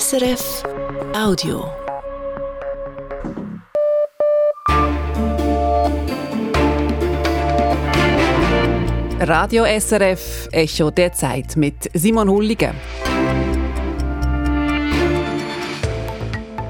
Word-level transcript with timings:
SRF 0.00 0.62
Audio. 1.14 1.70
Radio 9.20 9.66
SRF 9.66 10.48
Echo 10.50 10.90
der 10.90 11.12
Zeit 11.12 11.56
mit 11.56 11.90
Simon 11.92 12.30
Hulliger. 12.30 12.72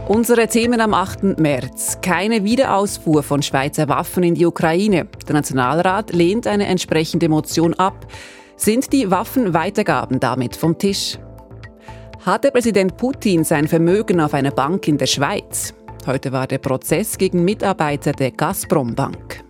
Unsere 0.08 0.48
Themen 0.48 0.80
am 0.80 0.92
8. 0.92 1.38
März. 1.38 1.98
Keine 2.02 2.42
Wiederausfuhr 2.42 3.22
von 3.22 3.40
Schweizer 3.40 3.88
Waffen 3.88 4.24
in 4.24 4.34
die 4.34 4.46
Ukraine. 4.46 5.06
Der 5.28 5.34
Nationalrat 5.34 6.12
lehnt 6.12 6.48
eine 6.48 6.66
entsprechende 6.66 7.28
Motion 7.28 7.74
ab. 7.74 8.04
Sind 8.56 8.92
die 8.92 9.12
Waffenweitergaben 9.12 10.18
damit 10.18 10.56
vom 10.56 10.76
Tisch? 10.76 11.18
Hatte 12.24 12.52
Präsident 12.52 12.96
Putin 12.96 13.42
sein 13.42 13.66
Vermögen 13.66 14.20
auf 14.20 14.32
einer 14.32 14.52
Bank 14.52 14.86
in 14.86 14.96
der 14.96 15.06
Schweiz? 15.06 15.74
Heute 16.06 16.30
war 16.30 16.46
der 16.46 16.58
Prozess 16.58 17.18
gegen 17.18 17.44
Mitarbeiter 17.44 18.12
der 18.12 18.30
Gazprom 18.30 18.94
Bank. 18.94 19.42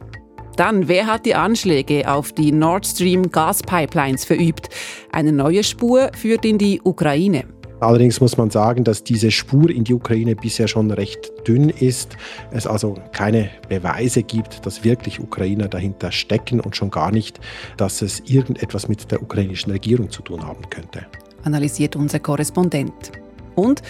Dann, 0.56 0.88
wer 0.88 1.06
hat 1.06 1.26
die 1.26 1.34
Anschläge 1.34 2.10
auf 2.10 2.32
die 2.32 2.50
Nord 2.50 2.86
Stream 2.86 3.30
Gaspipelines 3.30 4.24
verübt? 4.24 4.70
Eine 5.12 5.32
neue 5.32 5.64
Spur 5.64 6.10
führt 6.16 6.46
in 6.46 6.56
die 6.56 6.80
Ukraine. 6.82 7.44
Allerdings 7.80 8.22
muss 8.22 8.38
man 8.38 8.48
sagen, 8.48 8.84
dass 8.84 9.04
diese 9.04 9.30
Spur 9.30 9.68
in 9.68 9.84
die 9.84 9.92
Ukraine 9.92 10.34
bisher 10.34 10.66
schon 10.66 10.90
recht 10.92 11.30
dünn 11.46 11.68
ist. 11.68 12.16
Es 12.52 12.66
also 12.66 12.94
keine 13.12 13.50
Beweise 13.68 14.22
gibt, 14.22 14.64
dass 14.64 14.82
wirklich 14.82 15.20
Ukrainer 15.20 15.68
dahinter 15.68 16.10
stecken 16.10 16.58
und 16.58 16.74
schon 16.74 16.90
gar 16.90 17.12
nicht, 17.12 17.38
dass 17.76 18.00
es 18.00 18.20
irgendetwas 18.20 18.88
mit 18.88 19.10
der 19.10 19.20
ukrainischen 19.20 19.72
Regierung 19.72 20.10
zu 20.10 20.22
tun 20.22 20.46
haben 20.46 20.70
könnte. 20.70 21.06
Analysiert 21.44 21.96
unser 21.96 22.20
Korrespondent. 22.20 23.12
Und 23.54 23.82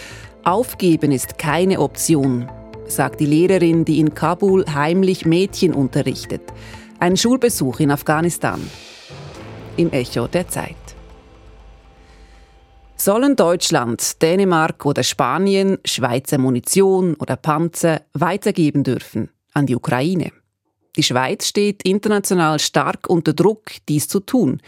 aufgeben 0.45 1.13
ist 1.13 1.39
keine 1.39 1.81
Option 1.81 2.49
sagt 2.93 3.21
die 3.21 3.27
Lehrerin, 3.27 3.85
die 3.85 3.99
in 3.99 4.15
Kabul 4.15 4.65
heimlich 4.73 5.25
Mädchen 5.27 5.75
unterrichtet. 5.75 6.43
Ein 6.99 7.17
Schulbesuch 7.17 7.81
in 7.81 7.91
Afghanistan. 7.91 8.61
Im 9.77 9.91
Echo 9.91 10.27
der 10.27 10.49
Zeit. 10.49 10.77
Sollen 12.97 13.35
Deutschland, 13.35 14.23
Dänemark 14.23 14.87
oder 14.87 15.03
Spanien 15.03 15.79
Schweizer 15.85 16.39
Munition 16.39 17.15
oder 17.15 17.37
Panzer 17.37 18.03
weitergeben 18.13 18.85
dürfen 18.85 19.31
an 19.55 19.67
die 19.67 19.75
Ukraine? 19.75 20.31
Die 20.95 21.03
Schweiz 21.03 21.49
steht 21.49 21.83
international 21.85 22.59
stark 22.61 23.09
unter 23.09 23.33
Druck, 23.33 23.71
dies 23.89 24.07
zu 24.07 24.21
tun. 24.21 24.61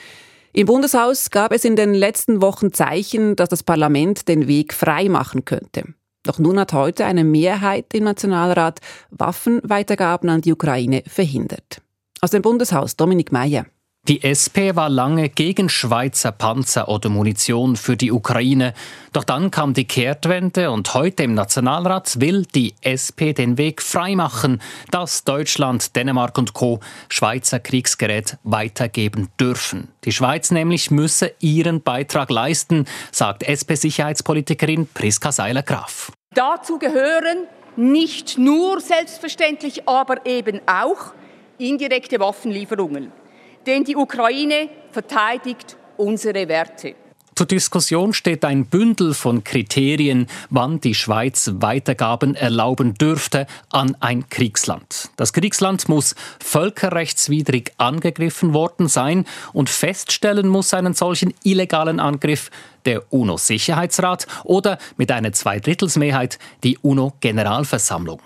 Im 0.57 0.69
Bundeshaus 0.69 1.31
gab 1.31 1.51
es 1.51 1.65
in 1.65 1.75
den 1.75 1.95
letzten 1.95 2.41
Wochen 2.41 2.73
Zeichen, 2.73 3.35
dass 3.35 3.49
das 3.49 3.65
Parlament 3.65 4.29
den 4.29 4.47
Weg 4.47 4.73
frei 4.73 5.09
machen 5.09 5.45
könnte. 5.45 5.83
Doch 6.23 6.39
nun 6.39 6.61
hat 6.61 6.73
heute 6.73 7.07
eine 7.07 7.25
Mehrheit 7.25 7.93
im 7.93 8.05
Nationalrat 8.05 8.79
Waffenweitergaben 9.11 10.31
an 10.31 10.43
die 10.43 10.53
Ukraine 10.53 11.03
verhindert. 11.09 11.83
Aus 12.21 12.31
dem 12.31 12.43
Bundeshaus 12.43 12.95
Dominik 12.95 13.33
Mayer. 13.33 13.67
Die 14.07 14.23
SP 14.23 14.77
war 14.77 14.91
lange 14.91 15.31
gegen 15.31 15.71
Schweizer 15.71 16.31
Panzer 16.31 16.89
oder 16.89 17.09
Munition 17.09 17.75
für 17.75 17.97
die 17.97 18.13
Ukraine. 18.13 18.75
Doch 19.15 19.25
dann 19.25 19.51
kam 19.51 19.73
die 19.73 19.87
Kehrtwende 19.87 20.71
und 20.71 20.93
heute 20.93 21.23
im 21.23 21.33
Nationalrat 21.33 22.21
will 22.21 22.43
die 22.55 22.75
SP 22.85 23.33
den 23.33 23.57
Weg 23.57 23.81
freimachen, 23.81 24.61
dass 24.91 25.25
Deutschland, 25.25 25.97
Dänemark 25.97 26.37
und 26.37 26.53
Co. 26.53 26.81
Schweizer 27.09 27.61
Kriegsgerät 27.61 28.37
weitergeben 28.43 29.31
dürfen. 29.41 29.89
Die 30.05 30.13
Schweiz 30.13 30.51
nämlich 30.51 30.91
müsse 30.91 31.33
ihren 31.41 31.81
Beitrag 31.81 32.29
leisten, 32.29 32.85
sagt 33.11 33.43
SP-Sicherheitspolitikerin 33.43 34.87
Priska 34.87 35.33
Seiler-Graf. 35.33 36.13
Dazu 36.35 36.79
gehören 36.79 37.47
nicht 37.77 38.37
nur 38.37 38.83
selbstverständlich, 38.83 39.89
aber 39.89 40.27
eben 40.27 40.61
auch 40.67 41.15
indirekte 41.57 42.20
Waffenlieferungen 42.20 43.23
denn 43.67 43.85
die 43.85 43.97
Ukraine 43.97 44.69
verteidigt 44.91 45.77
unsere 45.97 46.48
Werte. 46.48 46.95
Zur 47.36 47.47
Diskussion 47.47 48.13
steht 48.13 48.45
ein 48.45 48.67
Bündel 48.67 49.13
von 49.13 49.42
Kriterien, 49.42 50.29
wann 50.51 50.80
die 50.80 50.95
Schweiz 50.95 51.51
Weitergaben 51.55 52.36
erlauben 52.36 52.95
dürfte 52.95 53.48
an 53.70 53.97
ein 53.98 54.29
Kriegsland. 54.29 55.11
Das 55.17 55.33
Kriegsland 55.33 55.89
muss 55.89 56.14
völkerrechtswidrig 56.39 57.73
angegriffen 57.77 58.55
worden 58.55 58.86
sein 58.86 59.25
und 59.52 59.69
feststellen 59.69 60.46
muss 60.46 60.75
einen 60.75 60.95
solchen 60.95 61.35
illegalen 61.42 61.98
Angriff 61.98 62.52
der 62.85 63.13
UNO-Sicherheitsrat 63.13 64.29
oder 64.45 64.79
mit 64.96 65.11
einer 65.11 65.33
Zweidrittelsmehrheit 65.33 66.39
die 66.63 66.79
UNO-Generalversammlung. 66.79 68.20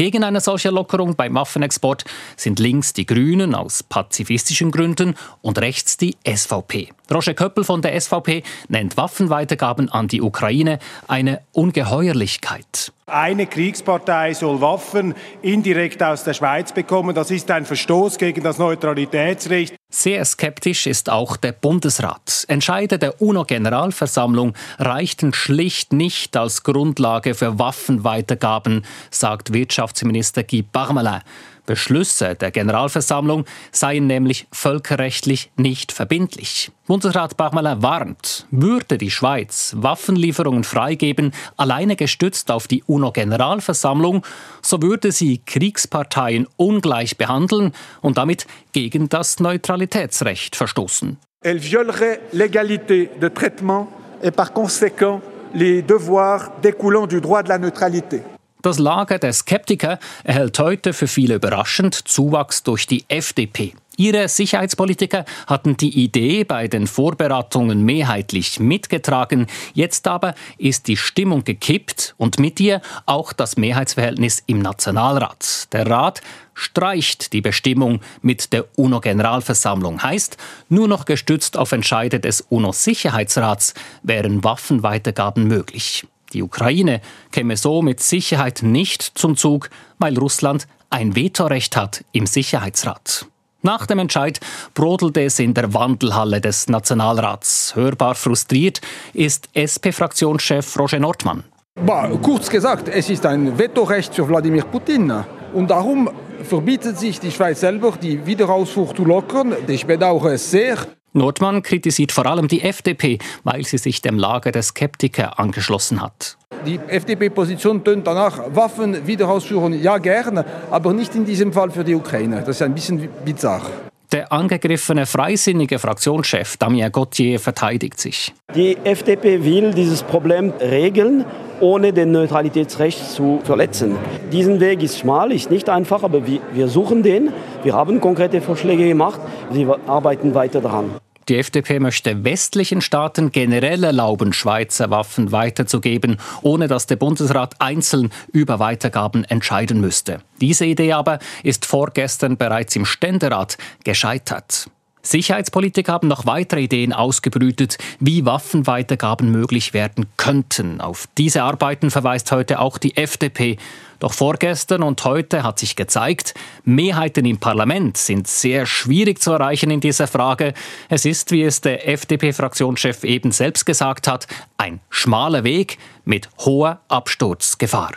Gegen 0.00 0.24
eine 0.24 0.40
solche 0.40 0.70
Lockerung 0.70 1.14
beim 1.14 1.34
Waffenexport 1.34 2.06
sind 2.34 2.58
links 2.58 2.94
die 2.94 3.04
Grünen 3.04 3.54
aus 3.54 3.82
pazifistischen 3.82 4.70
Gründen 4.70 5.14
und 5.42 5.58
rechts 5.58 5.98
die 5.98 6.16
SVP. 6.26 6.88
Roger 7.12 7.34
Köppel 7.34 7.64
von 7.64 7.82
der 7.82 8.00
SVP 8.00 8.42
nennt 8.68 8.96
Waffenweitergaben 8.96 9.90
an 9.90 10.08
die 10.08 10.22
Ukraine 10.22 10.78
eine 11.06 11.42
Ungeheuerlichkeit. 11.52 12.94
Eine 13.12 13.46
Kriegspartei 13.46 14.34
soll 14.34 14.60
Waffen 14.60 15.14
indirekt 15.42 16.02
aus 16.02 16.24
der 16.24 16.34
Schweiz 16.34 16.72
bekommen. 16.72 17.14
Das 17.14 17.30
ist 17.30 17.50
ein 17.50 17.66
Verstoß 17.66 18.18
gegen 18.18 18.42
das 18.42 18.58
Neutralitätsrecht. 18.58 19.74
Sehr 19.92 20.24
skeptisch 20.24 20.86
ist 20.86 21.10
auch 21.10 21.36
der 21.36 21.50
Bundesrat. 21.50 22.44
Entscheide 22.46 22.98
der 22.98 23.20
UNO-Generalversammlung 23.20 24.54
reichten 24.78 25.32
schlicht 25.32 25.92
nicht 25.92 26.36
als 26.36 26.62
Grundlage 26.62 27.34
für 27.34 27.58
Waffenweitergaben, 27.58 28.84
sagt 29.10 29.52
Wirtschaftsminister 29.52 30.44
Guy 30.44 30.62
Parmelin. 30.62 31.22
Beschlüsse 31.70 32.34
der 32.34 32.50
Generalversammlung 32.50 33.44
seien 33.70 34.08
nämlich 34.08 34.48
völkerrechtlich 34.50 35.52
nicht 35.54 35.92
verbindlich. 35.92 36.72
Bundesrat 36.88 37.36
Bachmaler 37.36 37.80
warnt, 37.80 38.48
würde 38.50 38.98
die 38.98 39.12
Schweiz 39.12 39.72
Waffenlieferungen 39.76 40.64
freigeben, 40.64 41.30
alleine 41.56 41.94
gestützt 41.94 42.50
auf 42.50 42.66
die 42.66 42.82
UNO-Generalversammlung, 42.82 44.26
so 44.62 44.82
würde 44.82 45.12
sie 45.12 45.42
Kriegsparteien 45.46 46.48
ungleich 46.56 47.16
behandeln 47.16 47.70
und 48.00 48.18
damit 48.18 48.48
gegen 48.72 49.08
das 49.08 49.38
Neutralitätsrecht 49.38 50.56
verstoßen. 50.56 51.18
Elle 51.44 51.60
violerait 51.60 52.18
l'égalité 52.32 53.10
de 53.20 53.28
traitement 53.28 53.86
et 54.24 54.32
par 54.32 54.52
conséquent 54.52 55.20
les 55.54 55.82
devoirs 55.82 56.50
découlant 56.62 57.06
du 57.06 57.20
droit 57.20 57.44
de 57.44 57.48
la 57.48 57.58
neutralité. 57.58 58.22
Das 58.62 58.78
Lager 58.78 59.18
der 59.18 59.32
Skeptiker 59.32 59.98
erhält 60.22 60.58
heute 60.58 60.92
für 60.92 61.06
viele 61.06 61.36
überraschend 61.36 61.94
Zuwachs 61.94 62.62
durch 62.62 62.86
die 62.86 63.04
FDP. 63.08 63.74
Ihre 63.96 64.28
Sicherheitspolitiker 64.28 65.24
hatten 65.46 65.76
die 65.76 66.02
Idee 66.02 66.44
bei 66.44 66.68
den 66.68 66.86
Vorberatungen 66.86 67.84
mehrheitlich 67.84 68.58
mitgetragen. 68.58 69.46
Jetzt 69.74 70.08
aber 70.08 70.34
ist 70.56 70.88
die 70.88 70.96
Stimmung 70.96 71.44
gekippt 71.44 72.14
und 72.16 72.38
mit 72.38 72.60
ihr 72.60 72.80
auch 73.04 73.34
das 73.34 73.58
Mehrheitsverhältnis 73.58 74.42
im 74.46 74.60
Nationalrat. 74.60 75.68
Der 75.72 75.86
Rat 75.86 76.22
streicht 76.54 77.34
die 77.34 77.42
Bestimmung 77.42 78.00
mit 78.22 78.54
der 78.54 78.66
UNO-Generalversammlung. 78.76 80.02
Heißt, 80.02 80.38
nur 80.70 80.88
noch 80.88 81.04
gestützt 81.04 81.58
auf 81.58 81.72
Entscheide 81.72 82.20
des 82.20 82.40
UNO-Sicherheitsrats 82.42 83.74
wären 84.02 84.44
Waffenweitergaben 84.44 85.46
möglich. 85.46 86.06
Die 86.32 86.42
Ukraine 86.42 87.00
käme 87.32 87.56
so 87.56 87.82
mit 87.82 88.00
Sicherheit 88.00 88.62
nicht 88.62 89.02
zum 89.02 89.36
Zug, 89.36 89.70
weil 89.98 90.18
Russland 90.18 90.66
ein 90.90 91.14
Vetorecht 91.14 91.76
hat 91.76 92.04
im 92.12 92.26
Sicherheitsrat. 92.26 93.26
Nach 93.62 93.86
dem 93.86 93.98
Entscheid 93.98 94.40
brodelte 94.74 95.22
es 95.22 95.38
in 95.38 95.52
der 95.52 95.74
Wandelhalle 95.74 96.40
des 96.40 96.68
Nationalrats. 96.68 97.76
Hörbar 97.76 98.14
frustriert 98.14 98.80
ist 99.12 99.50
SP-Fraktionschef 99.52 100.78
Roger 100.78 100.98
Nordmann. 100.98 101.44
Bah, 101.84 102.08
kurz 102.22 102.48
gesagt, 102.48 102.88
es 102.88 103.10
ist 103.10 103.26
ein 103.26 103.58
Vetorecht 103.58 104.14
für 104.14 104.26
Wladimir 104.28 104.64
Putin. 104.64 105.12
Und 105.52 105.70
darum 105.70 106.10
verbietet 106.42 106.98
sich 106.98 107.20
die 107.20 107.30
Schweiz 107.30 107.60
selber, 107.60 107.92
die 108.00 108.24
Wiederausfuhr 108.24 108.94
zu 108.94 109.04
lockern. 109.04 109.54
Ich 109.66 109.86
bedauere 109.86 110.32
es 110.32 110.50
sehr. 110.50 110.78
Nordmann 111.12 111.62
kritisiert 111.62 112.12
vor 112.12 112.26
allem 112.26 112.48
die 112.48 112.62
FDP, 112.62 113.18
weil 113.44 113.64
sie 113.64 113.78
sich 113.78 114.00
dem 114.02 114.18
Lager 114.18 114.52
der 114.52 114.62
Skeptiker 114.62 115.38
angeschlossen 115.38 116.00
hat. 116.00 116.36
Die 116.66 116.78
FDP-Position 116.78 117.82
tönt 117.84 118.06
danach, 118.06 118.54
Waffen 118.54 119.06
wieder 119.06 119.28
ausführen, 119.28 119.80
ja 119.82 119.98
gerne, 119.98 120.44
aber 120.70 120.92
nicht 120.92 121.14
in 121.14 121.24
diesem 121.24 121.52
Fall 121.52 121.70
für 121.70 121.84
die 121.84 121.94
Ukraine. 121.94 122.40
Das 122.40 122.56
ist 122.56 122.62
ein 122.62 122.74
bisschen 122.74 123.08
bizarr. 123.24 123.89
Der 124.12 124.32
angegriffene 124.32 125.06
freisinnige 125.06 125.78
Fraktionschef 125.78 126.56
Damien 126.56 126.90
Gauthier 126.90 127.38
verteidigt 127.38 128.00
sich. 128.00 128.34
Die 128.56 128.76
FDP 128.82 129.44
will 129.44 129.72
dieses 129.72 130.02
Problem 130.02 130.52
regeln, 130.60 131.24
ohne 131.60 131.92
den 131.92 132.10
Neutralitätsrecht 132.10 133.08
zu 133.08 133.40
verletzen. 133.44 133.96
Diesen 134.32 134.58
Weg 134.58 134.82
ist 134.82 134.98
schmal, 134.98 135.30
ist 135.30 135.52
nicht 135.52 135.68
einfach, 135.68 136.02
aber 136.02 136.26
wir, 136.26 136.40
wir 136.52 136.66
suchen 136.66 137.04
den. 137.04 137.32
Wir 137.62 137.74
haben 137.74 138.00
konkrete 138.00 138.40
Vorschläge 138.40 138.88
gemacht. 138.88 139.20
Wir 139.52 139.78
arbeiten 139.86 140.34
weiter 140.34 140.60
daran. 140.60 140.90
Die 141.30 141.38
FDP 141.38 141.78
möchte 141.78 142.24
westlichen 142.24 142.80
Staaten 142.80 143.30
generell 143.30 143.84
erlauben, 143.84 144.32
Schweizer 144.32 144.90
Waffen 144.90 145.30
weiterzugeben, 145.30 146.16
ohne 146.42 146.66
dass 146.66 146.86
der 146.86 146.96
Bundesrat 146.96 147.54
einzeln 147.60 148.10
über 148.32 148.58
Weitergaben 148.58 149.22
entscheiden 149.22 149.80
müsste. 149.80 150.22
Diese 150.40 150.66
Idee 150.66 150.92
aber 150.92 151.20
ist 151.44 151.66
vorgestern 151.66 152.36
bereits 152.36 152.74
im 152.74 152.84
Ständerat 152.84 153.58
gescheitert. 153.84 154.68
Sicherheitspolitiker 155.02 155.92
haben 155.92 156.08
noch 156.08 156.26
weitere 156.26 156.62
Ideen 156.62 156.92
ausgebrütet, 156.92 157.78
wie 158.00 158.26
Waffenweitergaben 158.26 159.30
möglich 159.30 159.72
werden 159.72 160.06
könnten. 160.16 160.80
Auf 160.80 161.06
diese 161.16 161.44
Arbeiten 161.44 161.92
verweist 161.92 162.32
heute 162.32 162.58
auch 162.58 162.76
die 162.76 162.96
FDP. 162.96 163.56
Doch 164.00 164.14
vorgestern 164.14 164.82
und 164.82 165.04
heute 165.04 165.42
hat 165.42 165.58
sich 165.58 165.76
gezeigt, 165.76 166.34
Mehrheiten 166.64 167.26
im 167.26 167.38
Parlament 167.38 167.98
sind 167.98 168.26
sehr 168.26 168.64
schwierig 168.64 169.20
zu 169.20 169.30
erreichen 169.30 169.70
in 169.70 169.80
dieser 169.80 170.06
Frage. 170.06 170.54
Es 170.88 171.04
ist, 171.04 171.30
wie 171.32 171.42
es 171.42 171.60
der 171.60 171.86
FDP-Fraktionschef 171.86 173.04
eben 173.04 173.30
selbst 173.30 173.66
gesagt 173.66 174.08
hat, 174.08 174.26
ein 174.56 174.80
schmaler 174.88 175.44
Weg 175.44 175.76
mit 176.04 176.30
hoher 176.38 176.80
Absturzgefahr. 176.88 177.92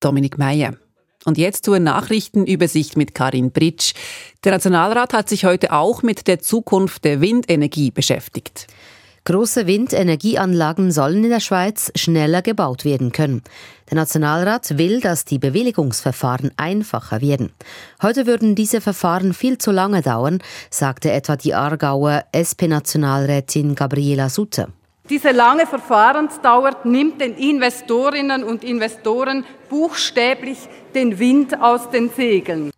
Dominik 0.00 0.36
Meyer. 0.36 0.74
Und 1.24 1.38
jetzt 1.38 1.64
zur 1.64 1.78
Nachrichtenübersicht 1.78 2.96
mit 2.96 3.14
Karin 3.14 3.52
Britsch. 3.52 3.94
Der 4.42 4.52
Nationalrat 4.52 5.12
hat 5.12 5.28
sich 5.28 5.44
heute 5.44 5.72
auch 5.72 6.02
mit 6.02 6.26
der 6.26 6.40
Zukunft 6.40 7.04
der 7.04 7.20
Windenergie 7.20 7.92
beschäftigt. 7.92 8.66
Große 9.28 9.66
Windenergieanlagen 9.66 10.90
sollen 10.90 11.22
in 11.22 11.28
der 11.28 11.40
Schweiz 11.40 11.92
schneller 11.94 12.40
gebaut 12.40 12.86
werden 12.86 13.12
können. 13.12 13.42
Der 13.90 13.96
Nationalrat 13.96 14.78
will, 14.78 15.02
dass 15.02 15.26
die 15.26 15.38
Bewilligungsverfahren 15.38 16.50
einfacher 16.56 17.20
werden. 17.20 17.52
Heute 18.00 18.26
würden 18.26 18.54
diese 18.54 18.80
Verfahren 18.80 19.34
viel 19.34 19.58
zu 19.58 19.70
lange 19.70 20.00
dauern, 20.00 20.38
sagte 20.70 21.12
etwa 21.12 21.36
die 21.36 21.52
Aargauer 21.52 22.24
SP-Nationalrätin 22.32 23.74
Gabriela 23.74 24.30
Sutter. 24.30 24.68
Diese 25.10 25.32
lange 25.32 25.66
Verfahrensdauer 25.66 26.78
nimmt 26.84 27.20
den 27.20 27.34
Investorinnen 27.34 28.42
und 28.42 28.64
Investoren 28.64 29.44
buchstäblich 29.68 30.56
den 30.94 31.18
Wind 31.18 31.60
aus 31.60 31.90
den 31.90 32.08
Segeln. 32.08 32.70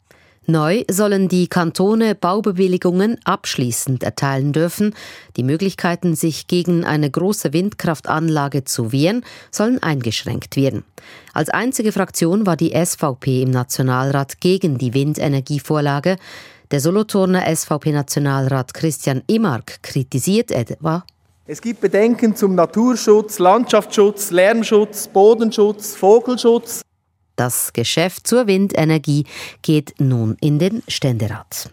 Neu 0.51 0.85
sollen 0.91 1.29
die 1.29 1.49
Kantone 1.49 2.15
Baubewilligungen 2.15 3.19
abschließend 3.25 4.03
erteilen 4.03 4.53
dürfen. 4.53 4.95
Die 5.37 5.43
Möglichkeiten, 5.43 6.15
sich 6.15 6.47
gegen 6.47 6.85
eine 6.85 7.11
große 7.11 7.53
Windkraftanlage 7.53 8.65
zu 8.65 8.93
wehren, 8.93 9.25
sollen 9.51 9.83
eingeschränkt 9.83 10.57
werden. 10.57 10.85
Als 11.33 11.49
einzige 11.51 11.93
Fraktion 11.93 12.47
war 12.47 12.57
die 12.57 12.73
SVP 12.73 13.43
im 13.43 13.51
Nationalrat 13.51 14.41
gegen 14.41 14.79
die 14.79 14.95
Windenergievorlage. 14.95 16.17
Der 16.71 16.81
Solothurner 16.81 17.45
SVP-Nationalrat 17.55 18.75
Christian 18.75 19.23
Imark 19.27 19.83
kritisiert 19.83 20.51
etwa, 20.51 21.05
es 21.47 21.61
gibt 21.61 21.81
Bedenken 21.81 22.37
zum 22.37 22.55
Naturschutz, 22.55 23.41
Landschaftsschutz, 23.41 24.31
Lärmschutz, 24.31 25.09
Bodenschutz, 25.09 25.97
Vogelschutz. 25.97 26.83
Das 27.41 27.73
Geschäft 27.73 28.27
zur 28.27 28.47
Windenergie 28.47 29.25
geht 29.63 29.95
nun 29.99 30.37
in 30.43 30.59
den 30.59 30.83
Ständerat. 30.89 31.71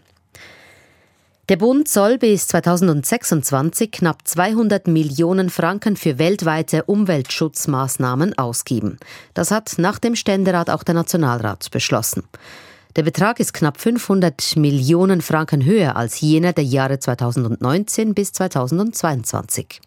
Der 1.50 1.56
Bund 1.56 1.88
soll 1.88 2.16
bis 2.16 2.48
2026 2.48 3.90
knapp 3.90 4.26
200 4.26 4.86
Millionen 4.86 5.50
Franken 5.50 5.96
für 5.96 6.18
weltweite 6.18 6.84
Umweltschutzmaßnahmen 6.84 8.38
ausgeben. 8.38 8.98
Das 9.34 9.50
hat 9.50 9.74
nach 9.76 9.98
dem 9.98 10.16
Ständerat 10.16 10.70
auch 10.70 10.84
der 10.84 10.94
Nationalrat 10.94 11.70
beschlossen. 11.70 12.22
Der 12.96 13.02
Betrag 13.02 13.38
ist 13.38 13.52
knapp 13.52 13.80
500 13.80 14.56
Millionen 14.56 15.20
Franken 15.20 15.64
höher 15.64 15.96
als 15.96 16.20
jener 16.20 16.52
der 16.52 16.64
Jahre 16.64 16.98
2019 16.98 18.14
bis 18.14 18.32
2022. 18.32 19.80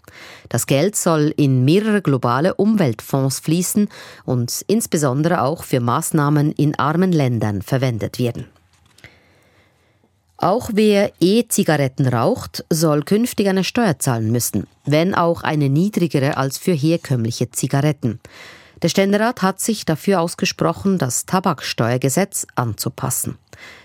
Das 0.49 0.67
Geld 0.67 0.95
soll 0.95 1.33
in 1.35 1.65
mehrere 1.65 2.01
globale 2.01 2.53
Umweltfonds 2.53 3.39
fließen 3.39 3.89
und 4.25 4.63
insbesondere 4.67 5.41
auch 5.41 5.63
für 5.63 5.79
Maßnahmen 5.79 6.51
in 6.53 6.77
armen 6.77 7.11
Ländern 7.11 7.61
verwendet 7.61 8.19
werden. 8.19 8.47
Auch 10.37 10.71
wer 10.73 11.11
E-Zigaretten 11.19 12.07
raucht, 12.07 12.65
soll 12.69 13.03
künftig 13.03 13.47
eine 13.47 13.63
Steuer 13.63 13.99
zahlen 13.99 14.31
müssen, 14.31 14.65
wenn 14.85 15.13
auch 15.13 15.43
eine 15.43 15.69
niedrigere 15.69 16.37
als 16.37 16.57
für 16.57 16.73
herkömmliche 16.73 17.51
Zigaretten. 17.51 18.19
Der 18.81 18.89
Ständerat 18.89 19.43
hat 19.43 19.59
sich 19.59 19.85
dafür 19.85 20.21
ausgesprochen, 20.21 20.97
das 20.97 21.25
Tabaksteuergesetz 21.27 22.47
anzupassen. 22.55 23.37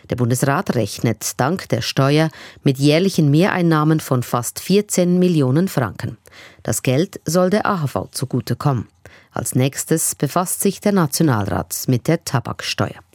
Der 0.08 0.16
Bundesrat 0.16 0.74
rechnet 0.74 1.38
dank 1.38 1.68
der 1.68 1.82
Steuer 1.82 2.30
mit 2.62 2.78
jährlichen 2.78 3.30
Mehreinnahmen 3.30 4.00
von 4.00 4.22
fast 4.22 4.58
14 4.60 5.18
Millionen 5.18 5.68
Franken. 5.68 6.16
Das 6.62 6.82
Geld 6.82 7.20
soll 7.26 7.50
der 7.50 7.66
AHV 7.66 8.08
zugutekommen. 8.12 8.88
Als 9.32 9.54
nächstes 9.54 10.14
befasst 10.14 10.62
sich 10.62 10.80
der 10.80 10.92
Nationalrat 10.92 11.84
mit 11.88 12.08
der 12.08 12.24
Tabaksteuer 12.24 13.05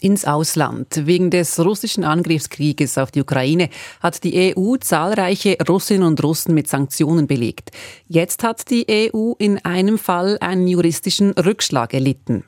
ins 0.00 0.24
Ausland. 0.24 1.06
Wegen 1.06 1.30
des 1.30 1.58
russischen 1.58 2.04
Angriffskrieges 2.04 2.98
auf 2.98 3.10
die 3.10 3.20
Ukraine 3.20 3.70
hat 4.00 4.24
die 4.24 4.54
EU 4.56 4.76
zahlreiche 4.76 5.56
Russinnen 5.68 6.06
und 6.06 6.22
Russen 6.22 6.54
mit 6.54 6.68
Sanktionen 6.68 7.26
belegt. 7.26 7.70
Jetzt 8.08 8.42
hat 8.42 8.70
die 8.70 8.86
EU 9.14 9.32
in 9.38 9.64
einem 9.64 9.98
Fall 9.98 10.38
einen 10.40 10.66
juristischen 10.66 11.32
Rückschlag 11.32 11.94
erlitten. 11.94 12.44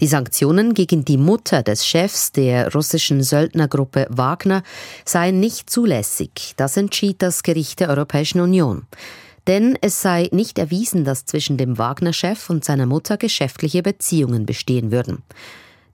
Die 0.00 0.06
Sanktionen 0.06 0.74
gegen 0.74 1.04
die 1.04 1.16
Mutter 1.16 1.62
des 1.62 1.86
Chefs 1.86 2.32
der 2.32 2.72
russischen 2.72 3.22
Söldnergruppe 3.22 4.06
Wagner 4.10 4.62
seien 5.04 5.38
nicht 5.38 5.70
zulässig. 5.70 6.54
Das 6.56 6.76
entschied 6.76 7.22
das 7.22 7.42
Gericht 7.42 7.80
der 7.80 7.88
Europäischen 7.88 8.40
Union. 8.40 8.86
Denn 9.46 9.76
es 9.80 10.02
sei 10.02 10.28
nicht 10.32 10.58
erwiesen, 10.58 11.04
dass 11.04 11.24
zwischen 11.24 11.56
dem 11.56 11.78
Wagner-Chef 11.78 12.48
und 12.48 12.64
seiner 12.64 12.86
Mutter 12.86 13.16
geschäftliche 13.16 13.82
Beziehungen 13.82 14.46
bestehen 14.46 14.92
würden. 14.92 15.22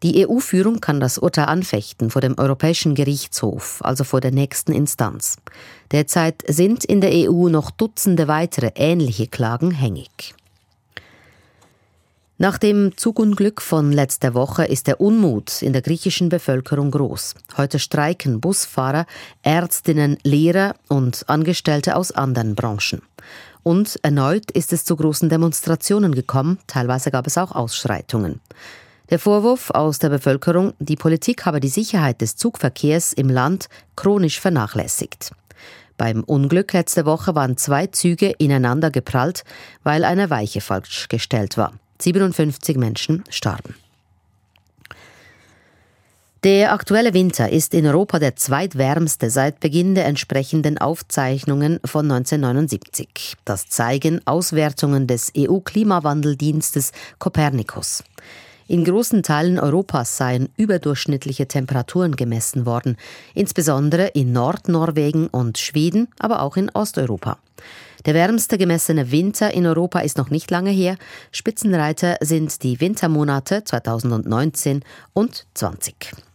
Die 0.02 0.28
EU-Führung 0.28 0.80
kann 0.80 1.00
das 1.00 1.18
Urteil 1.18 1.46
anfechten 1.46 2.10
vor 2.10 2.20
dem 2.20 2.38
Europäischen 2.38 2.94
Gerichtshof, 2.94 3.80
also 3.82 4.04
vor 4.04 4.20
der 4.20 4.30
nächsten 4.30 4.72
Instanz. 4.72 5.36
Derzeit 5.90 6.44
sind 6.46 6.84
in 6.84 7.00
der 7.00 7.10
EU 7.28 7.48
noch 7.48 7.72
Dutzende 7.72 8.28
weitere 8.28 8.70
ähnliche 8.76 9.26
Klagen 9.26 9.72
hängig. 9.72 10.34
Nach 12.40 12.56
dem 12.56 12.96
Zugunglück 12.96 13.60
von 13.60 13.90
letzter 13.90 14.32
Woche 14.32 14.64
ist 14.64 14.86
der 14.86 15.00
Unmut 15.00 15.60
in 15.60 15.72
der 15.72 15.82
griechischen 15.82 16.28
Bevölkerung 16.28 16.92
groß. 16.92 17.34
Heute 17.56 17.80
streiken 17.80 18.40
Busfahrer, 18.40 19.06
Ärztinnen, 19.42 20.18
Lehrer 20.22 20.76
und 20.86 21.28
Angestellte 21.28 21.96
aus 21.96 22.12
anderen 22.12 22.54
Branchen. 22.54 23.02
Und 23.64 23.98
erneut 24.04 24.52
ist 24.52 24.72
es 24.72 24.84
zu 24.84 24.94
großen 24.94 25.28
Demonstrationen 25.28 26.14
gekommen, 26.14 26.60
teilweise 26.68 27.10
gab 27.10 27.26
es 27.26 27.36
auch 27.36 27.50
Ausschreitungen. 27.50 28.40
Der 29.10 29.18
Vorwurf 29.18 29.70
aus 29.70 29.98
der 29.98 30.10
Bevölkerung, 30.10 30.74
die 30.78 30.96
Politik 30.96 31.46
habe 31.46 31.60
die 31.60 31.68
Sicherheit 31.68 32.20
des 32.20 32.36
Zugverkehrs 32.36 33.14
im 33.14 33.30
Land 33.30 33.68
chronisch 33.96 34.38
vernachlässigt. 34.38 35.32
Beim 35.96 36.22
Unglück 36.24 36.74
letzte 36.74 37.06
Woche 37.06 37.34
waren 37.34 37.56
zwei 37.56 37.86
Züge 37.86 38.34
ineinander 38.38 38.90
geprallt, 38.90 39.44
weil 39.82 40.04
eine 40.04 40.28
Weiche 40.28 40.60
falsch 40.60 41.08
gestellt 41.08 41.56
war. 41.56 41.72
57 42.00 42.76
Menschen 42.76 43.24
starben. 43.30 43.74
Der 46.44 46.72
aktuelle 46.72 47.14
Winter 47.14 47.50
ist 47.50 47.74
in 47.74 47.84
Europa 47.84 48.20
der 48.20 48.36
zweitwärmste 48.36 49.28
seit 49.28 49.58
Beginn 49.58 49.96
der 49.96 50.04
entsprechenden 50.04 50.78
Aufzeichnungen 50.78 51.80
von 51.84 52.08
1979. 52.08 53.36
Das 53.44 53.66
zeigen 53.66 54.20
Auswertungen 54.24 55.08
des 55.08 55.32
EU-Klimawandeldienstes 55.36 56.92
Copernicus. 57.18 58.04
In 58.70 58.84
großen 58.84 59.22
Teilen 59.22 59.58
Europas 59.58 60.18
seien 60.18 60.50
überdurchschnittliche 60.58 61.48
Temperaturen 61.48 62.16
gemessen 62.16 62.66
worden, 62.66 62.98
insbesondere 63.34 64.08
in 64.08 64.32
Nordnorwegen 64.32 65.28
und 65.28 65.56
Schweden, 65.56 66.08
aber 66.18 66.42
auch 66.42 66.58
in 66.58 66.68
Osteuropa. 66.74 67.38
Der 68.04 68.12
wärmste 68.12 68.58
gemessene 68.58 69.10
Winter 69.10 69.54
in 69.54 69.66
Europa 69.66 70.00
ist 70.00 70.18
noch 70.18 70.28
nicht 70.28 70.50
lange 70.50 70.70
her. 70.70 70.98
Spitzenreiter 71.32 72.18
sind 72.20 72.62
die 72.62 72.78
Wintermonate 72.78 73.64
2019 73.64 74.84
und 75.14 75.46
20. 75.54 76.27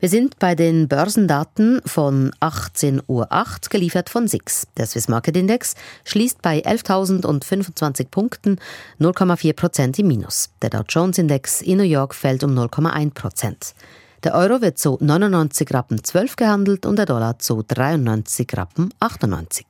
Wir 0.00 0.08
sind 0.08 0.38
bei 0.38 0.54
den 0.54 0.86
Börsendaten 0.86 1.80
von 1.84 2.30
18.08 2.40 3.02
Uhr 3.08 3.26
geliefert 3.68 4.08
von 4.08 4.28
SIX. 4.28 4.68
Der 4.76 4.86
Swiss 4.86 5.08
Market 5.08 5.36
Index 5.36 5.74
schließt 6.04 6.40
bei 6.40 6.60
11.025 6.60 8.06
Punkten 8.08 8.60
0,4 9.00 9.54
Prozent 9.54 9.98
im 9.98 10.06
Minus. 10.06 10.50
Der 10.62 10.70
Dow 10.70 10.84
Jones 10.88 11.18
Index 11.18 11.62
in 11.62 11.78
New 11.78 11.84
York 11.84 12.14
fällt 12.14 12.44
um 12.44 12.56
0,1 12.56 13.12
Prozent. 13.12 13.74
Der 14.22 14.36
Euro 14.36 14.60
wird 14.60 14.78
zu 14.78 14.98
99 15.00 15.74
Rappen 15.74 16.04
12 16.04 16.36
gehandelt 16.36 16.86
und 16.86 16.94
der 16.94 17.06
Dollar 17.06 17.40
zu 17.40 17.64
93 17.66 18.56
Rappen 18.56 18.94
98. 19.00 19.66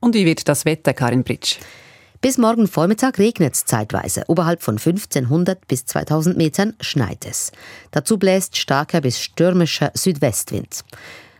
Und 0.00 0.14
wie 0.14 0.26
wird 0.26 0.46
das 0.46 0.66
Wetter, 0.66 0.92
Karin 0.92 1.24
Britsch? 1.24 1.58
Bis 2.22 2.36
morgen 2.36 2.68
Vormittag 2.68 3.18
regnet 3.18 3.54
es 3.54 3.64
zeitweise. 3.64 4.24
Oberhalb 4.26 4.62
von 4.62 4.74
1500 4.74 5.66
bis 5.66 5.86
2000 5.86 6.36
Metern 6.36 6.74
schneit 6.78 7.24
es. 7.24 7.50
Dazu 7.92 8.18
bläst 8.18 8.58
starker 8.58 9.00
bis 9.00 9.18
stürmischer 9.18 9.90
Südwestwind. 9.94 10.84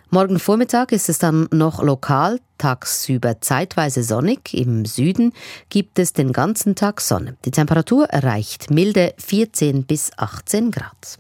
Morgen 0.08 0.38
Vormittag 0.38 0.92
ist 0.92 1.10
es 1.10 1.18
dann 1.18 1.48
noch 1.52 1.82
lokal, 1.82 2.40
tagsüber 2.56 3.42
zeitweise 3.42 4.02
sonnig. 4.02 4.54
Im 4.54 4.86
Süden 4.86 5.34
gibt 5.68 5.98
es 5.98 6.14
den 6.14 6.32
ganzen 6.32 6.76
Tag 6.76 7.02
Sonne. 7.02 7.36
Die 7.44 7.50
Temperatur 7.50 8.06
erreicht 8.06 8.70
milde 8.70 9.12
14 9.18 9.84
bis 9.84 10.10
18 10.16 10.70
Grad. 10.70 11.18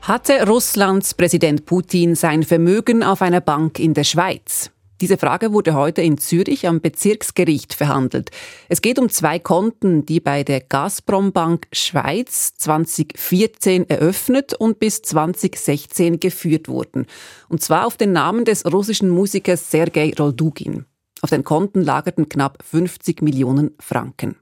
Hatte 0.00 0.46
Russlands 0.46 1.12
Präsident 1.12 1.66
Putin 1.66 2.14
sein 2.14 2.44
Vermögen 2.44 3.02
auf 3.02 3.20
einer 3.20 3.42
Bank 3.42 3.78
in 3.78 3.92
der 3.92 4.04
Schweiz? 4.04 4.70
Diese 5.00 5.16
Frage 5.16 5.52
wurde 5.52 5.74
heute 5.74 6.02
in 6.02 6.18
Zürich 6.18 6.68
am 6.68 6.82
Bezirksgericht 6.82 7.72
verhandelt. 7.72 8.30
Es 8.68 8.82
geht 8.82 8.98
um 8.98 9.08
zwei 9.08 9.38
Konten, 9.38 10.04
die 10.04 10.20
bei 10.20 10.44
der 10.44 10.60
Gazprom 10.60 11.32
Bank 11.32 11.68
Schweiz 11.72 12.54
2014 12.56 13.88
eröffnet 13.88 14.52
und 14.52 14.78
bis 14.78 15.00
2016 15.00 16.20
geführt 16.20 16.68
wurden. 16.68 17.06
Und 17.48 17.62
zwar 17.62 17.86
auf 17.86 17.96
den 17.96 18.12
Namen 18.12 18.44
des 18.44 18.70
russischen 18.70 19.08
Musikers 19.08 19.70
Sergei 19.70 20.12
Roldugin. 20.18 20.84
Auf 21.22 21.30
den 21.30 21.44
Konten 21.44 21.82
lagerten 21.82 22.28
knapp 22.28 22.62
50 22.62 23.22
Millionen 23.22 23.70
Franken. 23.80 24.36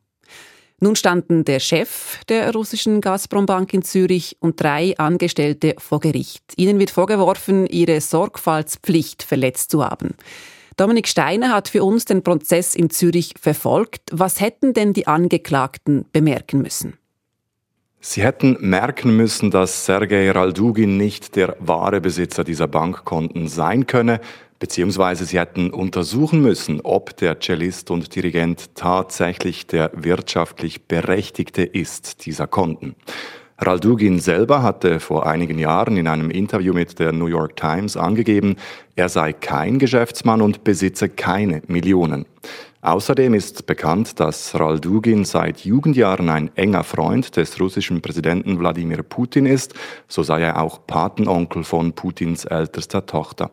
Nun 0.81 0.95
standen 0.95 1.45
der 1.45 1.59
Chef 1.59 2.25
der 2.29 2.53
russischen 2.53 3.01
Gazprom-Bank 3.01 3.75
in 3.75 3.83
Zürich 3.83 4.37
und 4.39 4.61
drei 4.63 4.97
Angestellte 4.97 5.75
vor 5.79 5.99
Gericht. 5.99 6.45
Ihnen 6.57 6.79
wird 6.79 6.91
vorgeworfen, 6.91 7.67
ihre 7.67 8.01
Sorgfaltspflicht 8.01 9.25
verletzt 9.25 9.73
zu 9.73 9.85
haben. 9.85 10.15
Dominik 10.77 11.09
Steiner 11.09 11.53
hat 11.53 11.69
für 11.69 11.83
uns 11.83 12.05
den 12.05 12.23
Prozess 12.23 12.77
in 12.77 12.91
Zürich 12.91 13.35
verfolgt. 13.41 14.03
Was 14.13 14.41
hätten 14.41 14.73
denn 14.73 14.93
die 14.93 15.09
Angeklagten 15.09 16.05
bemerken 16.13 16.63
müssen? 16.63 16.97
Sie 18.01 18.23
hätten 18.23 18.57
merken 18.61 19.17
müssen, 19.17 19.51
dass 19.51 19.85
Sergei 19.85 20.31
Raldugin 20.31 20.97
nicht 20.97 21.35
der 21.35 21.57
wahre 21.59 22.01
Besitzer 22.01 22.45
dieser 22.45 22.69
Bankkonten 22.69 23.49
sein 23.49 23.89
könne, 23.89 24.21
beziehungsweise 24.59 25.25
sie 25.25 25.39
hätten 25.39 25.71
untersuchen 25.71 26.41
müssen, 26.43 26.81
ob 26.83 27.17
der 27.17 27.39
Cellist 27.41 27.91
und 27.91 28.15
Dirigent 28.15 28.75
tatsächlich 28.75 29.67
der 29.67 29.91
wirtschaftlich 29.95 30.87
Berechtigte 30.87 31.63
ist 31.63 32.27
dieser 32.27 32.47
Konten. 32.47 32.95
Raldugin 33.61 34.21
selber 34.21 34.63
hatte 34.63 35.01
vor 35.01 35.27
einigen 35.27 35.59
Jahren 35.59 35.97
in 35.97 36.07
einem 36.07 36.31
Interview 36.31 36.73
mit 36.73 37.01
der 37.01 37.13
New 37.13 37.27
York 37.27 37.57
Times 37.57 37.97
angegeben, 37.97 38.57
er 38.95 39.09
sei 39.09 39.33
kein 39.33 39.81
Geschäftsmann 39.81 40.43
und 40.43 40.63
besitze 40.63 41.09
keine 41.09 41.63
Millionen. 41.67 42.25
Außerdem 42.89 43.35
ist 43.35 43.67
bekannt, 43.67 44.19
dass 44.19 44.59
Raldugin 44.59 45.27
seit 45.27 45.63
Jugendjahren 45.63 46.31
ein 46.31 46.51
enger 46.57 46.85
Freund 46.85 47.37
des 47.37 47.61
russischen 47.61 48.01
Präsidenten 48.01 48.59
Wladimir 48.59 49.03
Putin 49.03 49.45
ist. 49.45 49.75
So 50.09 50.23
sei 50.23 50.41
er 50.41 50.63
auch 50.63 50.87
Patenonkel 50.87 51.65
von 51.65 51.93
Putins 51.93 52.47
ältester 52.47 53.05
Tochter. 53.05 53.51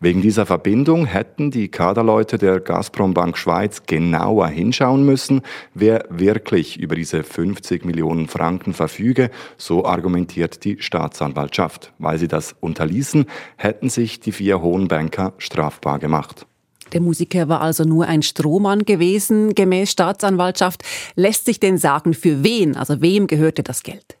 Wegen 0.00 0.20
dieser 0.20 0.44
Verbindung 0.44 1.06
hätten 1.06 1.50
die 1.50 1.68
Kaderleute 1.68 2.36
der 2.36 2.60
Gazprom 2.60 3.14
Bank 3.14 3.38
Schweiz 3.38 3.84
genauer 3.86 4.48
hinschauen 4.48 5.06
müssen, 5.06 5.40
wer 5.72 6.04
wirklich 6.10 6.78
über 6.78 6.94
diese 6.94 7.22
50 7.22 7.86
Millionen 7.86 8.28
Franken 8.28 8.74
verfüge, 8.74 9.30
so 9.56 9.86
argumentiert 9.86 10.62
die 10.62 10.76
Staatsanwaltschaft. 10.82 11.94
Weil 11.96 12.18
sie 12.18 12.28
das 12.28 12.54
unterließen, 12.60 13.24
hätten 13.56 13.88
sich 13.88 14.20
die 14.20 14.32
vier 14.32 14.60
hohen 14.60 14.88
Banker 14.88 15.32
strafbar 15.38 15.98
gemacht. 15.98 16.46
Der 16.92 17.00
Musiker 17.00 17.48
war 17.48 17.60
also 17.60 17.84
nur 17.84 18.06
ein 18.06 18.22
Strohmann 18.22 18.84
gewesen, 18.84 19.54
gemäß 19.54 19.90
Staatsanwaltschaft. 19.90 20.82
Lässt 21.14 21.46
sich 21.46 21.60
denn 21.60 21.78
sagen, 21.78 22.14
für 22.14 22.44
wen, 22.44 22.76
also 22.76 23.00
wem 23.00 23.26
gehörte 23.26 23.62
das 23.62 23.82
Geld? 23.82 24.18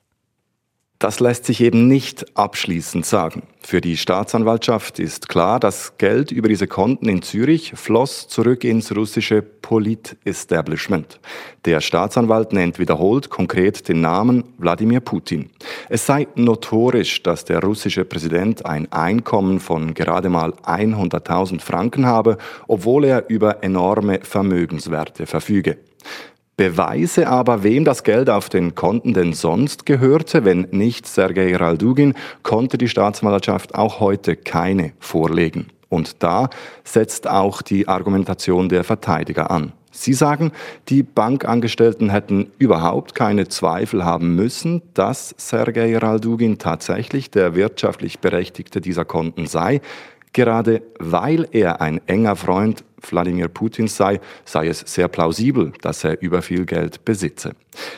Das 1.04 1.20
lässt 1.20 1.44
sich 1.44 1.60
eben 1.60 1.86
nicht 1.86 2.34
abschließend 2.34 3.04
sagen. 3.04 3.42
Für 3.60 3.82
die 3.82 3.98
Staatsanwaltschaft 3.98 4.98
ist 4.98 5.28
klar, 5.28 5.60
dass 5.60 5.98
Geld 5.98 6.32
über 6.32 6.48
diese 6.48 6.66
Konten 6.66 7.10
in 7.10 7.20
Zürich 7.20 7.74
floss 7.74 8.26
zurück 8.26 8.64
ins 8.64 8.90
russische 8.96 9.42
Polit-Establishment. 9.42 11.20
Der 11.66 11.82
Staatsanwalt 11.82 12.54
nennt 12.54 12.78
wiederholt 12.78 13.28
konkret 13.28 13.86
den 13.86 14.00
Namen 14.00 14.44
Wladimir 14.56 15.00
Putin. 15.00 15.50
Es 15.90 16.06
sei 16.06 16.26
notorisch, 16.36 17.22
dass 17.22 17.44
der 17.44 17.60
russische 17.60 18.06
Präsident 18.06 18.64
ein 18.64 18.90
Einkommen 18.90 19.60
von 19.60 19.92
gerade 19.92 20.30
mal 20.30 20.52
100.000 20.52 21.60
Franken 21.60 22.06
habe, 22.06 22.38
obwohl 22.66 23.04
er 23.04 23.28
über 23.28 23.62
enorme 23.62 24.20
Vermögenswerte 24.22 25.26
verfüge. 25.26 25.76
Beweise 26.56 27.28
aber, 27.28 27.64
wem 27.64 27.84
das 27.84 28.04
Geld 28.04 28.30
auf 28.30 28.48
den 28.48 28.76
Konten 28.76 29.12
denn 29.12 29.32
sonst 29.32 29.86
gehörte, 29.86 30.44
wenn 30.44 30.68
nicht 30.70 31.06
Sergei 31.06 31.56
Raldugin, 31.56 32.14
konnte 32.44 32.78
die 32.78 32.88
Staatsanwaltschaft 32.88 33.74
auch 33.74 33.98
heute 33.98 34.36
keine 34.36 34.92
vorlegen. 35.00 35.66
Und 35.88 36.22
da 36.22 36.50
setzt 36.84 37.28
auch 37.28 37.60
die 37.60 37.88
Argumentation 37.88 38.68
der 38.68 38.84
Verteidiger 38.84 39.50
an. 39.50 39.72
Sie 39.90 40.12
sagen, 40.12 40.50
die 40.88 41.04
Bankangestellten 41.04 42.10
hätten 42.10 42.50
überhaupt 42.58 43.14
keine 43.14 43.48
Zweifel 43.48 44.04
haben 44.04 44.34
müssen, 44.34 44.82
dass 44.92 45.34
Sergei 45.38 45.96
Raldugin 45.96 46.58
tatsächlich 46.58 47.30
der 47.30 47.54
wirtschaftlich 47.54 48.18
Berechtigte 48.18 48.80
dieser 48.80 49.04
Konten 49.04 49.46
sei, 49.46 49.80
gerade 50.32 50.82
weil 50.98 51.46
er 51.52 51.80
ein 51.80 52.00
enger 52.06 52.34
Freund 52.34 52.84
Wladimir 53.10 53.48
Putins 53.48 53.96
sei, 53.96 54.20
sei 54.44 54.68
es 54.68 54.80
sehr 54.80 55.08
plausibel, 55.08 55.72
dass 55.82 56.04
er 56.04 56.20
über 56.20 56.42
viel 56.42 56.66
Geld 56.66 57.04
besitze. 57.04 57.54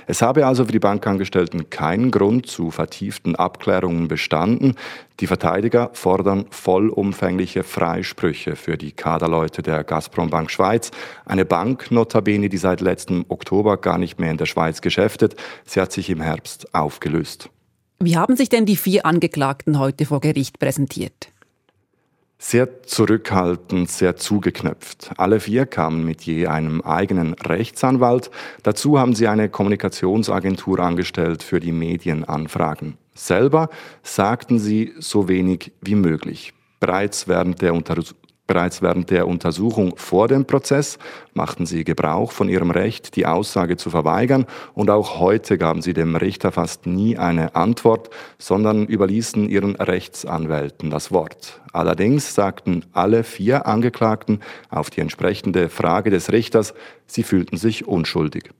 Es 0.06 0.22
habe 0.22 0.46
also 0.46 0.64
für 0.64 0.72
die 0.72 0.78
Bankangestellten 0.78 1.70
keinen 1.70 2.10
Grund 2.10 2.46
zu 2.46 2.70
vertieften 2.70 3.36
Abklärungen 3.36 4.08
bestanden. 4.08 4.74
Die 5.20 5.26
Verteidiger 5.26 5.90
fordern 5.92 6.46
vollumfängliche 6.50 7.62
Freisprüche 7.62 8.56
für 8.56 8.76
die 8.76 8.92
Kaderleute 8.92 9.62
der 9.62 9.84
Gazprom 9.84 10.30
Bank 10.30 10.50
Schweiz, 10.50 10.90
eine 11.24 11.44
Bank 11.44 11.90
notabene, 11.90 12.48
die 12.48 12.58
seit 12.58 12.80
letztem 12.80 13.24
Oktober 13.28 13.76
gar 13.76 13.98
nicht 13.98 14.18
mehr 14.18 14.30
in 14.30 14.36
der 14.36 14.46
Schweiz 14.46 14.80
geschäftet. 14.80 15.36
Sie 15.64 15.80
hat 15.80 15.92
sich 15.92 16.10
im 16.10 16.20
Herbst 16.20 16.74
aufgelöst. 16.74 17.50
Wie 17.98 18.16
haben 18.16 18.36
sich 18.36 18.50
denn 18.50 18.66
die 18.66 18.76
vier 18.76 19.06
Angeklagten 19.06 19.78
heute 19.78 20.04
vor 20.04 20.20
Gericht 20.20 20.58
präsentiert? 20.58 21.28
Sehr 22.38 22.82
zurückhaltend, 22.82 23.90
sehr 23.90 24.16
zugeknöpft. 24.16 25.10
Alle 25.16 25.40
vier 25.40 25.66
kamen 25.66 26.04
mit 26.04 26.22
je 26.22 26.46
einem 26.46 26.82
eigenen 26.82 27.34
Rechtsanwalt. 27.34 28.30
Dazu 28.62 28.98
haben 28.98 29.14
sie 29.14 29.28
eine 29.28 29.48
Kommunikationsagentur 29.48 30.80
angestellt 30.80 31.42
für 31.42 31.60
die 31.60 31.72
Medienanfragen. 31.72 32.98
Selber 33.14 33.70
sagten 34.02 34.58
sie 34.58 34.92
so 34.98 35.28
wenig 35.28 35.72
wie 35.80 35.94
möglich. 35.94 36.52
Bereits 36.78 37.26
während 37.26 37.62
der 37.62 37.72
Bereits 38.46 38.80
während 38.80 39.10
der 39.10 39.26
Untersuchung 39.26 39.96
vor 39.96 40.28
dem 40.28 40.44
Prozess 40.44 40.98
machten 41.34 41.66
sie 41.66 41.82
Gebrauch 41.82 42.30
von 42.30 42.48
ihrem 42.48 42.70
Recht, 42.70 43.16
die 43.16 43.26
Aussage 43.26 43.76
zu 43.76 43.90
verweigern, 43.90 44.46
und 44.74 44.88
auch 44.88 45.18
heute 45.18 45.58
gaben 45.58 45.82
sie 45.82 45.94
dem 45.94 46.14
Richter 46.14 46.52
fast 46.52 46.86
nie 46.86 47.18
eine 47.18 47.56
Antwort, 47.56 48.10
sondern 48.38 48.86
überließen 48.86 49.48
ihren 49.48 49.74
Rechtsanwälten 49.74 50.90
das 50.90 51.10
Wort. 51.10 51.60
Allerdings 51.72 52.34
sagten 52.34 52.84
alle 52.92 53.24
vier 53.24 53.66
Angeklagten 53.66 54.40
auf 54.70 54.90
die 54.90 55.00
entsprechende 55.00 55.68
Frage 55.68 56.10
des 56.10 56.30
Richters, 56.30 56.72
sie 57.06 57.24
fühlten 57.24 57.56
sich 57.56 57.88
unschuldig. 57.88 58.50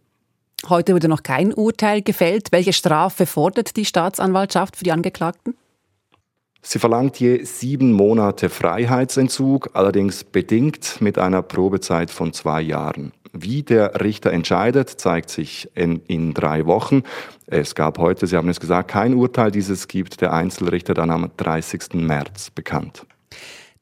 Heute 0.68 0.94
wurde 0.94 1.08
noch 1.08 1.22
kein 1.22 1.54
Urteil 1.54 2.02
gefällt. 2.02 2.50
Welche 2.50 2.72
Strafe 2.72 3.26
fordert 3.26 3.76
die 3.76 3.84
Staatsanwaltschaft 3.84 4.76
für 4.76 4.84
die 4.84 4.90
Angeklagten? 4.90 5.54
Sie 6.68 6.80
verlangt 6.80 7.20
je 7.20 7.44
sieben 7.44 7.92
Monate 7.92 8.48
Freiheitsentzug, 8.48 9.70
allerdings 9.74 10.24
bedingt 10.24 11.00
mit 11.00 11.16
einer 11.16 11.40
Probezeit 11.40 12.10
von 12.10 12.32
zwei 12.32 12.60
Jahren. 12.60 13.12
Wie 13.32 13.62
der 13.62 14.00
Richter 14.02 14.32
entscheidet, 14.32 14.90
zeigt 14.90 15.30
sich 15.30 15.70
in, 15.76 16.00
in, 16.08 16.34
drei 16.34 16.66
Wochen. 16.66 17.04
Es 17.46 17.76
gab 17.76 17.98
heute, 17.98 18.26
Sie 18.26 18.36
haben 18.36 18.48
es 18.48 18.58
gesagt, 18.58 18.90
kein 18.90 19.14
Urteil. 19.14 19.52
Dieses 19.52 19.86
gibt 19.86 20.20
der 20.20 20.32
Einzelrichter 20.32 20.92
dann 20.92 21.10
am 21.10 21.30
30. 21.36 21.94
März 21.94 22.50
bekannt. 22.50 23.06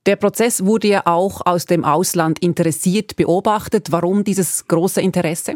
Der 0.04 0.16
Prozess 0.16 0.66
wurde 0.66 0.88
ja 0.88 1.02
auch 1.06 1.40
aus 1.46 1.64
dem 1.64 1.86
Ausland 1.86 2.40
interessiert 2.40 3.16
beobachtet. 3.16 3.92
Warum 3.92 4.24
dieses 4.24 4.68
große 4.68 5.00
Interesse? 5.00 5.54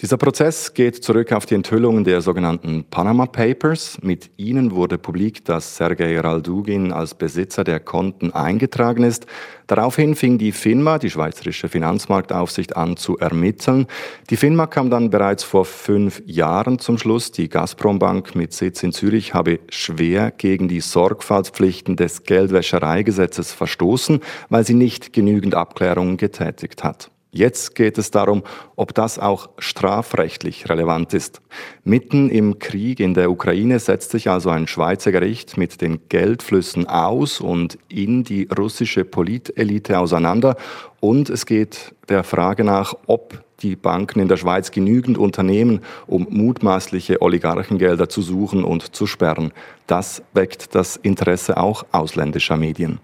Dieser 0.00 0.16
Prozess 0.16 0.74
geht 0.74 1.02
zurück 1.02 1.32
auf 1.32 1.44
die 1.44 1.56
Enthüllungen 1.56 2.04
der 2.04 2.20
sogenannten 2.20 2.84
Panama 2.84 3.26
Papers. 3.26 3.98
Mit 4.00 4.30
ihnen 4.36 4.70
wurde 4.70 4.96
publik, 4.96 5.44
dass 5.44 5.76
Sergei 5.76 6.20
Raldugin 6.20 6.92
als 6.92 7.16
Besitzer 7.16 7.64
der 7.64 7.80
Konten 7.80 8.32
eingetragen 8.32 9.02
ist. 9.02 9.26
Daraufhin 9.66 10.14
fing 10.14 10.38
die 10.38 10.52
FINMA, 10.52 11.00
die 11.00 11.10
Schweizerische 11.10 11.68
Finanzmarktaufsicht, 11.68 12.76
an 12.76 12.96
zu 12.96 13.18
ermitteln. 13.18 13.88
Die 14.30 14.36
FINMA 14.36 14.68
kam 14.68 14.88
dann 14.88 15.10
bereits 15.10 15.42
vor 15.42 15.64
fünf 15.64 16.22
Jahren 16.26 16.78
zum 16.78 16.96
Schluss, 16.96 17.32
die 17.32 17.48
Gazprom-Bank 17.48 18.36
mit 18.36 18.52
Sitz 18.52 18.84
in 18.84 18.92
Zürich 18.92 19.34
habe 19.34 19.58
schwer 19.68 20.30
gegen 20.30 20.68
die 20.68 20.80
Sorgfaltspflichten 20.80 21.96
des 21.96 22.22
Geldwäschereigesetzes 22.22 23.52
verstoßen, 23.52 24.20
weil 24.48 24.64
sie 24.64 24.74
nicht 24.74 25.12
genügend 25.12 25.56
Abklärungen 25.56 26.18
getätigt 26.18 26.84
hat. 26.84 27.10
Jetzt 27.30 27.74
geht 27.74 27.98
es 27.98 28.10
darum, 28.10 28.42
ob 28.74 28.94
das 28.94 29.18
auch 29.18 29.50
strafrechtlich 29.58 30.68
relevant 30.70 31.12
ist. 31.12 31.42
Mitten 31.84 32.30
im 32.30 32.58
Krieg 32.58 33.00
in 33.00 33.12
der 33.12 33.30
Ukraine 33.30 33.78
setzt 33.80 34.12
sich 34.12 34.30
also 34.30 34.48
ein 34.48 34.66
Schweizer 34.66 35.12
Gericht 35.12 35.58
mit 35.58 35.82
den 35.82 36.00
Geldflüssen 36.08 36.86
aus 36.86 37.40
und 37.40 37.78
in 37.88 38.24
die 38.24 38.48
russische 38.56 39.04
Politelite 39.04 39.98
auseinander. 39.98 40.56
Und 41.00 41.28
es 41.28 41.44
geht 41.44 41.94
der 42.08 42.24
Frage 42.24 42.64
nach, 42.64 42.94
ob 43.06 43.44
die 43.60 43.76
Banken 43.76 44.20
in 44.20 44.28
der 44.28 44.36
Schweiz 44.38 44.70
genügend 44.70 45.18
Unternehmen, 45.18 45.80
um 46.06 46.26
mutmaßliche 46.30 47.20
Oligarchengelder 47.20 48.08
zu 48.08 48.22
suchen 48.22 48.64
und 48.64 48.94
zu 48.96 49.06
sperren. 49.06 49.52
Das 49.86 50.22
weckt 50.32 50.74
das 50.74 50.96
Interesse 50.96 51.58
auch 51.58 51.84
ausländischer 51.92 52.56
Medien. 52.56 53.00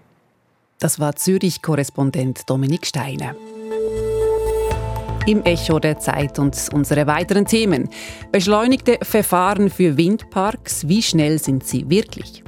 Das 0.79 0.99
war 0.99 1.15
Zürich-Korrespondent 1.15 2.49
Dominik 2.49 2.85
Steiner 2.85 3.35
im 5.25 5.43
Echo 5.43 5.79
der 5.79 5.99
Zeit 5.99 6.39
und 6.39 6.55
unsere 6.73 7.07
weiteren 7.07 7.45
Themen. 7.45 7.89
Beschleunigte 8.31 8.99
Verfahren 9.01 9.69
für 9.69 9.97
Windparks, 9.97 10.87
wie 10.87 11.01
schnell 11.01 11.39
sind 11.39 11.65
sie 11.65 11.89
wirklich? 11.89 12.43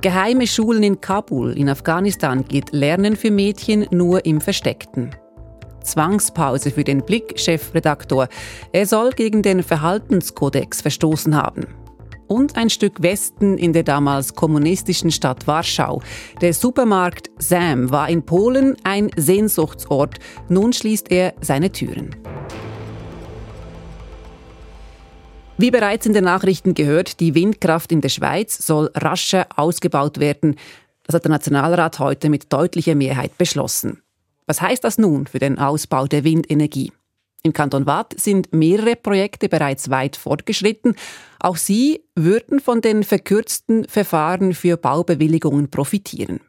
Geheime 0.00 0.46
Schulen 0.46 0.82
in 0.82 1.00
Kabul 1.00 1.56
in 1.56 1.68
Afghanistan 1.68 2.44
geht 2.44 2.72
Lernen 2.72 3.16
für 3.16 3.30
Mädchen 3.30 3.86
nur 3.90 4.24
im 4.24 4.40
Versteckten. 4.40 5.10
Zwangspause 5.82 6.70
für 6.70 6.84
den 6.84 7.04
Blick-Chefredaktor. 7.04 8.28
Er 8.72 8.86
soll 8.86 9.10
gegen 9.10 9.42
den 9.42 9.62
Verhaltenskodex 9.62 10.82
verstoßen 10.82 11.36
haben 11.36 11.66
und 12.28 12.56
ein 12.56 12.70
Stück 12.70 13.02
Westen 13.02 13.58
in 13.58 13.72
der 13.72 13.82
damals 13.82 14.34
kommunistischen 14.34 15.10
Stadt 15.10 15.46
Warschau. 15.46 16.02
Der 16.40 16.54
Supermarkt 16.54 17.30
Sam 17.38 17.90
war 17.90 18.08
in 18.08 18.24
Polen 18.24 18.76
ein 18.84 19.10
Sehnsuchtsort. 19.16 20.18
Nun 20.48 20.72
schließt 20.72 21.10
er 21.10 21.34
seine 21.40 21.72
Türen. 21.72 22.16
Wie 25.58 25.70
bereits 25.70 26.04
in 26.04 26.12
den 26.12 26.24
Nachrichten 26.24 26.74
gehört, 26.74 27.18
die 27.18 27.34
Windkraft 27.34 27.90
in 27.90 28.02
der 28.02 28.10
Schweiz 28.10 28.66
soll 28.66 28.90
rascher 28.94 29.46
ausgebaut 29.56 30.20
werden. 30.20 30.56
Das 31.04 31.14
hat 31.14 31.24
der 31.24 31.30
Nationalrat 31.30 31.98
heute 31.98 32.28
mit 32.28 32.52
deutlicher 32.52 32.94
Mehrheit 32.94 33.38
beschlossen. 33.38 34.02
Was 34.46 34.60
heißt 34.60 34.84
das 34.84 34.98
nun 34.98 35.26
für 35.26 35.38
den 35.38 35.58
Ausbau 35.58 36.06
der 36.06 36.24
Windenergie? 36.24 36.92
Im 37.42 37.52
Kanton 37.52 37.86
Waadt 37.86 38.18
sind 38.20 38.52
mehrere 38.52 38.96
Projekte 38.96 39.48
bereits 39.48 39.88
weit 39.88 40.16
fortgeschritten. 40.16 40.96
Auch 41.46 41.58
sie 41.58 42.00
würden 42.16 42.58
von 42.58 42.80
den 42.80 43.04
verkürzten 43.04 43.84
Verfahren 43.84 44.52
für 44.52 44.76
Baubewilligungen 44.76 45.70
profitieren. 45.70 46.40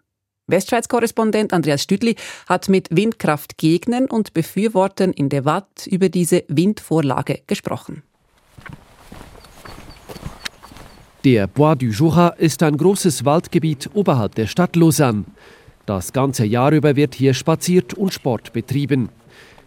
Westschweiz-Korrespondent 0.48 1.54
Andreas 1.54 1.84
Stüdli 1.84 2.16
hat 2.50 2.68
mit 2.68 2.88
Windkraftgegnern 2.90 4.06
und 4.08 4.34
Befürwortern 4.34 5.12
in 5.12 5.30
der 5.30 5.46
Watt 5.46 5.86
über 5.86 6.10
diese 6.10 6.46
Windvorlage 6.48 7.42
gesprochen. 7.46 8.02
Der 11.24 11.46
Bois 11.46 11.76
du 11.76 11.86
Jura 11.86 12.30
ist 12.30 12.64
ein 12.64 12.76
großes 12.76 13.24
Waldgebiet 13.24 13.92
oberhalb 13.94 14.34
der 14.34 14.48
Stadt 14.48 14.76
Lausanne. 14.76 15.26
Das 15.86 16.12
ganze 16.12 16.44
Jahr 16.44 16.72
über 16.72 16.96
wird 16.96 17.14
hier 17.14 17.36
spaziert 17.36 17.94
und 17.94 18.16
Sport 18.16 18.52
betrieben. 18.52 19.10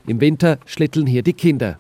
Im 0.09 0.21
Winter 0.21 0.59
schlitteln 0.67 1.07
hier 1.07 1.23
die 1.23 1.35
Kinder. 1.35 1.79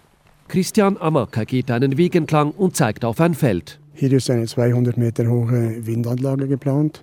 Christian 0.50 0.96
Amacker 0.96 1.44
geht 1.44 1.70
einen 1.70 1.96
Weg 1.96 2.16
entlang 2.16 2.50
und 2.50 2.74
zeigt 2.74 3.04
auf 3.04 3.20
ein 3.20 3.34
Feld. 3.34 3.78
Hier 3.94 4.12
ist 4.12 4.28
eine 4.30 4.46
200 4.46 4.96
Meter 4.96 5.28
hohe 5.28 5.86
Windanlage 5.86 6.48
geplant, 6.48 7.02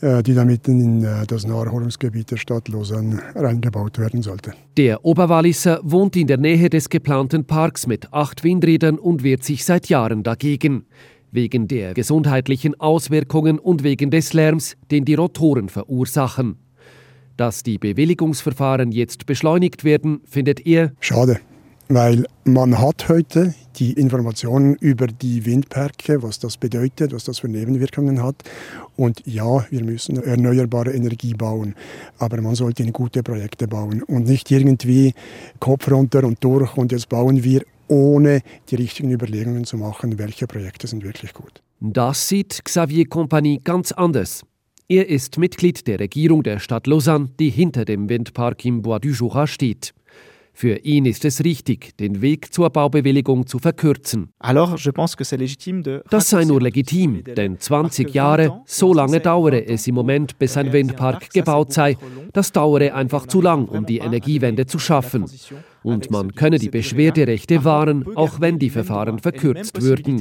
äh, 0.00 0.22
die 0.22 0.32
da 0.32 0.44
mitten 0.44 0.80
in 0.80 1.02
äh, 1.02 1.26
das 1.26 1.44
Naherholungsgebiet 1.44 2.30
der 2.30 2.36
Stadt 2.36 2.68
Lausanne 2.68 3.20
reingebaut 3.34 3.98
werden 3.98 4.22
sollte. 4.22 4.52
Der 4.76 5.04
Oberwalliser 5.04 5.80
wohnt 5.82 6.14
in 6.14 6.28
der 6.28 6.36
Nähe 6.36 6.70
des 6.70 6.88
geplanten 6.88 7.44
Parks 7.44 7.88
mit 7.88 8.12
acht 8.12 8.44
Windrädern 8.44 9.00
und 9.00 9.24
wehrt 9.24 9.42
sich 9.42 9.64
seit 9.64 9.88
Jahren 9.88 10.22
dagegen. 10.22 10.86
Wegen 11.32 11.66
der 11.66 11.94
gesundheitlichen 11.94 12.78
Auswirkungen 12.78 13.58
und 13.58 13.82
wegen 13.82 14.12
des 14.12 14.34
Lärms, 14.34 14.76
den 14.92 15.04
die 15.04 15.14
Rotoren 15.14 15.68
verursachen. 15.68 16.58
Dass 17.36 17.64
die 17.64 17.78
Bewilligungsverfahren 17.78 18.92
jetzt 18.92 19.26
beschleunigt 19.26 19.82
werden, 19.82 20.20
findet 20.26 20.64
er 20.64 20.92
schade, 21.00 21.40
weil 21.88 22.24
man 22.44 22.78
hat 22.78 23.08
heute 23.08 23.54
die 23.76 23.92
Informationen 23.92 24.74
über 24.76 25.06
die 25.06 25.44
Windparke, 25.44 26.22
was 26.22 26.38
das 26.38 26.56
bedeutet, 26.56 27.12
was 27.12 27.24
das 27.24 27.40
für 27.40 27.48
Nebenwirkungen 27.48 28.22
hat. 28.22 28.36
Und 28.96 29.22
ja, 29.26 29.66
wir 29.70 29.84
müssen 29.84 30.22
erneuerbare 30.22 30.92
Energie 30.92 31.34
bauen, 31.34 31.74
aber 32.18 32.40
man 32.40 32.54
sollte 32.54 32.82
in 32.82 32.92
gute 32.92 33.22
Projekte 33.22 33.66
bauen 33.66 34.02
und 34.02 34.26
nicht 34.26 34.50
irgendwie 34.50 35.14
Kopf 35.60 35.90
runter 35.90 36.24
und 36.24 36.42
durch 36.42 36.76
und 36.76 36.92
jetzt 36.92 37.08
bauen 37.08 37.42
wir, 37.42 37.62
ohne 37.88 38.40
die 38.70 38.76
richtigen 38.76 39.10
Überlegungen 39.10 39.64
zu 39.64 39.76
machen, 39.76 40.18
welche 40.18 40.46
Projekte 40.46 40.86
sind 40.86 41.04
wirklich 41.04 41.34
gut. 41.34 41.62
Das 41.80 42.28
sieht 42.28 42.64
Xavier 42.64 43.06
Compagnie 43.06 43.60
ganz 43.62 43.92
anders. 43.92 44.42
Er 44.88 45.08
ist 45.08 45.38
Mitglied 45.38 45.86
der 45.86 46.00
Regierung 46.00 46.42
der 46.42 46.58
Stadt 46.58 46.86
Lausanne, 46.86 47.30
die 47.38 47.50
hinter 47.50 47.84
dem 47.84 48.08
Windpark 48.08 48.64
im 48.64 48.82
Bois 48.82 49.00
du 49.00 49.08
Jura 49.08 49.46
steht. 49.46 49.94
Für 50.56 50.76
ihn 50.78 51.04
ist 51.04 51.24
es 51.24 51.42
richtig, 51.42 51.96
den 51.96 52.22
Weg 52.22 52.54
zur 52.54 52.70
Baubewilligung 52.70 53.46
zu 53.46 53.58
verkürzen. 53.58 54.32
Das 56.10 56.30
sei 56.30 56.44
nur 56.44 56.60
legitim, 56.60 57.24
denn 57.24 57.58
20 57.58 58.14
Jahre, 58.14 58.60
so 58.64 58.94
lange 58.94 59.18
dauere 59.18 59.66
es 59.66 59.88
im 59.88 59.96
Moment, 59.96 60.38
bis 60.38 60.56
ein 60.56 60.72
Windpark 60.72 61.30
gebaut 61.30 61.72
sei. 61.72 61.96
Das 62.32 62.52
dauere 62.52 62.94
einfach 62.94 63.26
zu 63.26 63.40
lang, 63.40 63.66
um 63.66 63.84
die 63.84 63.98
Energiewende 63.98 64.64
zu 64.66 64.78
schaffen 64.78 65.26
und 65.84 66.10
man 66.10 66.34
könne 66.34 66.58
die 66.58 66.70
Beschwerderechte 66.70 67.62
wahren, 67.62 68.04
auch 68.16 68.40
wenn 68.40 68.58
die 68.58 68.70
Verfahren 68.70 69.18
verkürzt 69.20 69.80
würden. 69.80 70.18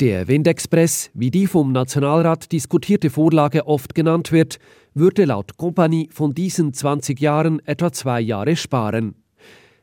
Der 0.00 0.28
Windexpress, 0.28 1.10
wie 1.12 1.30
die 1.30 1.46
vom 1.46 1.72
Nationalrat 1.72 2.52
diskutierte 2.52 3.10
Vorlage 3.10 3.66
oft 3.66 3.94
genannt 3.94 4.32
wird, 4.32 4.58
würde 4.94 5.24
laut 5.24 5.56
Kompanie 5.56 6.08
von 6.12 6.32
diesen 6.32 6.72
20 6.72 7.20
Jahren 7.20 7.60
etwa 7.66 7.92
zwei 7.92 8.20
Jahre 8.20 8.56
sparen. 8.56 9.16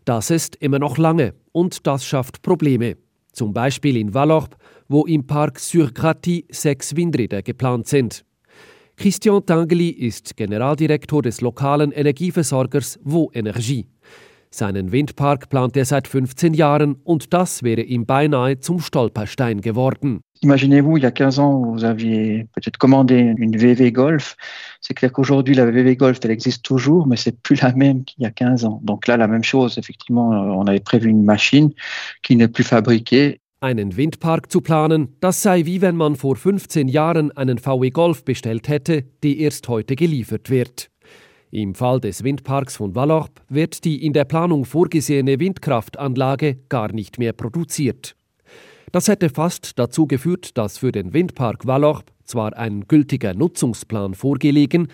Das 0.05 0.31
ist 0.31 0.55
immer 0.55 0.79
noch 0.79 0.97
lange 0.97 1.33
und 1.51 1.85
das 1.85 2.05
schafft 2.05 2.41
Probleme. 2.41 2.95
Zum 3.33 3.53
Beispiel 3.53 3.97
in 3.97 4.13
Vallorbe, 4.13 4.55
wo 4.87 5.05
im 5.05 5.27
Park 5.27 5.59
sur 5.59 5.91
Grati 5.91 6.45
sechs 6.49 6.95
Windräder 6.95 7.41
geplant 7.43 7.87
sind. 7.87 8.25
Christian 8.99 9.45
Tangeli 9.45 9.91
ist 9.91 10.35
Generaldirektor 10.35 11.21
des 11.21 11.39
lokalen 11.39 11.93
Energieversorgers 11.93 12.99
Vo 13.01 13.31
Energie. 13.33 13.85
Seinen 14.51 14.91
Windpark 14.91 15.47
plant 15.47 15.77
er 15.77 15.85
seit 15.85 16.05
15 16.05 16.53
Jahren 16.53 16.95
und 17.05 17.33
das 17.33 17.63
wäre 17.63 17.79
ihm 17.79 18.05
beinahe 18.05 18.59
zum 18.59 18.81
Stolperstein 18.81 19.61
geworden. 19.61 20.19
Imaginez-vous, 20.41 20.97
il 20.97 21.03
y 21.03 21.05
a 21.05 21.11
15 21.11 21.39
ans, 21.39 21.63
vous 21.65 21.85
aviez 21.85 22.49
peut-être 22.53 22.77
commandé 22.77 23.33
une 23.37 23.55
VV 23.55 23.93
Golf. 23.93 24.35
C'est 24.81 24.95
clair 24.95 25.13
qu'aujourd'hui, 25.13 25.55
la 25.55 25.65
VV 25.65 25.95
Golf, 25.95 26.19
elle 26.25 26.31
existe 26.31 26.63
toujours, 26.63 27.07
mais 27.07 27.15
c'est 27.15 27.41
plus 27.41 27.61
la 27.61 27.71
même 27.73 28.03
qu'il 28.03 28.23
y 28.23 28.25
a 28.25 28.31
15 28.31 28.65
ans. 28.65 28.81
Donc 28.83 29.07
là, 29.07 29.15
la 29.15 29.29
même 29.29 29.45
chose. 29.45 29.77
Effectivement, 29.77 30.27
on 30.27 30.65
avait 30.67 30.81
prévu 30.81 31.09
une 31.09 31.23
machine 31.23 31.71
qui 32.21 32.35
n'est 32.35 32.49
plus 32.49 32.65
fabriquée 32.65 33.39
einen 33.61 33.97
Windpark 33.97 34.51
zu 34.51 34.61
planen, 34.61 35.15
das 35.19 35.41
sei 35.41 35.65
wie 35.65 35.81
wenn 35.81 35.95
man 35.95 36.15
vor 36.15 36.35
15 36.35 36.87
Jahren 36.87 37.31
einen 37.31 37.57
VW 37.57 37.89
Golf 37.89 38.23
bestellt 38.23 38.69
hätte, 38.69 39.03
die 39.23 39.41
erst 39.41 39.67
heute 39.67 39.95
geliefert 39.95 40.49
wird. 40.49 40.89
Im 41.51 41.75
Fall 41.75 41.99
des 41.99 42.23
Windparks 42.23 42.77
von 42.77 42.93
Vallorbe 42.93 43.41
wird 43.49 43.83
die 43.83 44.05
in 44.05 44.13
der 44.13 44.25
Planung 44.25 44.65
vorgesehene 44.65 45.39
Windkraftanlage 45.39 46.59
gar 46.69 46.93
nicht 46.93 47.17
mehr 47.17 47.33
produziert. 47.33 48.15
Das 48.91 49.07
hätte 49.07 49.29
fast 49.29 49.77
dazu 49.77 50.07
geführt, 50.07 50.57
dass 50.57 50.77
für 50.77 50.91
den 50.91 51.13
Windpark 51.13 51.65
Vallorbe 51.65 52.11
zwar 52.23 52.55
ein 52.55 52.87
gültiger 52.87 53.33
Nutzungsplan 53.33 54.13
vorgelegen, 54.13 54.87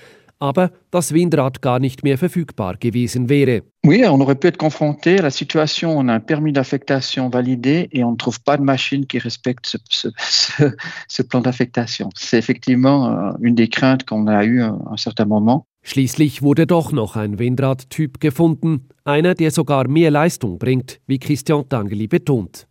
aber 0.46 0.72
das 0.92 1.14
Windrad 1.14 1.62
gar 1.62 1.80
nicht 1.80 2.04
mehr 2.04 2.18
verfügbar 2.18 2.78
gewesen 2.78 3.30
wäre. 3.30 3.64
Oui, 3.84 4.04
on 4.08 4.22
aurait 4.22 4.40
pu 4.40 4.48
être 4.48 4.58
confronté 4.58 5.20
à 5.20 5.24
la 5.24 5.32
situation, 5.32 5.98
on 5.98 6.08
a 6.08 6.14
un 6.14 6.20
permis 6.20 6.54
d'affectation 6.54 7.30
validé 7.30 7.88
et 7.92 8.04
on 8.04 8.12
ne 8.12 8.18
trouve 8.18 8.42
pas 8.42 8.58
de 8.58 8.64
machine 8.64 9.06
qui 9.06 9.20
respecte 9.20 9.66
ce, 9.66 9.78
ce, 9.90 10.10
ce, 10.18 10.64
ce 11.08 11.22
plan 11.24 11.42
d'affectation. 11.42 12.10
C'est 12.16 12.38
effectivement 12.38 13.08
euh, 13.08 13.32
une 13.42 13.56
des 13.56 13.68
craintes 13.68 14.06
qu'on 14.06 14.28
a 14.28 14.46
eues 14.46 14.62
à 14.62 14.76
un 14.90 14.98
certain 14.98 15.26
moment. 15.26 15.66
Schließlich 15.84 16.42
wurde 16.42 16.66
doch 16.66 16.92
noch 16.92 17.16
ein 17.16 17.38
Windradtyp 17.38 18.20
gefunden, 18.20 18.88
einer, 19.04 19.36
der 19.36 19.52
sogar 19.52 19.88
mehr 19.88 20.10
Leistung 20.10 20.58
bringt, 20.58 21.00
wie 21.06 21.20
Christian 21.20 21.70
Tangeli 21.70 22.08
betont. 22.08 22.68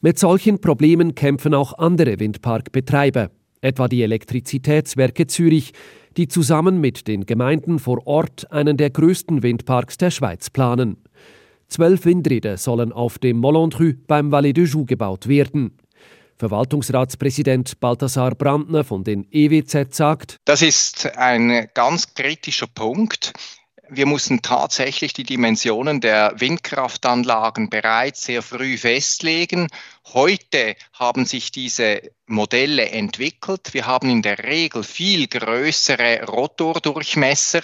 Mit 0.00 0.18
solchen 0.18 0.60
Problemen 0.60 1.14
kämpfen 1.14 1.54
auch 1.54 1.76
andere 1.78 2.20
Windparkbetreiber, 2.20 3.30
etwa 3.62 3.88
die 3.88 4.02
Elektrizitätswerke 4.02 5.26
Zürich, 5.26 5.72
die 6.16 6.28
zusammen 6.28 6.80
mit 6.80 7.08
den 7.08 7.26
Gemeinden 7.26 7.78
vor 7.78 8.06
Ort 8.06 8.50
einen 8.52 8.76
der 8.76 8.90
größten 8.90 9.42
Windparks 9.42 9.98
der 9.98 10.10
Schweiz 10.10 10.50
planen. 10.50 10.96
Zwölf 11.68 12.04
Windräder 12.04 12.56
sollen 12.56 12.92
auf 12.92 13.18
dem 13.18 13.38
Mollondru 13.38 13.94
beim 14.06 14.30
Valais 14.30 14.52
de 14.52 14.64
Joux 14.64 14.86
gebaut 14.86 15.28
werden. 15.28 15.76
Verwaltungsratspräsident 16.36 17.80
Balthasar 17.80 18.34
Brandner 18.34 18.84
von 18.84 19.04
den 19.04 19.26
EWZ 19.30 19.94
sagt, 19.94 20.40
Das 20.44 20.62
ist 20.62 21.06
ein 21.16 21.68
ganz 21.74 22.14
kritischer 22.14 22.66
Punkt 22.66 23.32
wir 23.96 24.06
mussten 24.06 24.42
tatsächlich 24.42 25.12
die 25.12 25.24
Dimensionen 25.24 26.00
der 26.00 26.34
Windkraftanlagen 26.38 27.70
bereits 27.70 28.24
sehr 28.24 28.42
früh 28.42 28.76
festlegen. 28.76 29.68
Heute 30.12 30.76
haben 30.92 31.24
sich 31.24 31.52
diese 31.52 32.02
Modelle 32.26 32.88
entwickelt. 32.90 33.72
Wir 33.72 33.86
haben 33.86 34.10
in 34.10 34.22
der 34.22 34.38
Regel 34.44 34.82
viel 34.82 35.26
größere 35.28 36.24
Rotordurchmesser 36.26 37.62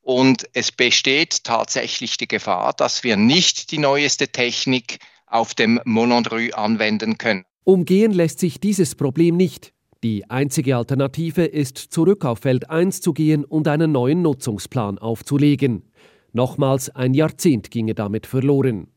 und 0.00 0.48
es 0.52 0.72
besteht 0.72 1.44
tatsächlich 1.44 2.16
die 2.16 2.28
Gefahr, 2.28 2.72
dass 2.72 3.04
wir 3.04 3.16
nicht 3.16 3.70
die 3.70 3.78
neueste 3.78 4.28
Technik 4.28 4.98
auf 5.26 5.54
dem 5.54 5.80
Monondru 5.84 6.50
anwenden 6.52 7.18
können. 7.18 7.44
Umgehen 7.64 8.12
lässt 8.12 8.40
sich 8.40 8.60
dieses 8.60 8.94
Problem 8.96 9.36
nicht. 9.36 9.72
Die 10.02 10.28
einzige 10.28 10.76
Alternative 10.76 11.44
ist, 11.44 11.78
zurück 11.78 12.24
auf 12.24 12.40
Feld 12.40 12.68
1 12.68 13.02
zu 13.02 13.12
gehen 13.12 13.44
und 13.44 13.68
einen 13.68 13.92
neuen 13.92 14.20
Nutzungsplan 14.22 14.98
aufzulegen. 14.98 15.84
Nochmals 16.32 16.90
ein 16.90 17.14
Jahrzehnt 17.14 17.70
ginge 17.70 17.94
damit 17.94 18.26
verloren. 18.26 18.88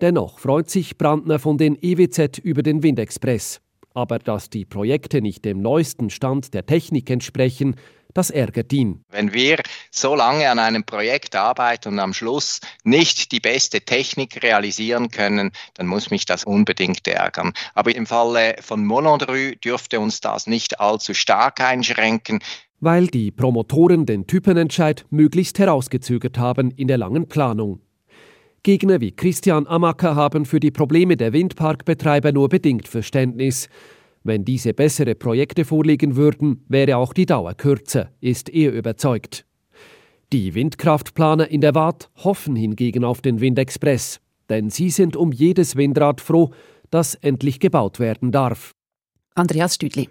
Dennoch 0.00 0.40
freut 0.40 0.68
sich 0.68 0.98
Brandner 0.98 1.38
von 1.38 1.58
den 1.58 1.78
EWZ 1.80 2.38
über 2.38 2.64
den 2.64 2.82
Windexpress. 2.82 3.60
Aber 3.94 4.18
dass 4.18 4.50
die 4.50 4.64
Projekte 4.64 5.22
nicht 5.22 5.44
dem 5.44 5.62
neuesten 5.62 6.10
Stand 6.10 6.54
der 6.54 6.66
Technik 6.66 7.08
entsprechen, 7.08 7.76
das 8.16 8.30
ärgert 8.30 8.72
ihn. 8.72 9.04
Wenn 9.10 9.32
wir 9.32 9.58
so 9.90 10.14
lange 10.14 10.50
an 10.50 10.58
einem 10.58 10.84
Projekt 10.84 11.36
arbeiten 11.36 11.88
und 11.90 11.98
am 11.98 12.12
Schluss 12.12 12.60
nicht 12.84 13.32
die 13.32 13.40
beste 13.40 13.80
Technik 13.80 14.42
realisieren 14.42 15.10
können, 15.10 15.50
dann 15.74 15.86
muss 15.86 16.10
mich 16.10 16.24
das 16.24 16.44
unbedingt 16.44 17.06
ärgern. 17.06 17.52
Aber 17.74 17.94
im 17.94 18.06
Falle 18.06 18.56
von 18.60 18.84
Monondru 18.84 19.54
dürfte 19.64 20.00
uns 20.00 20.20
das 20.20 20.46
nicht 20.46 20.80
allzu 20.80 21.14
stark 21.14 21.60
einschränken. 21.60 22.40
Weil 22.80 23.06
die 23.06 23.30
Promotoren 23.30 24.06
den 24.06 24.26
Typenentscheid 24.26 25.06
möglichst 25.10 25.58
herausgezögert 25.58 26.38
haben 26.38 26.70
in 26.70 26.88
der 26.88 26.98
langen 26.98 27.28
Planung. 27.28 27.80
Gegner 28.62 29.00
wie 29.00 29.12
Christian 29.12 29.66
Amacker 29.66 30.16
haben 30.16 30.44
für 30.44 30.58
die 30.58 30.72
Probleme 30.72 31.16
der 31.16 31.32
Windparkbetreiber 31.32 32.32
nur 32.32 32.48
bedingt 32.48 32.88
Verständnis. 32.88 33.68
Wenn 34.26 34.44
diese 34.44 34.74
bessere 34.74 35.14
Projekte 35.14 35.64
vorliegen 35.64 36.16
würden, 36.16 36.64
wäre 36.68 36.96
auch 36.96 37.12
die 37.12 37.26
Dauer 37.26 37.54
kürzer, 37.54 38.10
ist 38.20 38.48
er 38.48 38.72
überzeugt. 38.72 39.46
Die 40.32 40.52
Windkraftplaner 40.56 41.48
in 41.48 41.60
der 41.60 41.76
Waadt 41.76 42.10
hoffen 42.24 42.56
hingegen 42.56 43.04
auf 43.04 43.20
den 43.20 43.40
Windexpress, 43.40 44.20
denn 44.48 44.68
sie 44.68 44.90
sind 44.90 45.14
um 45.14 45.30
jedes 45.30 45.76
Windrad 45.76 46.20
froh, 46.20 46.50
das 46.90 47.14
endlich 47.14 47.60
gebaut 47.60 48.00
werden 48.00 48.32
darf. 48.32 48.72
Andreas 49.36 49.76
Stüdli. 49.76 50.08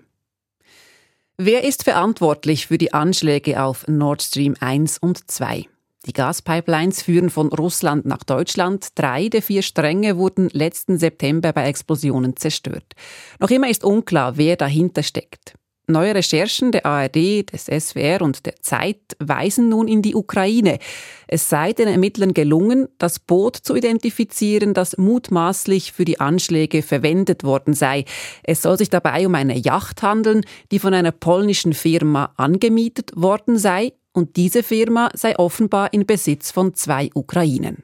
Wer 1.36 1.66
ist 1.66 1.84
verantwortlich 1.84 2.68
für 2.68 2.78
die 2.78 2.94
Anschläge 2.94 3.62
auf 3.62 3.86
Nord 3.90 4.22
Stream 4.22 4.56
1 4.58 4.98
und 4.98 5.30
2? 5.30 5.66
Die 6.06 6.14
Gaspipelines 6.14 7.02
führen 7.02 7.32
von 7.32 7.48
Russland 7.48 8.06
nach 8.06 8.24
Deutschland. 8.24 8.90
Drei 8.96 9.28
der 9.28 9.42
vier 9.42 9.64
Stränge 9.64 10.18
wurden 10.18 10.50
letzten 10.52 11.00
September 11.00 11.52
bei 11.52 11.66
Explosionen 11.66 12.36
zerstört. 12.36 12.94
Noch 13.40 13.50
immer 13.50 13.70
ist 13.70 13.84
unklar, 13.84 14.38
wer 14.38 14.56
dahinter 14.56 15.02
steckt. 15.02 15.56
Neue 15.88 16.16
Recherchen 16.16 16.72
der 16.72 16.86
ARD, 16.88 17.52
des 17.52 17.66
SWR 17.66 18.24
und 18.24 18.48
der 18.48 18.56
Zeit 18.56 19.16
weisen 19.20 19.70
nun 19.70 19.88
in 19.88 20.02
die 20.02 20.16
Ukraine. 20.16 20.80
Es 21.28 21.48
sei 21.48 21.74
den 21.74 21.88
Ermittlern 21.88 22.34
gelungen, 22.34 22.88
das 22.98 23.20
Boot 23.20 23.56
zu 23.56 23.76
identifizieren, 23.76 24.74
das 24.74 24.98
mutmaßlich 24.98 25.92
für 25.92 26.06
die 26.06 26.20
Anschläge 26.20 26.82
verwendet 26.82 27.44
worden 27.44 27.76
sei. 27.76 28.06
Es 28.44 28.64
soll 28.64 28.80
sich 28.80 28.90
dabei 28.90 29.28
um 29.28 29.36
eine 29.36 29.58
Yacht 29.58 30.02
handeln, 30.02 30.42
die 30.72 30.80
von 30.80 30.96
einer 30.96 31.12
polnischen 31.12 31.74
Firma 31.74 32.34
angemietet 32.36 33.12
worden 33.16 33.60
sei 33.60 33.94
und 34.16 34.38
diese 34.38 34.64
Firma 34.64 35.10
sei 35.14 35.38
offenbar 35.38 35.94
in 35.94 36.06
Besitz 36.06 36.52
von 36.52 36.74
zwei 36.74 37.10
Ukrainen. 37.14 37.84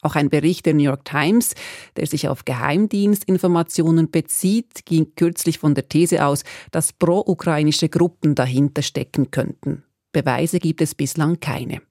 Auch 0.00 0.14
ein 0.14 0.30
Bericht 0.30 0.64
der 0.66 0.74
New 0.74 0.84
York 0.84 1.04
Times, 1.04 1.54
der 1.96 2.06
sich 2.06 2.28
auf 2.28 2.44
Geheimdienstinformationen 2.44 4.12
bezieht, 4.12 4.86
ging 4.86 5.14
kürzlich 5.16 5.58
von 5.58 5.74
der 5.74 5.88
These 5.88 6.24
aus, 6.24 6.44
dass 6.70 6.92
pro-ukrainische 6.92 7.88
Gruppen 7.88 8.36
dahinter 8.36 8.82
stecken 8.82 9.32
könnten. 9.32 9.82
Beweise 10.12 10.60
gibt 10.60 10.80
es 10.80 10.94
bislang 10.94 11.40
keine. 11.40 11.82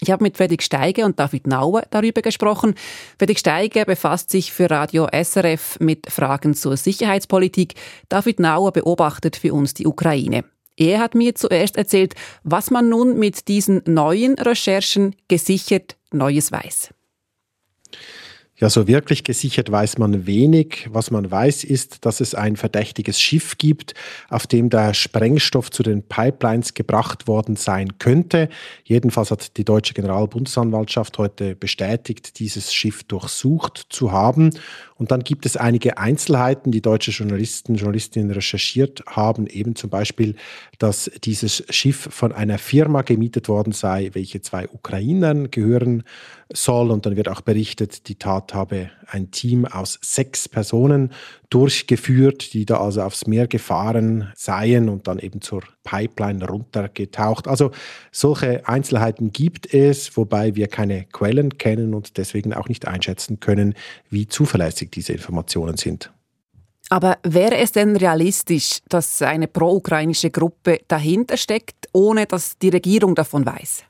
Ich 0.00 0.10
habe 0.10 0.22
mit 0.22 0.36
Fredrik 0.36 0.62
Steiger 0.62 1.06
und 1.06 1.18
David 1.18 1.46
Nauer 1.46 1.84
darüber 1.90 2.20
gesprochen. 2.20 2.74
Fredrik 3.18 3.38
Steiger 3.38 3.86
befasst 3.86 4.28
sich 4.28 4.52
für 4.52 4.70
Radio 4.70 5.08
SRF 5.10 5.80
mit 5.80 6.12
Fragen 6.12 6.52
zur 6.52 6.76
Sicherheitspolitik. 6.76 7.74
David 8.10 8.38
Nauer 8.38 8.72
beobachtet 8.72 9.36
für 9.36 9.54
uns 9.54 9.72
die 9.72 9.86
Ukraine. 9.86 10.44
Er 10.76 11.00
hat 11.00 11.14
mir 11.14 11.34
zuerst 11.34 11.76
erzählt, 11.76 12.14
was 12.42 12.70
man 12.70 12.88
nun 12.88 13.18
mit 13.18 13.48
diesen 13.48 13.82
neuen 13.86 14.34
Recherchen 14.34 15.16
gesichert 15.28 15.96
Neues 16.12 16.52
weiß. 16.52 16.90
Ja, 18.58 18.70
so 18.70 18.88
wirklich 18.88 19.22
gesichert 19.22 19.70
weiß 19.70 19.98
man 19.98 20.26
wenig. 20.26 20.88
Was 20.90 21.10
man 21.10 21.30
weiß, 21.30 21.62
ist, 21.62 22.06
dass 22.06 22.20
es 22.20 22.34
ein 22.34 22.56
verdächtiges 22.56 23.20
Schiff 23.20 23.58
gibt, 23.58 23.92
auf 24.30 24.46
dem 24.46 24.70
der 24.70 24.94
Sprengstoff 24.94 25.70
zu 25.70 25.82
den 25.82 26.02
Pipelines 26.02 26.72
gebracht 26.72 27.28
worden 27.28 27.56
sein 27.56 27.98
könnte. 27.98 28.48
Jedenfalls 28.82 29.30
hat 29.30 29.58
die 29.58 29.64
deutsche 29.64 29.92
Generalbundesanwaltschaft 29.92 31.18
heute 31.18 31.54
bestätigt, 31.54 32.38
dieses 32.38 32.72
Schiff 32.72 33.04
durchsucht 33.04 33.88
zu 33.90 34.12
haben. 34.12 34.48
Und 34.94 35.10
dann 35.10 35.20
gibt 35.20 35.44
es 35.44 35.58
einige 35.58 35.98
Einzelheiten, 35.98 36.72
die 36.72 36.80
deutsche 36.80 37.10
Journalisten, 37.10 37.74
Journalistinnen 37.74 38.30
recherchiert 38.30 39.04
haben, 39.06 39.46
eben 39.46 39.76
zum 39.76 39.90
Beispiel, 39.90 40.34
dass 40.78 41.10
dieses 41.22 41.62
Schiff 41.68 42.08
von 42.10 42.32
einer 42.32 42.56
Firma 42.56 43.02
gemietet 43.02 43.50
worden 43.50 43.72
sei, 43.72 44.10
welche 44.14 44.40
zwei 44.40 44.66
Ukrainern 44.66 45.50
gehören 45.50 46.04
soll. 46.52 46.90
Und 46.90 47.06
dann 47.06 47.16
wird 47.16 47.28
auch 47.28 47.40
berichtet, 47.40 48.08
die 48.08 48.16
Tat 48.16 48.54
habe 48.54 48.90
ein 49.06 49.30
Team 49.30 49.64
aus 49.64 49.98
sechs 50.02 50.48
Personen 50.48 51.12
durchgeführt, 51.50 52.52
die 52.54 52.66
da 52.66 52.80
also 52.80 53.02
aufs 53.02 53.26
Meer 53.26 53.46
gefahren 53.46 54.32
seien 54.34 54.88
und 54.88 55.06
dann 55.06 55.18
eben 55.18 55.40
zur 55.40 55.62
Pipeline 55.84 56.46
runtergetaucht. 56.46 57.48
Also 57.48 57.70
solche 58.10 58.66
Einzelheiten 58.68 59.32
gibt 59.32 59.72
es, 59.72 60.16
wobei 60.16 60.54
wir 60.56 60.68
keine 60.68 61.04
Quellen 61.04 61.58
kennen 61.58 61.94
und 61.94 62.16
deswegen 62.16 62.54
auch 62.54 62.68
nicht 62.68 62.86
einschätzen 62.88 63.40
können, 63.40 63.74
wie 64.10 64.26
zuverlässig 64.26 64.90
diese 64.90 65.12
Informationen 65.12 65.76
sind. 65.76 66.12
Aber 66.88 67.18
wäre 67.24 67.56
es 67.56 67.72
denn 67.72 67.96
realistisch, 67.96 68.78
dass 68.88 69.20
eine 69.20 69.48
pro-ukrainische 69.48 70.30
Gruppe 70.30 70.80
dahinter 70.86 71.36
steckt, 71.36 71.88
ohne 71.92 72.26
dass 72.26 72.58
die 72.58 72.68
Regierung 72.68 73.14
davon 73.14 73.44
weiß? 73.44 73.82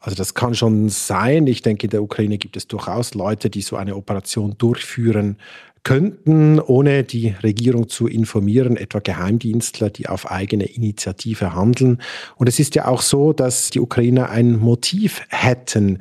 Also 0.00 0.16
das 0.16 0.34
kann 0.34 0.54
schon 0.54 0.88
sein. 0.88 1.46
Ich 1.46 1.60
denke, 1.60 1.84
in 1.84 1.90
der 1.90 2.02
Ukraine 2.02 2.38
gibt 2.38 2.56
es 2.56 2.66
durchaus 2.66 3.14
Leute, 3.14 3.50
die 3.50 3.60
so 3.60 3.76
eine 3.76 3.96
Operation 3.96 4.54
durchführen 4.56 5.36
könnten, 5.82 6.60
ohne 6.60 7.04
die 7.04 7.34
Regierung 7.42 7.88
zu 7.88 8.06
informieren, 8.06 8.76
etwa 8.76 8.98
Geheimdienstler, 8.98 9.88
die 9.90 10.08
auf 10.08 10.30
eigene 10.30 10.64
Initiative 10.64 11.54
handeln. 11.54 12.02
Und 12.36 12.48
es 12.48 12.58
ist 12.58 12.74
ja 12.74 12.86
auch 12.86 13.02
so, 13.02 13.32
dass 13.32 13.70
die 13.70 13.80
Ukrainer 13.80 14.30
ein 14.30 14.58
Motiv 14.58 15.22
hätten, 15.28 15.98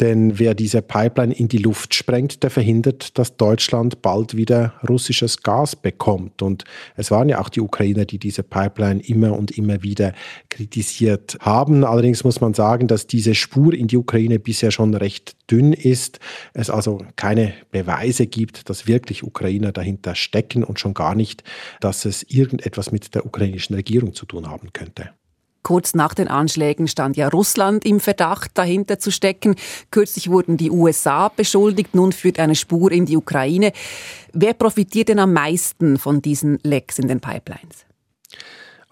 denn 0.00 0.38
wer 0.38 0.54
diese 0.54 0.82
Pipeline 0.82 1.34
in 1.34 1.48
die 1.48 1.58
Luft 1.58 1.94
sprengt, 1.94 2.42
der 2.42 2.50
verhindert, 2.50 3.18
dass 3.18 3.36
Deutschland 3.36 4.02
bald 4.02 4.36
wieder 4.36 4.74
russisches 4.88 5.42
Gas 5.42 5.76
bekommt. 5.76 6.42
Und 6.42 6.64
es 6.96 7.10
waren 7.10 7.28
ja 7.28 7.40
auch 7.40 7.48
die 7.48 7.60
Ukrainer, 7.60 8.04
die 8.04 8.18
diese 8.18 8.42
Pipeline 8.42 9.00
immer 9.00 9.36
und 9.36 9.50
immer 9.52 9.82
wieder 9.82 10.12
kritisiert 10.48 11.36
haben. 11.40 11.84
Allerdings 11.84 12.24
muss 12.24 12.40
man 12.40 12.54
sagen, 12.54 12.88
dass 12.88 13.06
diese 13.06 13.34
Spur 13.34 13.74
in 13.74 13.88
die 13.88 13.96
Ukraine 13.96 14.38
bisher 14.38 14.70
schon 14.70 14.94
recht 14.94 15.36
dünn 15.50 15.72
ist. 15.72 16.18
Es 16.54 16.70
also 16.70 17.04
keine 17.16 17.54
Beweise 17.70 18.26
gibt, 18.26 18.68
dass 18.68 18.86
wirklich 18.86 19.22
Ukrainer 19.22 19.72
dahinter 19.72 20.14
stecken 20.14 20.64
und 20.64 20.80
schon 20.80 20.94
gar 20.94 21.14
nicht, 21.14 21.44
dass 21.80 22.04
es 22.04 22.22
irgendetwas 22.22 22.92
mit 22.92 23.14
der 23.14 23.26
ukrainischen 23.26 23.74
Regierung 23.74 24.14
zu 24.14 24.26
tun 24.26 24.48
haben 24.48 24.72
könnte. 24.72 25.10
Kurz 25.62 25.94
nach 25.94 26.14
den 26.14 26.28
Anschlägen 26.28 26.88
stand 26.88 27.16
ja 27.16 27.28
Russland 27.28 27.84
im 27.84 28.00
Verdacht, 28.00 28.50
dahinter 28.54 28.98
zu 28.98 29.10
stecken. 29.10 29.54
Kürzlich 29.90 30.28
wurden 30.28 30.56
die 30.56 30.70
USA 30.70 31.28
beschuldigt, 31.28 31.94
nun 31.94 32.12
führt 32.12 32.38
eine 32.38 32.54
Spur 32.54 32.90
in 32.90 33.06
die 33.06 33.16
Ukraine. 33.16 33.72
Wer 34.32 34.54
profitiert 34.54 35.08
denn 35.08 35.18
am 35.18 35.32
meisten 35.32 35.98
von 35.98 36.20
diesen 36.20 36.58
Lecks 36.62 36.98
in 36.98 37.08
den 37.08 37.20
Pipelines? 37.20 37.86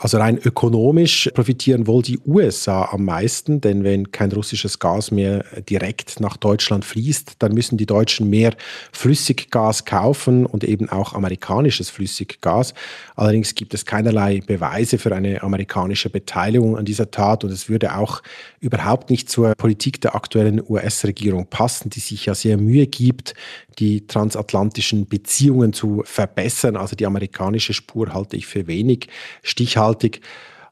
Also 0.02 0.16
rein 0.16 0.38
ökonomisch 0.38 1.28
profitieren 1.34 1.86
wohl 1.86 2.00
die 2.00 2.18
USA 2.24 2.88
am 2.90 3.04
meisten, 3.04 3.60
denn 3.60 3.84
wenn 3.84 4.10
kein 4.10 4.32
russisches 4.32 4.78
Gas 4.78 5.10
mehr 5.10 5.44
direkt 5.68 6.20
nach 6.20 6.38
Deutschland 6.38 6.86
fließt, 6.86 7.34
dann 7.38 7.52
müssen 7.52 7.76
die 7.76 7.84
Deutschen 7.84 8.30
mehr 8.30 8.54
Flüssiggas 8.92 9.84
kaufen 9.84 10.46
und 10.46 10.64
eben 10.64 10.88
auch 10.88 11.12
amerikanisches 11.12 11.90
Flüssiggas. 11.90 12.72
Allerdings 13.14 13.54
gibt 13.54 13.74
es 13.74 13.84
keinerlei 13.84 14.40
Beweise 14.40 14.96
für 14.96 15.14
eine 15.14 15.42
amerikanische 15.42 16.08
Beteiligung 16.08 16.78
an 16.78 16.86
dieser 16.86 17.10
Tat 17.10 17.44
und 17.44 17.50
es 17.50 17.68
würde 17.68 17.94
auch 17.94 18.22
überhaupt 18.60 19.10
nicht 19.10 19.30
zur 19.30 19.54
Politik 19.54 20.00
der 20.00 20.14
aktuellen 20.14 20.62
US-Regierung 20.68 21.46
passen, 21.46 21.90
die 21.90 22.00
sich 22.00 22.26
ja 22.26 22.34
sehr 22.34 22.58
Mühe 22.58 22.86
gibt, 22.86 23.34
die 23.78 24.06
transatlantischen 24.06 25.06
Beziehungen 25.06 25.72
zu 25.72 26.02
verbessern. 26.04 26.76
Also 26.76 26.94
die 26.94 27.06
amerikanische 27.06 27.72
Spur 27.72 28.12
halte 28.12 28.36
ich 28.36 28.46
für 28.46 28.66
wenig 28.66 29.08
stichhaltig. 29.42 30.20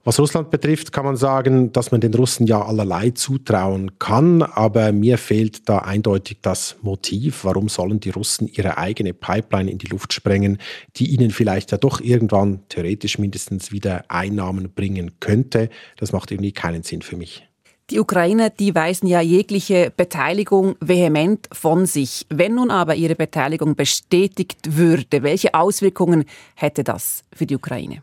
Was 0.04 0.18
Russland 0.20 0.50
betrifft, 0.50 0.92
kann 0.92 1.04
man 1.04 1.16
sagen, 1.16 1.72
dass 1.72 1.90
man 1.90 2.00
den 2.00 2.14
Russen 2.14 2.46
ja 2.46 2.64
allerlei 2.64 3.10
zutrauen 3.10 3.98
kann, 3.98 4.42
aber 4.42 4.92
mir 4.92 5.18
fehlt 5.18 5.68
da 5.68 5.80
eindeutig 5.80 6.38
das 6.40 6.76
Motiv. 6.82 7.44
Warum 7.44 7.68
sollen 7.68 8.00
die 8.00 8.10
Russen 8.10 8.48
ihre 8.48 8.78
eigene 8.78 9.12
Pipeline 9.12 9.70
in 9.70 9.78
die 9.78 9.88
Luft 9.88 10.12
sprengen, 10.12 10.58
die 10.96 11.08
ihnen 11.08 11.30
vielleicht 11.30 11.72
ja 11.72 11.78
doch 11.78 12.00
irgendwann 12.00 12.60
theoretisch 12.68 13.18
mindestens 13.18 13.72
wieder 13.72 14.04
Einnahmen 14.08 14.70
bringen 14.72 15.12
könnte? 15.20 15.68
Das 15.96 16.12
macht 16.12 16.30
irgendwie 16.30 16.52
keinen 16.52 16.84
Sinn 16.84 17.02
für 17.02 17.16
mich. 17.16 17.47
Die 17.90 18.00
Ukrainer, 18.00 18.50
die 18.50 18.74
weisen 18.74 19.06
ja 19.06 19.22
jegliche 19.22 19.90
Beteiligung 19.96 20.76
vehement 20.80 21.48
von 21.52 21.86
sich. 21.86 22.26
Wenn 22.28 22.56
nun 22.56 22.70
aber 22.70 22.96
ihre 22.96 23.14
Beteiligung 23.14 23.76
bestätigt 23.76 24.76
würde, 24.76 25.22
welche 25.22 25.54
Auswirkungen 25.54 26.26
hätte 26.54 26.84
das 26.84 27.24
für 27.32 27.46
die 27.46 27.56
Ukraine? 27.56 28.02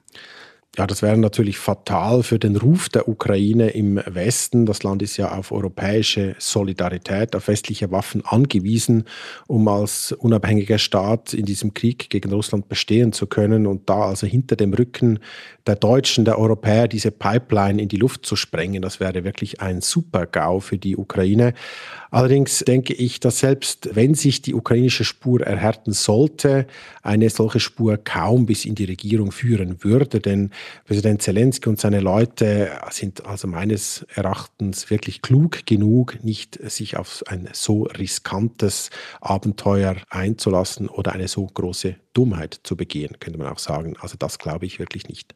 Ja, 0.77 0.85
das 0.85 1.01
wäre 1.01 1.15
natürlich 1.17 1.57
fatal 1.57 2.21
für 2.21 2.38
den 2.38 2.57
Ruf 2.57 2.89
der 2.89 3.07
Ukraine 3.07 3.69
im 3.69 3.95
Westen. 4.05 4.65
Das 4.65 4.83
Land 4.83 5.01
ist 5.01 5.15
ja 5.15 5.31
auf 5.31 5.53
europäische 5.53 6.35
Solidarität, 6.38 7.33
auf 7.33 7.47
westliche 7.47 7.91
Waffen 7.91 8.25
angewiesen, 8.25 9.05
um 9.47 9.69
als 9.69 10.11
unabhängiger 10.11 10.77
Staat 10.77 11.33
in 11.33 11.45
diesem 11.45 11.73
Krieg 11.73 12.09
gegen 12.09 12.33
Russland 12.33 12.67
bestehen 12.67 13.13
zu 13.13 13.25
können. 13.25 13.67
Und 13.67 13.89
da 13.89 14.01
also 14.01 14.27
hinter 14.27 14.57
dem 14.57 14.73
Rücken 14.73 15.19
der 15.65 15.77
Deutschen, 15.77 16.25
der 16.25 16.38
Europäer 16.38 16.89
diese 16.89 17.11
Pipeline 17.11 17.81
in 17.81 17.88
die 17.88 17.97
Luft 17.97 18.25
zu 18.25 18.35
sprengen, 18.35 18.81
das 18.81 18.99
wäre 18.99 19.23
wirklich 19.23 19.61
ein 19.61 19.79
Super-GAU 19.79 20.59
für 20.59 20.77
die 20.77 20.97
Ukraine. 20.97 21.53
Allerdings 22.15 22.60
denke 22.60 22.93
ich, 22.93 23.19
dass 23.19 23.39
selbst 23.39 23.89
wenn 23.93 24.13
sich 24.15 24.41
die 24.41 24.54
ukrainische 24.54 25.04
Spur 25.04 25.41
erhärten 25.41 25.91
sollte, 25.91 26.65
eine 27.04 27.30
solche 27.30 27.60
Spur 27.60 27.97
kaum 27.97 28.45
bis 28.45 28.63
in 28.63 28.73
die 28.73 28.86
Regierung 28.86 29.34
führen 29.34 29.84
würde, 29.84 30.21
denn 30.21 30.51
Präsident 30.86 31.21
Zelensky 31.21 31.67
und 31.67 31.78
seine 31.78 31.99
Leute 31.99 32.71
sind 32.89 33.25
also 33.25 33.49
meines 33.49 34.06
Erachtens 34.15 34.89
wirklich 34.89 35.21
klug 35.21 35.65
genug, 35.65 36.23
nicht 36.23 36.58
sich 36.71 36.95
auf 36.95 37.21
ein 37.28 37.49
so 37.51 37.84
riskantes 37.84 38.91
Abenteuer 39.19 39.97
einzulassen 40.10 40.88
oder 40.88 41.12
eine 41.12 41.28
so 41.28 41.45
große 41.45 41.97
Dummheit 42.13 42.62
zu 42.63 42.78
begehen, 42.78 43.19
könnte 43.19 43.39
man 43.39 43.51
auch 43.51 43.60
sagen. 43.60 43.97
Also 43.99 44.15
das 44.17 44.39
glaube 44.39 44.65
ich 44.65 44.80
wirklich 44.80 45.10
nicht. 45.10 45.36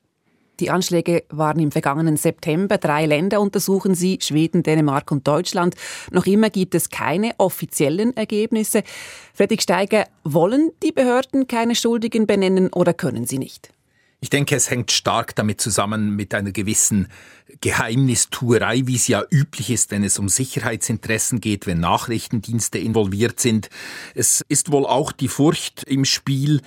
Die 0.59 0.69
Anschläge 0.69 1.23
waren 1.29 1.59
im 1.59 1.71
vergangenen 1.71 2.17
September. 2.17 2.77
Drei 2.77 3.05
Länder 3.05 3.39
untersuchen 3.41 3.95
sie, 3.95 4.19
Schweden, 4.21 4.63
Dänemark 4.63 5.11
und 5.11 5.27
Deutschland. 5.27 5.75
Noch 6.11 6.25
immer 6.25 6.49
gibt 6.49 6.75
es 6.75 6.89
keine 6.89 7.31
offiziellen 7.37 8.15
Ergebnisse. 8.17 8.83
Fredrik 9.33 9.61
Steiger, 9.61 10.05
wollen 10.23 10.71
die 10.83 10.91
Behörden 10.91 11.47
keine 11.47 11.75
Schuldigen 11.75 12.27
benennen 12.27 12.71
oder 12.73 12.93
können 12.93 13.25
sie 13.25 13.39
nicht? 13.39 13.71
Ich 14.21 14.29
denke, 14.29 14.55
es 14.55 14.69
hängt 14.69 14.91
stark 14.91 15.33
damit 15.35 15.61
zusammen 15.61 16.15
mit 16.15 16.33
einer 16.33 16.51
gewissen 16.51 17.07
Geheimnistuerei, 17.61 18.81
wie 18.85 18.95
es 18.95 19.07
ja 19.07 19.23
üblich 19.31 19.69
ist, 19.69 19.91
wenn 19.91 20.03
es 20.03 20.19
um 20.19 20.27
Sicherheitsinteressen 20.27 21.39
geht, 21.39 21.67
wenn 21.67 21.79
Nachrichtendienste 21.79 22.79
involviert 22.79 23.39
sind. 23.39 23.69
Es 24.15 24.43
ist 24.49 24.73
wohl 24.73 24.85
auch 24.85 25.13
die 25.13 25.29
Furcht 25.29 25.83
im 25.85 26.03
Spiel, 26.03 26.61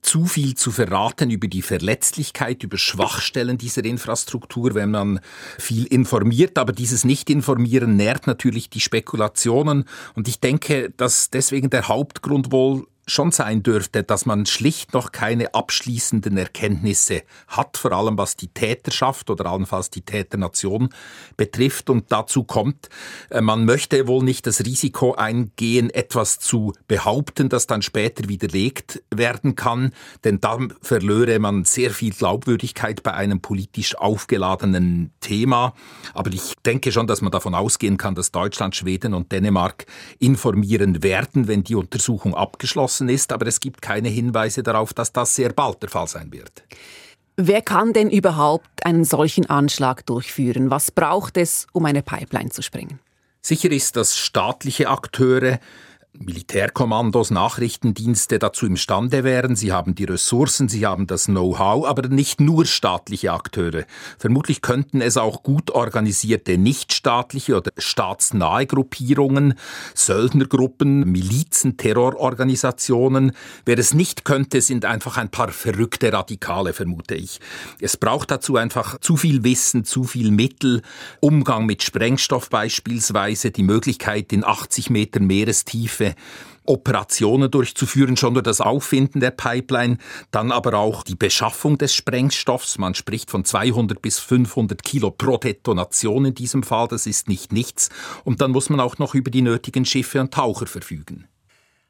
zu 0.00 0.24
viel 0.24 0.54
zu 0.54 0.70
verraten 0.70 1.30
über 1.30 1.48
die 1.48 1.62
Verletzlichkeit, 1.62 2.62
über 2.62 2.78
Schwachstellen 2.78 3.58
dieser 3.58 3.84
Infrastruktur, 3.84 4.74
wenn 4.74 4.90
man 4.90 5.20
viel 5.58 5.84
informiert. 5.84 6.56
Aber 6.58 6.72
dieses 6.72 7.04
Nicht-Informieren 7.04 7.96
nährt 7.96 8.26
natürlich 8.26 8.70
die 8.70 8.80
Spekulationen. 8.80 9.84
Und 10.14 10.28
ich 10.28 10.40
denke, 10.40 10.90
dass 10.96 11.30
deswegen 11.30 11.68
der 11.68 11.88
Hauptgrund 11.88 12.52
wohl 12.52 12.86
schon 13.06 13.32
sein 13.32 13.62
dürfte, 13.62 14.04
dass 14.04 14.26
man 14.26 14.46
schlicht 14.46 14.94
noch 14.94 15.10
keine 15.10 15.54
abschließenden 15.54 16.36
Erkenntnisse 16.36 17.22
hat, 17.48 17.76
vor 17.76 17.92
allem 17.92 18.16
was 18.16 18.36
die 18.36 18.48
Täterschaft 18.48 19.28
oder 19.28 19.46
allenfalls 19.46 19.90
die 19.90 20.02
Täternation 20.02 20.90
betrifft. 21.36 21.90
Und 21.90 22.12
dazu 22.12 22.44
kommt, 22.44 22.88
äh, 23.30 23.40
man 23.40 23.64
möchte 23.64 24.06
wohl 24.06 24.22
nicht 24.22 24.46
das 24.46 24.60
Risiko 24.60 25.14
eingehen, 25.14 25.90
etwas 25.90 26.38
zu 26.38 26.74
behaupten, 26.86 27.48
das 27.48 27.66
dann 27.66 27.82
später 27.82 28.28
widerlegt 28.28 29.02
werden 29.10 29.56
kann, 29.56 29.92
denn 30.22 30.40
dann 30.40 30.72
verlöre 30.80 31.40
man 31.40 31.64
sehr 31.64 31.90
viel 31.90 32.12
Glaubwürdigkeit 32.12 33.02
bei 33.02 33.14
einem 33.14 33.40
politisch 33.40 33.96
aufgeladenen 33.96 35.12
Thema. 35.20 35.74
Aber 36.14 36.32
ich 36.32 36.54
denke 36.64 36.92
schon, 36.92 37.08
dass 37.08 37.20
man 37.20 37.32
davon 37.32 37.54
ausgehen 37.54 37.96
kann, 37.96 38.14
dass 38.14 38.30
Deutschland, 38.30 38.76
Schweden 38.76 39.12
und 39.12 39.32
Dänemark 39.32 39.86
informieren 40.20 41.02
werden, 41.02 41.48
wenn 41.48 41.64
die 41.64 41.74
Untersuchung 41.74 42.34
abgeschlossen 42.34 42.91
geschlossen 42.92 43.08
ist, 43.08 43.32
aber 43.32 43.46
es 43.46 43.60
gibt 43.60 43.80
keine 43.80 44.08
Hinweise 44.08 44.62
darauf, 44.62 44.92
dass 44.92 45.12
das 45.12 45.34
sehr 45.34 45.52
bald 45.52 45.82
der 45.82 45.88
Fall 45.88 46.06
sein 46.06 46.32
wird. 46.32 46.62
Wer 47.36 47.62
kann 47.62 47.92
denn 47.92 48.10
überhaupt 48.10 48.84
einen 48.84 49.04
solchen 49.04 49.48
Anschlag 49.48 50.04
durchführen? 50.04 50.70
Was 50.70 50.90
braucht 50.90 51.38
es, 51.38 51.66
um 51.72 51.86
eine 51.86 52.02
Pipeline 52.02 52.50
zu 52.50 52.62
sprengen? 52.62 53.00
Sicher 53.40 53.70
ist, 53.70 53.96
dass 53.96 54.16
staatliche 54.16 54.88
Akteure 54.88 55.58
Militärkommandos, 56.18 57.30
Nachrichtendienste 57.30 58.38
dazu 58.38 58.66
imstande 58.66 59.24
wären. 59.24 59.56
Sie 59.56 59.72
haben 59.72 59.94
die 59.94 60.04
Ressourcen, 60.04 60.68
sie 60.68 60.86
haben 60.86 61.06
das 61.06 61.24
Know-how, 61.24 61.86
aber 61.86 62.08
nicht 62.08 62.38
nur 62.38 62.66
staatliche 62.66 63.32
Akteure. 63.32 63.84
Vermutlich 64.18 64.60
könnten 64.60 65.00
es 65.00 65.16
auch 65.16 65.42
gut 65.42 65.70
organisierte 65.70 66.58
nichtstaatliche 66.58 67.56
oder 67.56 67.72
staatsnahe 67.78 68.66
Gruppierungen, 68.66 69.54
Söldnergruppen, 69.94 71.10
Milizen, 71.10 71.78
Terrororganisationen. 71.78 73.32
Wer 73.64 73.78
es 73.78 73.94
nicht 73.94 74.24
könnte, 74.26 74.60
sind 74.60 74.84
einfach 74.84 75.16
ein 75.16 75.30
paar 75.30 75.48
verrückte 75.48 76.12
Radikale, 76.12 76.74
vermute 76.74 77.14
ich. 77.14 77.40
Es 77.80 77.96
braucht 77.96 78.30
dazu 78.30 78.56
einfach 78.56 78.98
zu 79.00 79.16
viel 79.16 79.44
Wissen, 79.44 79.84
zu 79.84 80.04
viel 80.04 80.30
Mittel, 80.30 80.82
Umgang 81.20 81.64
mit 81.64 81.82
Sprengstoff 81.82 82.50
beispielsweise, 82.50 83.50
die 83.50 83.62
Möglichkeit 83.62 84.32
in 84.32 84.44
80 84.44 84.90
Meter 84.90 85.20
Meerestiefe 85.20 86.01
Hilfe 86.02 86.16
Operationen 86.64 87.50
durchzuführen, 87.50 88.16
schon 88.16 88.34
nur 88.34 88.42
das 88.42 88.60
Auffinden 88.60 89.18
der 89.18 89.32
Pipeline, 89.32 89.98
dann 90.30 90.52
aber 90.52 90.74
auch 90.74 91.02
die 91.02 91.16
Beschaffung 91.16 91.76
des 91.76 91.92
Sprengstoffs. 91.92 92.78
Man 92.78 92.94
spricht 92.94 93.32
von 93.32 93.44
200 93.44 94.00
bis 94.00 94.20
500 94.20 94.80
Kilo 94.84 95.10
pro 95.10 95.38
Detonation 95.38 96.26
in 96.26 96.34
diesem 96.34 96.62
Fall, 96.62 96.86
das 96.86 97.08
ist 97.08 97.28
nicht 97.28 97.52
nichts. 97.52 97.88
Und 98.22 98.40
dann 98.40 98.52
muss 98.52 98.70
man 98.70 98.78
auch 98.78 98.98
noch 98.98 99.16
über 99.16 99.32
die 99.32 99.42
nötigen 99.42 99.84
Schiffe 99.84 100.20
und 100.20 100.32
Taucher 100.32 100.68
verfügen. 100.68 101.26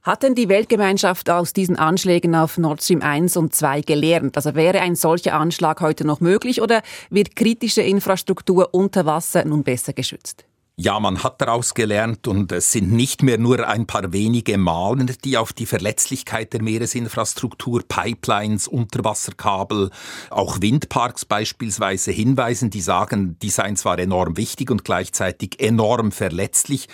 Hat 0.03 0.23
denn 0.23 0.35
die 0.35 0.49
Weltgemeinschaft 0.49 1.29
aus 1.29 1.53
diesen 1.53 1.77
Anschlägen 1.77 2.35
auf 2.35 2.57
Nord 2.57 2.83
Stream 2.83 3.03
1 3.03 3.37
und 3.37 3.55
2 3.55 3.83
gelernt? 3.83 4.37
Also 4.37 4.55
wäre 4.55 4.81
ein 4.81 4.97
solcher 4.97 5.35
Anschlag 5.35 5.83
heute 5.83 6.07
noch 6.07 6.21
möglich 6.21 6.63
oder 6.63 6.81
wird 7.11 7.37
kritische 7.37 7.83
Infrastruktur 7.83 8.71
unter 8.73 9.05
Wasser 9.05 9.45
nun 9.45 9.65
besser 9.65 9.93
geschützt? 9.93 10.47
Ja, 10.85 10.99
man 10.99 11.23
hat 11.23 11.41
daraus 11.41 11.75
gelernt 11.75 12.27
und 12.27 12.51
es 12.51 12.73
sind 12.73 12.91
nicht 12.91 13.23
mehr 13.23 13.39
nur 13.39 13.69
ein 13.69 13.87
paar 13.87 14.13
wenige 14.13 14.59
Malen, 14.59 15.15
die 15.25 15.39
auf 15.39 15.53
die 15.53 15.67
Verletzlichkeit 15.67 16.53
der 16.53 16.61
Meeresinfrastruktur, 16.61 17.85
Pipelines, 17.87 18.67
Unterwasserkabel, 18.67 19.91
auch 20.31 20.61
Windparks 20.61 21.25
beispielsweise 21.25 22.11
hinweisen, 22.11 22.71
die 22.71 22.81
sagen, 22.81 23.39
die 23.41 23.51
seien 23.51 23.77
zwar 23.77 24.01
enorm 24.01 24.37
wichtig 24.37 24.73
und 24.73 24.85
gleichzeitig 24.85 25.61
enorm 25.61 26.11
verletzlich. 26.11 26.89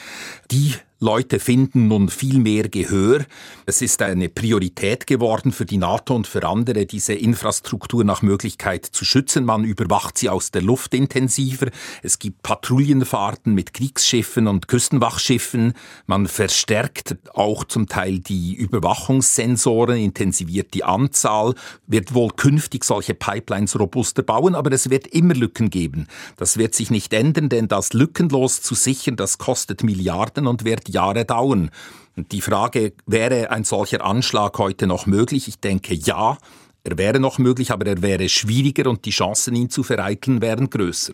Die 0.50 0.74
Leute 1.00 1.38
finden 1.38 1.86
nun 1.86 2.08
viel 2.08 2.40
mehr 2.40 2.68
Gehör. 2.68 3.24
Es 3.66 3.82
ist 3.82 4.02
eine 4.02 4.28
Priorität 4.28 5.06
geworden 5.06 5.52
für 5.52 5.64
die 5.64 5.76
NATO 5.76 6.16
und 6.16 6.26
für 6.26 6.44
andere, 6.44 6.86
diese 6.86 7.12
Infrastruktur 7.12 8.02
nach 8.02 8.22
Möglichkeit 8.22 8.84
zu 8.84 9.04
schützen. 9.04 9.44
Man 9.44 9.62
überwacht 9.62 10.18
sie 10.18 10.28
aus 10.28 10.50
der 10.50 10.62
Luft 10.62 10.94
intensiver. 10.94 11.68
Es 12.02 12.18
gibt 12.18 12.42
Patrouillenfahrten 12.42 13.54
mit 13.54 13.74
Kriegsschiffen 13.74 14.48
und 14.48 14.66
Küstenwachschiffen. 14.66 15.74
Man 16.08 16.26
verstärkt 16.26 17.16
auch 17.32 17.62
zum 17.62 17.86
Teil 17.86 18.18
die 18.18 18.56
Überwachungssensoren, 18.56 19.98
intensiviert 19.98 20.74
die 20.74 20.82
Anzahl, 20.82 21.54
wird 21.86 22.12
wohl 22.12 22.30
künftig 22.30 22.82
solche 22.82 23.14
Pipelines 23.14 23.78
robuster 23.78 24.24
bauen, 24.24 24.56
aber 24.56 24.72
es 24.72 24.90
wird 24.90 25.06
immer 25.06 25.34
Lücken 25.34 25.70
geben. 25.70 26.08
Das 26.38 26.56
wird 26.56 26.74
sich 26.74 26.90
nicht 26.90 27.12
ändern, 27.12 27.48
denn 27.48 27.68
das 27.68 27.92
lückenlos 27.92 28.62
zu 28.62 28.74
sichern, 28.74 29.14
das 29.14 29.38
kostet 29.38 29.84
Milliarden 29.84 30.48
und 30.48 30.64
wird 30.64 30.87
Jahre 30.88 31.24
dauern. 31.24 31.70
Die 32.16 32.40
Frage, 32.40 32.94
wäre 33.06 33.50
ein 33.50 33.64
solcher 33.64 34.04
Anschlag 34.04 34.58
heute 34.58 34.86
noch 34.86 35.06
möglich? 35.06 35.46
Ich 35.48 35.60
denke 35.60 35.94
ja, 35.94 36.38
er 36.84 36.98
wäre 36.98 37.20
noch 37.20 37.38
möglich, 37.38 37.70
aber 37.70 37.86
er 37.86 38.02
wäre 38.02 38.28
schwieriger 38.28 38.88
und 38.88 39.04
die 39.04 39.10
Chancen, 39.10 39.54
ihn 39.54 39.70
zu 39.70 39.82
vereiteln, 39.82 40.40
wären 40.40 40.70
größer. 40.70 41.12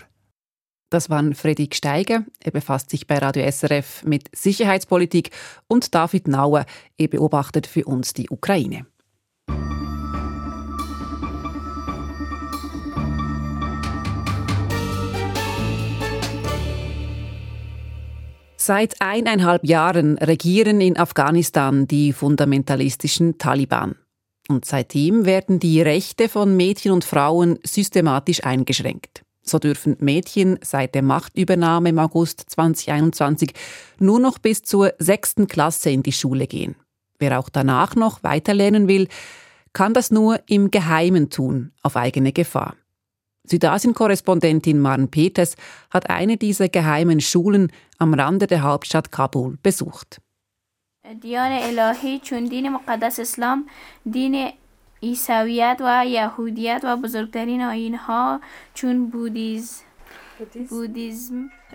Das 0.91 1.11
war 1.11 1.25
Fredrik 1.35 1.75
Steiger. 1.75 2.25
Er 2.39 2.53
befasst 2.53 2.91
sich 2.91 3.07
bei 3.09 3.19
Radio 3.19 3.51
SRF 3.51 4.05
mit 4.05 4.29
Sicherheitspolitik 4.33 5.31
und 5.67 5.95
David 5.95 6.29
Nauer. 6.29 6.67
Er 6.97 7.09
beobachtet 7.09 7.67
für 7.67 7.85
uns 7.85 8.13
die 8.13 8.31
Ukraine. 8.31 8.87
Seit 18.67 19.03
eineinhalb 19.03 19.67
Jahren 19.67 20.17
regieren 20.17 20.81
in 20.81 20.97
Afghanistan 20.97 21.87
die 21.87 22.15
fundamentalistischen 22.15 23.37
Taliban. 23.37 23.97
Und 24.49 24.65
seitdem 24.65 25.27
werden 25.27 25.61
die 25.61 25.83
Rechte 25.83 26.31
von 26.31 26.57
Mädchen 26.57 26.91
und 26.93 27.05
Frauen 27.05 27.59
systematisch 27.63 28.43
eingeschränkt. 28.43 29.23
So 29.43 29.59
dürfen 29.59 29.99
Mädchen 30.01 30.59
seit 30.63 30.95
der 30.95 31.03
Machtübernahme 31.03 31.91
im 31.91 31.99
August 31.99 32.43
2021 32.49 33.53
nur 33.99 34.19
noch 34.19 34.39
bis 34.39 34.63
zur 34.63 34.95
sechsten 34.99 35.47
Klasse 35.47 35.91
in 35.91 36.03
die 36.03 36.13
Schule 36.13 36.47
gehen. 36.47 36.75
Wer 37.19 37.39
auch 37.39 37.51
danach 37.51 37.97
noch 37.97 38.23
weiterlernen 38.23 38.89
will, 38.89 39.09
kann 39.75 39.93
das 39.93 40.11
nur 40.11 40.41
im 40.47 40.71
Geheimen 40.71 41.29
tun, 41.29 41.73
auf 41.83 41.97
eigene 41.97 42.33
Gefahr. 42.33 42.77
Südasien-Korrespondentin 43.48 44.80
Maren 44.80 45.10
Peters 45.10 45.56
hat 45.90 46.10
eine 46.10 46.38
dieser 46.38 46.70
geheimen 46.70 47.20
Schulen 47.20 47.72
am 47.98 48.14
Rande 48.14 48.48
der 48.48 48.62
Hauptstadt 48.62 49.12
Kabul 49.12 49.58
besucht. 49.64 50.20
دیان 51.22 51.52
الهی 51.52 52.20
چون 52.20 52.46
دین 52.46 52.70
مقدس 52.70 53.20
اسلام 53.20 53.66
دین 54.12 54.50
عیسویت 55.04 55.82
و 55.86 56.06
یهودیت 56.08 56.82
و 56.84 56.98
بزرگترین 56.98 57.62
آینها 57.62 58.40
چون 58.74 59.10
بودیزم 59.10 59.84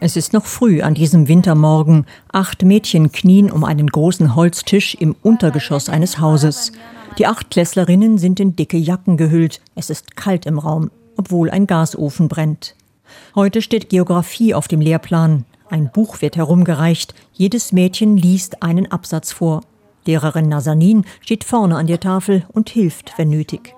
Es 0.00 0.16
ist 0.16 0.32
noch 0.32 0.46
früh 0.46 0.80
an 0.80 0.94
diesem 0.94 1.28
Wintermorgen. 1.28 2.06
Acht 2.32 2.62
Mädchen 2.62 3.12
knien 3.12 3.50
um 3.50 3.62
einen 3.62 3.88
großen 3.88 4.34
Holztisch 4.34 4.94
im 4.94 5.14
Untergeschoss 5.22 5.90
eines 5.90 6.18
Hauses. 6.18 6.72
Die 7.18 7.26
Achtklässlerinnen 7.26 8.16
sind 8.16 8.40
in 8.40 8.56
dicke 8.56 8.78
Jacken 8.78 9.18
gehüllt. 9.18 9.60
Es 9.74 9.90
ist 9.90 10.16
kalt 10.16 10.46
im 10.46 10.58
Raum, 10.58 10.90
obwohl 11.19 11.49
ein 11.49 11.67
Gasofen 11.67 12.29
brennt. 12.29 12.75
Heute 13.35 13.61
steht 13.61 13.89
Geographie 13.89 14.53
auf 14.53 14.69
dem 14.69 14.79
Lehrplan. 14.79 15.43
Ein 15.69 15.91
Buch 15.91 16.21
wird 16.21 16.37
herumgereicht. 16.37 17.13
Jedes 17.33 17.73
Mädchen 17.73 18.15
liest 18.15 18.63
einen 18.63 18.89
Absatz 18.89 19.33
vor. 19.33 19.61
Lehrerin 20.05 20.47
Nazanin 20.47 21.03
steht 21.19 21.43
vorne 21.43 21.75
an 21.75 21.87
der 21.87 21.99
Tafel 21.99 22.45
und 22.53 22.69
hilft, 22.69 23.17
wenn 23.17 23.29
nötig. 23.29 23.75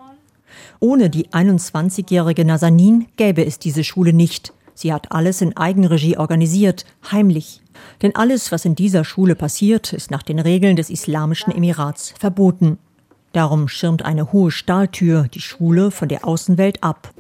Ohne 0.80 1.10
die 1.10 1.30
21-jährige 1.30 2.46
Nazanin 2.46 3.08
gäbe 3.18 3.44
es 3.44 3.58
diese 3.58 3.84
Schule 3.84 4.14
nicht. 4.14 4.54
Sie 4.76 4.94
hat 4.94 5.12
alles 5.12 5.42
in 5.42 5.58
Eigenregie 5.58 6.18
organisiert, 6.18 6.86
heimlich. 7.12 7.64
Denn 8.04 8.16
alles, 8.16 8.52
was 8.52 8.66
in 8.66 8.76
dieser 8.76 9.04
Schule 9.04 9.34
passiert, 9.34 9.94
ist 9.94 10.12
nach 10.12 10.22
den 10.22 10.38
Regeln 10.38 10.76
des 10.76 10.92
Islamischen 10.92 11.52
Emirats 11.52 12.14
verboten. 12.20 12.78
Darum 13.34 13.70
schirmt 13.70 14.04
eine 14.04 14.34
hohe 14.34 14.52
Stahltür 14.52 15.26
die 15.34 15.40
Schule 15.40 15.92
von 15.92 16.10
der 16.10 16.28
Außenwelt 16.28 16.84
ab. 16.84 17.14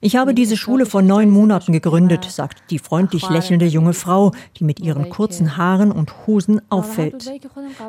Ich 0.00 0.16
habe 0.16 0.34
diese 0.34 0.56
Schule 0.56 0.86
vor 0.86 1.02
neun 1.02 1.30
Monaten 1.30 1.72
gegründet, 1.72 2.24
sagt 2.24 2.70
die 2.70 2.78
freundlich 2.78 3.28
lächelnde 3.28 3.66
junge 3.66 3.92
Frau, 3.92 4.32
die 4.56 4.64
mit 4.64 4.80
ihren 4.80 5.10
kurzen 5.10 5.58
Haaren 5.58 5.92
und 5.92 6.26
Hosen 6.26 6.62
auffällt, 6.70 7.30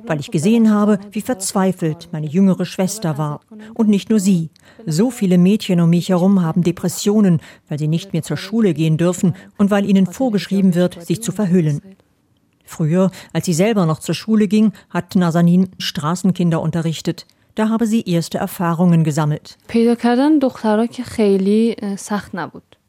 weil 0.05 0.19
ich 0.19 0.31
gesehen 0.31 0.73
habe, 0.73 0.99
wie 1.11 1.21
verzweifelt 1.21 2.09
meine 2.11 2.27
jüngere 2.27 2.65
Schwester 2.65 3.17
war. 3.17 3.41
Und 3.73 3.87
nicht 3.87 4.09
nur 4.09 4.19
sie. 4.19 4.49
So 4.85 5.09
viele 5.09 5.37
Mädchen 5.37 5.79
um 5.79 5.89
mich 5.89 6.09
herum 6.09 6.41
haben 6.41 6.63
Depressionen, 6.63 7.39
weil 7.69 7.79
sie 7.79 7.87
nicht 7.87 8.11
mehr 8.11 8.23
zur 8.23 8.37
Schule 8.37 8.73
gehen 8.73 8.97
dürfen 8.97 9.35
und 9.57 9.71
weil 9.71 9.85
ihnen 9.85 10.05
vorgeschrieben 10.05 10.75
wird, 10.75 11.05
sich 11.05 11.21
zu 11.21 11.31
verhüllen. 11.31 11.81
Früher, 12.65 13.11
als 13.31 13.45
sie 13.45 13.53
selber 13.53 13.85
noch 13.85 13.99
zur 13.99 14.15
Schule 14.15 14.47
ging, 14.47 14.73
hat 14.89 15.15
Nazanin 15.15 15.69
Straßenkinder 15.77 16.61
unterrichtet. 16.61 17.25
Da 17.55 17.69
habe 17.69 17.87
sie 17.87 18.01
erste 18.01 18.37
Erfahrungen 18.37 19.03
gesammelt. 19.03 19.57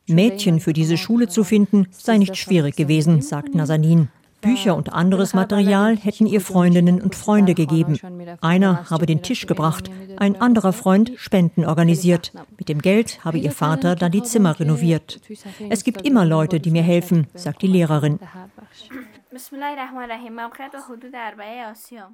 Mädchen 0.09 0.61
für 0.61 0.73
diese 0.73 0.97
Schule 0.97 1.29
zu 1.29 1.45
finden, 1.45 1.89
sei 1.91 2.19
nicht 2.19 2.37
schwierig 2.37 2.77
gewesen, 2.77 3.23
sagt 3.23 3.55
Nazanin. 3.55 4.09
Bücher 4.41 4.77
und 4.77 4.93
anderes 4.93 5.35
Material 5.35 5.97
hätten 5.97 6.27
ihr 6.27 6.41
Freundinnen 6.41 7.01
und 7.01 7.15
Freunde 7.15 7.55
gegeben. 7.55 7.99
Einer 8.41 8.89
habe 8.91 9.07
den 9.07 9.23
Tisch 9.23 9.47
gebracht, 9.47 9.91
ein 10.19 10.41
anderer 10.41 10.73
Freund 10.73 11.13
Spenden 11.17 11.65
organisiert. 11.65 12.33
Mit 12.59 12.69
dem 12.69 12.81
Geld 12.81 13.25
habe 13.25 13.39
ihr 13.39 13.51
Vater 13.51 13.97
dann 13.97 14.13
die 14.13 14.23
Zimmer 14.23 14.59
renoviert. 14.61 15.21
Es 15.69 15.85
gibt 15.85 16.07
immer 16.07 16.25
Leute, 16.25 16.61
die 16.61 16.71
mir 16.71 16.83
helfen, 16.83 17.27
sagt 17.35 17.63
die 17.63 17.67
Lehrerin. 17.67 18.21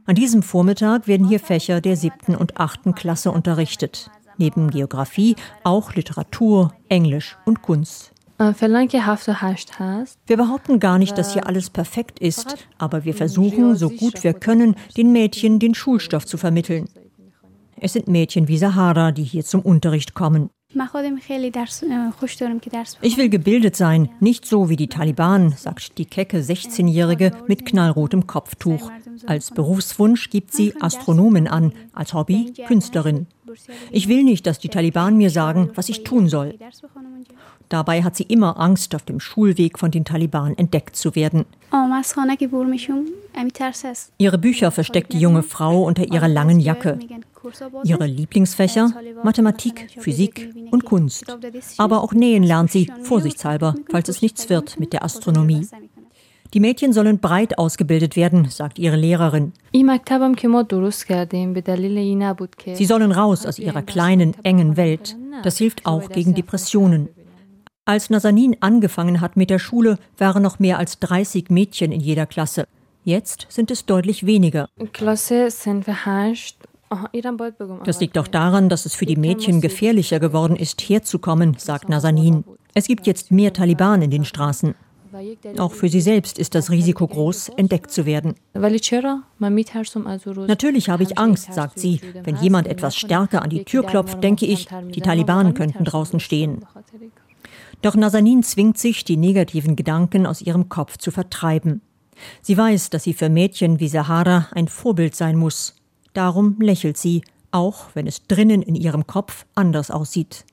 An 0.06 0.14
diesem 0.14 0.42
Vormittag 0.42 1.06
werden 1.06 1.28
hier 1.28 1.40
Fächer 1.40 1.80
der 1.80 1.96
siebten 1.96 2.35
und 2.35 2.58
achten 2.58 2.94
Klasse 2.94 3.30
unterrichtet. 3.30 4.11
Neben 4.38 4.70
Geografie 4.70 5.37
auch 5.62 5.94
Literatur, 5.94 6.72
Englisch 6.88 7.37
und 7.44 7.62
Kunst. 7.62 8.12
Wir 10.26 10.37
behaupten 10.37 10.80
gar 10.80 10.98
nicht, 10.98 11.16
dass 11.16 11.32
hier 11.32 11.46
alles 11.46 11.70
perfekt 11.70 12.18
ist, 12.18 12.66
aber 12.78 13.04
wir 13.04 13.14
versuchen, 13.14 13.76
so 13.76 13.88
gut 13.88 14.24
wir 14.24 14.35
können, 14.35 14.74
den 14.96 15.12
Mädchen 15.12 15.61
den 15.61 15.74
Schulstoff 15.74 16.26
zu 16.26 16.38
vermitteln. 16.38 16.88
Es 17.76 17.92
sind 17.92 18.08
Mädchen 18.08 18.48
wie 18.48 18.58
Sahara, 18.58 19.12
die 19.12 19.24
hier 19.24 19.44
zum 19.44 19.61
Unterricht 19.61 20.14
kommen. 20.14 20.50
Ich 23.02 23.16
will 23.16 23.28
gebildet 23.28 23.76
sein, 23.76 24.08
nicht 24.20 24.46
so 24.46 24.68
wie 24.68 24.76
die 24.76 24.88
Taliban, 24.88 25.52
sagt 25.52 25.98
die 25.98 26.06
kecke 26.06 26.38
16-Jährige 26.38 27.32
mit 27.46 27.66
knallrotem 27.66 28.26
Kopftuch. 28.26 28.90
Als 29.26 29.50
Berufswunsch 29.50 30.30
gibt 30.30 30.52
sie 30.52 30.74
Astronomin 30.80 31.48
an, 31.48 31.72
als 31.92 32.14
Hobby 32.14 32.52
Künstlerin. 32.66 33.26
Ich 33.90 34.09
will 34.09 34.22
nicht, 34.22 34.46
dass 34.46 34.59
die 34.59 34.68
Taliban 34.68 35.16
mir 35.16 35.31
sagen, 35.31 35.70
was 35.74 35.88
ich 35.88 36.05
tun 36.05 36.28
soll. 36.28 36.59
Dabei 37.68 38.02
hat 38.02 38.16
sie 38.16 38.24
immer 38.24 38.61
Angst, 38.61 38.94
auf 38.94 39.02
dem 39.02 39.18
Schulweg 39.18 39.78
von 39.78 39.90
den 39.90 40.05
Taliban 40.05 40.57
entdeckt 40.59 40.94
zu 40.94 41.14
werden. 41.14 41.46
Ihre 44.18 44.38
Bücher 44.38 44.70
versteckt 44.70 45.12
die 45.12 45.20
junge 45.20 45.42
Frau 45.42 45.85
unter 45.85 46.05
ihrer 46.12 46.28
langen 46.28 46.61
Jacke. 46.61 46.98
Ihre 47.85 48.07
Lieblingsfächer 48.07 48.92
Mathematik, 49.24 49.88
Physik 49.98 50.55
und 50.70 50.85
Kunst. 50.85 51.24
Aber 51.78 52.02
auch 52.02 52.12
nähen 52.12 52.42
lernt 52.42 52.70
sie, 52.70 52.90
vorsichtshalber, 53.02 53.74
falls 53.90 54.09
es 54.09 54.22
nichts 54.22 54.48
wird 54.50 54.78
mit 54.78 54.92
der 54.92 55.02
Astronomie. 55.02 55.66
Die 56.55 56.61
Mädchen 56.61 56.93
sollen 56.93 57.19
breit 57.19 57.57
ausgebildet 57.57 58.15
werden, 58.15 58.51
sagt 58.51 58.79
ihre 58.79 58.97
Lehrerin. 58.97 59.53
Sie 62.75 62.85
sollen 62.85 63.12
raus 63.12 63.47
aus 63.47 63.59
ihrer 63.59 63.83
kleinen, 63.83 64.35
engen 64.43 64.77
Welt. 64.77 65.17
Das 65.43 65.57
hilft 65.57 65.87
auch 65.87 66.11
gegen 66.11 66.35
Depressionen. 66.35 67.09
Als 67.87 68.11
Nazanin 68.11 68.57
angefangen 68.61 69.21
hat 69.21 69.37
mit 69.37 69.49
der 69.49 69.59
Schule, 69.59 69.99
waren 70.19 70.43
noch 70.43 70.59
mehr 70.59 70.79
als 70.79 70.99
30 71.01 71.49
Mädchen 71.49 71.91
in 71.91 72.01
jeder 72.01 72.27
Klasse. 72.27 72.69
Jetzt 73.03 73.47
sind 73.49 73.71
es 73.71 73.87
deutlich 73.87 74.27
weniger. 74.27 74.69
Das 77.85 78.01
liegt 78.01 78.19
auch 78.19 78.29
daran, 78.29 78.69
dass 78.69 78.87
es 78.87 78.95
für 78.95 79.07
die 79.07 79.17
Mädchen 79.17 79.61
gefährlicher 79.62 80.21
geworden 80.21 80.57
ist, 80.57 80.83
herzukommen, 80.83 81.57
sagt 81.59 81.88
Nazanin. 81.88 82.45
Es 82.75 82.87
gibt 82.87 83.07
jetzt 83.07 83.33
mehr 83.33 83.53
Taliban 83.53 84.03
in 84.03 84.11
den 84.11 84.25
Straßen. 84.25 84.75
Auch 85.59 85.72
für 85.72 85.88
sie 85.88 86.01
selbst 86.01 86.38
ist 86.38 86.55
das 86.55 86.70
Risiko 86.70 87.07
groß, 87.07 87.51
entdeckt 87.51 87.90
zu 87.90 88.07
werden. 88.07 88.35
Natürlich 90.46 90.88
habe 90.88 91.03
ich 91.03 91.18
Angst, 91.18 91.53
sagt 91.53 91.79
sie. 91.79 92.01
Wenn 92.25 92.37
jemand 92.37 92.68
etwas 92.68 92.96
stärker 92.96 93.42
an 93.42 93.51
die 93.51 93.64
Tür 93.64 93.85
klopft, 93.85 94.22
denke 94.22 94.46
ich, 94.46 94.68
die 94.94 95.01
Taliban 95.01 95.55
könnten 95.55 95.85
draußen 95.85 96.20
stehen. 96.20 96.64
Doch 97.83 97.96
Nazanin 97.96 98.42
zwingt 98.42 98.79
sich, 98.79 99.05
die 99.05 99.16
negativen 99.16 99.75
Gedanken 99.75 100.27
aus 100.27 100.40
ihrem 100.40 100.68
Kopf 100.68 100.98
zu 100.98 101.11
vertreiben. 101.11 101.83
Sie 102.40 102.57
weiß, 102.57 102.90
dass 102.90 103.03
sie 103.03 103.14
für 103.14 103.29
Mädchen 103.29 103.81
wie 103.81 103.88
Sahara 103.88 104.48
ein 104.53 104.68
Vorbild 104.68 105.16
sein 105.16 105.37
muss. 105.37 105.75
Darum 106.12 106.61
lächelt 106.61 106.96
sie, 106.96 107.22
auch 107.51 107.87
wenn 107.94 108.07
es 108.07 108.27
drinnen 108.27 108.62
in 108.62 108.75
ihrem 108.75 109.07
Kopf 109.07 109.46
anders 109.55 109.90
aussieht. 109.90 110.44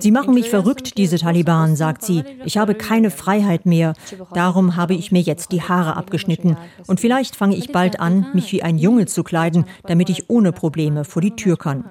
Sie 0.00 0.10
machen 0.10 0.34
mich 0.34 0.48
verrückt, 0.48 0.96
diese 0.96 1.18
Taliban, 1.18 1.76
sagt 1.76 2.02
sie. 2.02 2.24
Ich 2.44 2.56
habe 2.56 2.74
keine 2.74 3.10
Freiheit 3.10 3.66
mehr. 3.66 3.92
Darum 4.32 4.76
habe 4.76 4.94
ich 4.94 5.12
mir 5.12 5.20
jetzt 5.20 5.52
die 5.52 5.62
Haare 5.62 5.96
abgeschnitten. 5.96 6.56
Und 6.86 7.00
vielleicht 7.00 7.36
fange 7.36 7.56
ich 7.56 7.70
bald 7.70 8.00
an, 8.00 8.26
mich 8.32 8.50
wie 8.52 8.62
ein 8.62 8.78
Junge 8.78 9.06
zu 9.06 9.22
kleiden, 9.22 9.66
damit 9.84 10.08
ich 10.08 10.30
ohne 10.30 10.52
Probleme 10.52 11.04
vor 11.04 11.20
die 11.20 11.36
Tür 11.36 11.58
kann. 11.58 11.84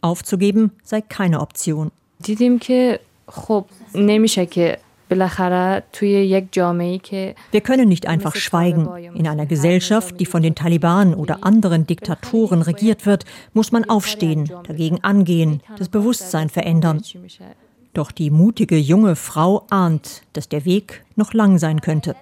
Aufzugeben 0.00 0.72
sei 0.82 1.00
keine 1.00 1.40
Option. 1.40 1.90
Wir 7.50 7.60
können 7.60 7.88
nicht 7.88 8.06
einfach 8.06 8.36
schweigen. 8.36 8.88
In 9.14 9.26
einer 9.26 9.46
Gesellschaft, 9.46 10.20
die 10.20 10.26
von 10.26 10.42
den 10.42 10.54
Taliban 10.54 11.14
oder 11.14 11.44
anderen 11.44 11.86
Diktatoren 11.86 12.62
regiert 12.62 13.06
wird, 13.06 13.24
muss 13.52 13.72
man 13.72 13.84
aufstehen, 13.88 14.50
dagegen 14.66 15.02
angehen, 15.02 15.62
das 15.76 15.88
Bewusstsein 15.88 16.48
verändern. 16.48 17.02
Doch 17.92 18.12
die 18.12 18.30
mutige 18.30 18.76
junge 18.76 19.16
Frau 19.16 19.66
ahnt, 19.68 20.22
dass 20.32 20.48
der 20.48 20.64
Weg 20.64 21.04
noch 21.16 21.34
lang 21.34 21.58
sein 21.58 21.80
könnte. 21.80 22.14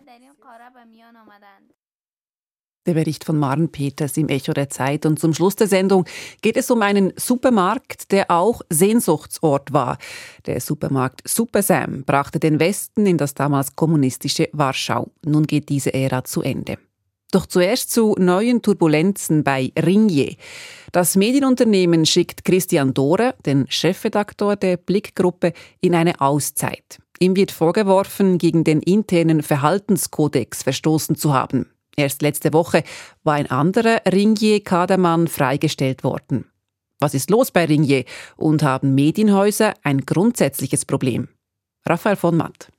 Der 2.89 2.95
Bericht 2.95 3.25
von 3.25 3.39
Maren 3.39 3.69
Peters 3.69 4.17
im 4.17 4.31
Echo 4.31 4.55
der 4.55 4.71
Zeit. 4.71 5.05
Und 5.05 5.21
zum 5.21 5.35
Schluss 5.35 5.57
der 5.57 5.69
Sendung 5.69 6.07
geht 6.41 6.57
es 6.57 6.71
um 6.71 6.81
einen 6.81 7.13
Supermarkt, 7.17 8.11
der 8.13 8.31
auch 8.31 8.63
Sehnsuchtsort 8.71 9.75
war. 9.75 9.99
Der 10.47 10.59
Supermarkt 10.59 11.21
Super 11.29 11.61
Sam 11.61 12.05
brachte 12.05 12.41
den 12.41 12.59
Westen 12.61 13.05
in 13.05 13.19
das 13.19 13.35
damals 13.35 13.77
kommunistische 13.77 14.49
Warschau. 14.53 15.11
Nun 15.23 15.47
geht 15.47 15.69
diese 15.69 15.93
Ära 15.93 16.25
zu 16.25 16.41
Ende. 16.41 16.79
Doch 17.31 17.45
zuerst 17.45 17.91
zu 17.91 18.15
neuen 18.19 18.63
Turbulenzen 18.63 19.45
bei 19.45 19.71
Ringier. 19.79 20.37
Das 20.91 21.15
Medienunternehmen 21.15 22.07
schickt 22.07 22.47
Christian 22.47 22.95
Dore, 22.95 23.35
den 23.45 23.67
Chefredaktor 23.69 24.57
der 24.57 24.79
Blickgruppe, 24.79 25.53
in 25.83 25.95
eine 25.95 26.23
Auszeit. 26.23 27.01
Ihm 27.19 27.37
wird 27.37 27.51
vorgeworfen, 27.51 28.39
gegen 28.39 28.65
den 28.65 28.81
internen 28.81 29.43
Verhaltenskodex 29.43 30.63
verstoßen 30.63 31.17
zu 31.17 31.35
haben. 31.35 31.67
Erst 31.99 32.23
letzte 32.23 32.53
Woche 32.53 32.85
war 33.25 33.35
ein 33.35 33.51
anderer 33.51 34.03
Ringier-Kadermann 34.07 35.27
freigestellt 35.27 36.05
worden. 36.05 36.45
Was 37.01 37.13
ist 37.13 37.29
los 37.29 37.51
bei 37.51 37.65
Ringier 37.65 38.05
und 38.37 38.63
haben 38.63 38.95
Medienhäuser 38.95 39.75
ein 39.83 40.07
grundsätzliches 40.07 40.85
Problem? 40.85 41.27
Raphael 41.85 42.15
von 42.15 42.37
Matt. 42.37 42.71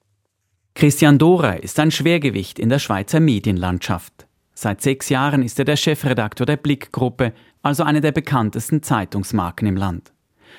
Christian 0.73 1.17
Dore 1.17 1.57
ist 1.57 1.77
ein 1.79 1.91
Schwergewicht 1.91 2.59
in 2.59 2.69
der 2.69 2.79
Schweizer 2.79 3.19
Medienlandschaft. 3.19 4.25
Seit 4.53 4.81
sechs 4.81 5.09
Jahren 5.09 5.43
ist 5.43 5.59
er 5.59 5.65
der 5.65 5.75
Chefredaktor 5.75 6.45
der 6.45 6.55
Blickgruppe, 6.55 7.33
also 7.61 7.83
eine 7.83 7.99
der 7.99 8.13
bekanntesten 8.13 8.81
Zeitungsmarken 8.83 9.67
im 9.67 9.75
Land. 9.75 10.13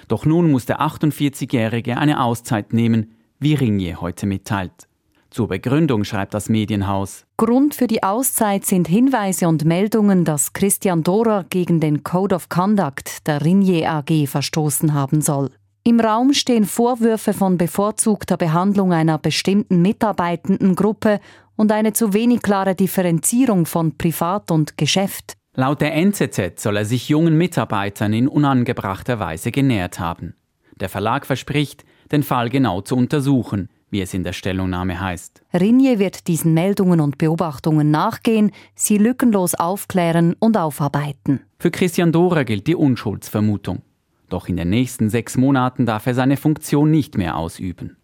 Doch 0.07 0.27
nun 0.27 0.51
muss 0.51 0.67
der 0.67 0.83
48-Jährige 0.83 1.97
eine 1.97 2.23
Auszeit 2.23 2.75
nehmen, 2.75 3.15
wie 3.39 3.55
Ringier 3.55 4.03
heute 4.03 4.27
mitteilt. 4.27 4.90
Zur 5.31 5.47
Begründung 5.47 6.03
schreibt 6.03 6.35
das 6.35 6.49
Medienhaus. 6.49 7.25
Grund 7.37 7.77
für 7.77 7.87
die 7.87 8.03
Auszeit 8.03 8.67
sind 8.67 8.89
Hinweise 8.89 9.47
und 9.47 9.65
Meldungen, 9.65 10.25
dass 10.25 10.53
Christian 10.53 11.05
Dorer 11.05 11.45
gegen 11.49 11.79
den 11.79 12.03
Code 12.03 12.35
of 12.35 12.49
Conduct 12.49 13.27
der 13.29 13.45
Ringier 13.45 13.91
AG 13.91 14.27
verstoßen 14.27 14.93
haben 14.93 15.21
soll. 15.23 15.51
Im 15.85 16.01
Raum 16.01 16.35
stehen 16.35 16.65
Vorwürfe 16.65 17.33
von 17.33 17.57
bevorzugter 17.57 18.37
Behandlung 18.37 18.93
einer 18.93 19.19
bestimmten 19.19 19.81
mitarbeitenden 19.81 20.75
Gruppe 20.75 21.21
und 21.57 21.73
eine 21.73 21.93
zu 21.93 22.13
wenig 22.13 22.43
klare 22.43 22.75
Differenzierung 22.75 23.67
von 23.67 23.97
Privat 23.97 24.51
und 24.51 24.77
Geschäft. 24.77 25.35
Laut 25.55 25.81
der 25.81 25.95
NZZ 25.95 26.61
soll 26.61 26.77
er 26.77 26.85
sich 26.85 27.09
jungen 27.09 27.39
Mitarbeitern 27.39 28.13
in 28.13 28.29
unangebrachter 28.29 29.21
Weise 29.21 29.53
genährt 29.53 30.01
haben. 30.01 30.35
Der 30.81 30.89
Verlag 30.89 31.25
verspricht, 31.25 31.85
den 32.13 32.23
Fall 32.23 32.51
genau 32.51 32.81
zu 32.81 32.97
untersuchen, 32.97 33.69
wie 33.91 34.01
es 34.01 34.15
in 34.15 34.25
der 34.25 34.33
Stellungnahme 34.33 35.01
heißt. 35.01 35.43
Rinje 35.53 35.99
wird 35.99 36.27
diesen 36.29 36.55
Meldungen 36.55 37.01
und 37.01 37.19
Beobachtungen 37.19 37.91
nachgehen, 37.91 38.53
sie 38.75 38.99
lückenlos 38.99 39.55
aufklären 39.55 40.35
und 40.39 40.57
aufarbeiten. 40.57 41.41
Für 41.59 41.71
Christian 41.71 42.13
Dora 42.13 42.45
gilt 42.45 42.67
die 42.67 42.75
Unschuldsvermutung. 42.75 43.83
Doch 44.29 44.49
in 44.49 44.57
den 44.57 44.71
nächsten 44.71 45.11
sechs 45.11 45.37
Monaten 45.37 45.87
darf 45.87 46.07
er 46.07 46.15
seine 46.15 46.37
Funktion 46.37 46.91
nicht 46.91 47.19
mehr 47.19 47.37
ausüben. 47.37 47.97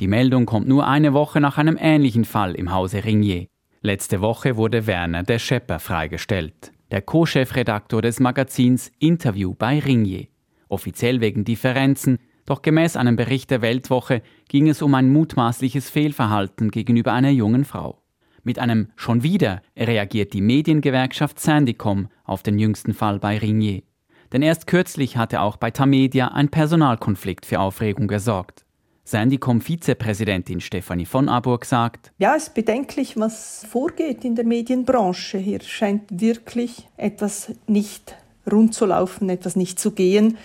Die 0.00 0.08
Meldung 0.08 0.46
kommt 0.46 0.68
nur 0.68 0.86
eine 0.86 1.12
Woche 1.12 1.40
nach 1.40 1.58
einem 1.58 1.76
ähnlichen 1.78 2.24
Fall 2.24 2.54
im 2.54 2.72
Hause 2.72 3.04
Ringier. 3.04 3.46
Letzte 3.82 4.20
Woche 4.20 4.56
wurde 4.56 4.86
Werner 4.86 5.24
der 5.24 5.38
Schepper 5.38 5.78
freigestellt, 5.78 6.72
der 6.90 7.02
Co-Chefredaktor 7.02 8.00
des 8.00 8.20
Magazins 8.20 8.90
Interview 8.98 9.52
bei 9.52 9.78
Ringier. 9.78 10.28
Offiziell 10.68 11.20
wegen 11.20 11.44
Differenzen, 11.44 12.18
doch 12.46 12.62
gemäß 12.62 12.96
einem 12.96 13.16
Bericht 13.16 13.50
der 13.50 13.62
Weltwoche 13.62 14.22
ging 14.48 14.68
es 14.68 14.82
um 14.82 14.94
ein 14.94 15.12
mutmaßliches 15.12 15.90
Fehlverhalten 15.90 16.70
gegenüber 16.70 17.12
einer 17.12 17.30
jungen 17.30 17.64
Frau. 17.64 18.02
Mit 18.42 18.58
einem 18.58 18.88
schon 18.96 19.22
wieder 19.22 19.62
reagiert 19.76 20.34
die 20.34 20.42
Mediengewerkschaft 20.42 21.40
Sandycom 21.40 22.08
auf 22.24 22.42
den 22.42 22.58
jüngsten 22.58 22.92
Fall 22.92 23.18
bei 23.18 23.38
Ringier. 23.38 23.82
Denn 24.32 24.42
erst 24.42 24.66
kürzlich 24.66 25.16
hatte 25.16 25.40
auch 25.40 25.56
bei 25.56 25.70
Tamedia 25.70 26.28
ein 26.28 26.50
Personalkonflikt 26.50 27.46
für 27.46 27.60
Aufregung 27.60 28.08
gesorgt. 28.08 28.64
Sandycom-Vizepräsidentin 29.06 30.60
Stefanie 30.60 31.04
von 31.04 31.28
Aburg 31.28 31.64
sagt, 31.64 32.12
Ja, 32.18 32.34
es 32.34 32.44
ist 32.44 32.54
bedenklich, 32.54 33.18
was 33.18 33.66
vorgeht 33.70 34.24
in 34.24 34.34
der 34.34 34.46
Medienbranche. 34.46 35.38
Hier 35.38 35.60
scheint 35.60 36.20
wirklich 36.20 36.88
etwas 36.96 37.52
nicht 37.66 38.16
rund 38.50 38.74
zu 38.74 38.86
laufen, 38.86 39.28
etwas 39.28 39.56
nicht 39.56 39.78
zu 39.78 39.92
gehen, 39.92 40.38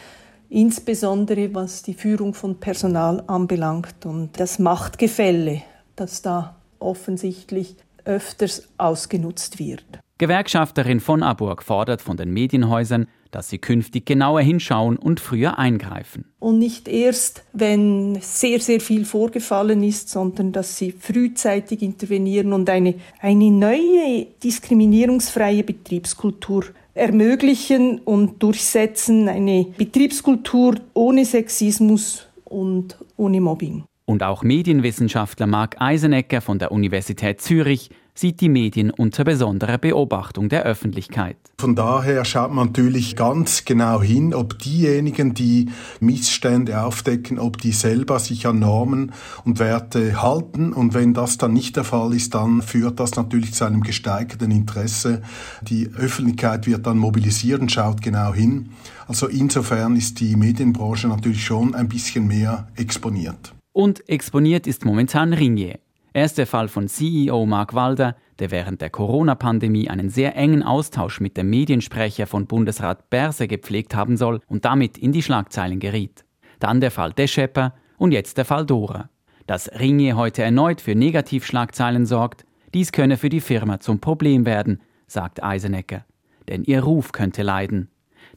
insbesondere 0.49 1.53
was 1.53 1.83
die 1.83 1.93
Führung 1.93 2.33
von 2.33 2.59
Personal 2.59 3.23
anbelangt 3.27 4.05
und 4.05 4.39
das 4.39 4.59
Machtgefälle, 4.59 5.61
das 5.95 6.21
da 6.21 6.55
offensichtlich 6.79 7.75
öfters 8.05 8.67
ausgenutzt 8.77 9.59
wird. 9.59 9.85
Gewerkschafterin 10.17 10.99
von 10.99 11.23
Aburg 11.23 11.63
fordert 11.63 12.01
von 12.01 12.17
den 12.17 12.31
Medienhäusern, 12.31 13.07
dass 13.31 13.49
sie 13.49 13.59
künftig 13.59 14.05
genauer 14.05 14.41
hinschauen 14.41 14.97
und 14.97 15.19
früher 15.19 15.59
eingreifen. 15.59 16.25
Und 16.39 16.59
nicht 16.59 16.87
erst, 16.87 17.43
wenn 17.53 18.17
sehr, 18.19 18.59
sehr 18.59 18.81
viel 18.81 19.05
vorgefallen 19.05 19.83
ist, 19.83 20.09
sondern 20.09 20.51
dass 20.51 20.77
sie 20.77 20.91
frühzeitig 20.91 21.81
intervenieren 21.81 22.53
und 22.53 22.69
eine, 22.69 22.95
eine 23.21 23.51
neue 23.51 24.25
diskriminierungsfreie 24.43 25.63
Betriebskultur 25.63 26.65
ermöglichen 26.99 27.99
und 27.99 28.43
durchsetzen, 28.43 29.27
eine 29.27 29.65
Betriebskultur 29.77 30.75
ohne 30.93 31.25
Sexismus 31.25 32.27
und 32.45 32.97
ohne 33.17 33.41
Mobbing. 33.41 33.83
Und 34.05 34.23
auch 34.23 34.43
Medienwissenschaftler 34.43 35.47
Marc 35.47 35.79
Eisenecker 35.79 36.41
von 36.41 36.59
der 36.59 36.71
Universität 36.71 37.41
Zürich 37.41 37.89
sieht 38.19 38.41
die 38.41 38.49
Medien 38.49 38.91
unter 38.91 39.23
besonderer 39.23 39.77
Beobachtung 39.77 40.49
der 40.49 40.63
Öffentlichkeit. 40.63 41.37
Von 41.57 41.75
daher 41.75 42.25
schaut 42.25 42.51
man 42.51 42.67
natürlich 42.67 43.15
ganz 43.15 43.63
genau 43.65 44.01
hin, 44.01 44.33
ob 44.33 44.59
diejenigen, 44.59 45.33
die 45.33 45.69
Missstände 45.99 46.81
aufdecken, 46.81 47.39
ob 47.39 47.57
die 47.59 47.71
selber 47.71 48.19
sich 48.19 48.45
an 48.45 48.59
Normen 48.59 49.13
und 49.45 49.59
Werte 49.59 50.21
halten. 50.21 50.73
Und 50.73 50.93
wenn 50.93 51.13
das 51.13 51.37
dann 51.37 51.53
nicht 51.53 51.77
der 51.77 51.83
Fall 51.85 52.13
ist, 52.13 52.35
dann 52.35 52.61
führt 52.61 52.99
das 52.99 53.15
natürlich 53.15 53.53
zu 53.53 53.65
einem 53.65 53.81
gesteigerten 53.81 54.51
Interesse. 54.51 55.21
Die 55.61 55.89
Öffentlichkeit 55.97 56.67
wird 56.67 56.85
dann 56.85 56.97
mobilisiert 56.97 57.61
und 57.61 57.71
schaut 57.71 58.01
genau 58.01 58.33
hin. 58.33 58.69
Also 59.07 59.27
insofern 59.27 59.95
ist 59.95 60.19
die 60.19 60.35
Medienbranche 60.35 61.07
natürlich 61.07 61.43
schon 61.43 61.73
ein 61.73 61.87
bisschen 61.87 62.27
mehr 62.27 62.67
exponiert. 62.75 63.53
Und 63.71 64.07
exponiert 64.09 64.67
ist 64.67 64.83
momentan 64.83 65.33
Ringier. 65.33 65.79
Er 66.11 66.25
ist 66.25 66.39
der 66.39 66.47
Fall 66.47 66.67
von 66.67 66.87
CEO 66.87 67.45
Mark 67.45 67.75
Walder, 67.75 68.15
der 68.39 68.49
während 68.49 68.81
der 68.81 68.89
Corona-Pandemie 68.89 69.89
einen 69.89 70.09
sehr 70.09 70.35
engen 70.35 70.63
Austausch 70.63 71.19
mit 71.19 71.37
dem 71.37 71.49
Mediensprecher 71.49 72.25
von 72.25 72.47
Bundesrat 72.47 73.09
Berse 73.11 73.47
gepflegt 73.47 73.95
haben 73.95 74.17
soll 74.17 74.41
und 74.47 74.65
damit 74.65 74.97
in 74.97 75.11
die 75.11 75.21
Schlagzeilen 75.21 75.79
geriet. 75.79 76.25
Dann 76.59 76.81
der 76.81 76.91
Fall 76.91 77.13
Deschepper 77.13 77.73
und 77.97 78.11
jetzt 78.11 78.37
der 78.37 78.45
Fall 78.45 78.65
Dora. 78.65 79.09
Dass 79.45 79.69
Ringier 79.79 80.15
heute 80.15 80.41
erneut 80.41 80.81
für 80.81 80.95
Negativschlagzeilen 80.95 82.05
sorgt, 82.05 82.45
dies 82.73 82.91
könne 82.91 83.17
für 83.17 83.29
die 83.29 83.41
Firma 83.41 83.79
zum 83.79 83.99
Problem 83.99 84.45
werden, 84.45 84.81
sagt 85.07 85.43
Eisenecker. 85.43 86.05
Denn 86.47 86.63
ihr 86.63 86.83
Ruf 86.83 87.11
könnte 87.11 87.43
leiden. 87.43 87.89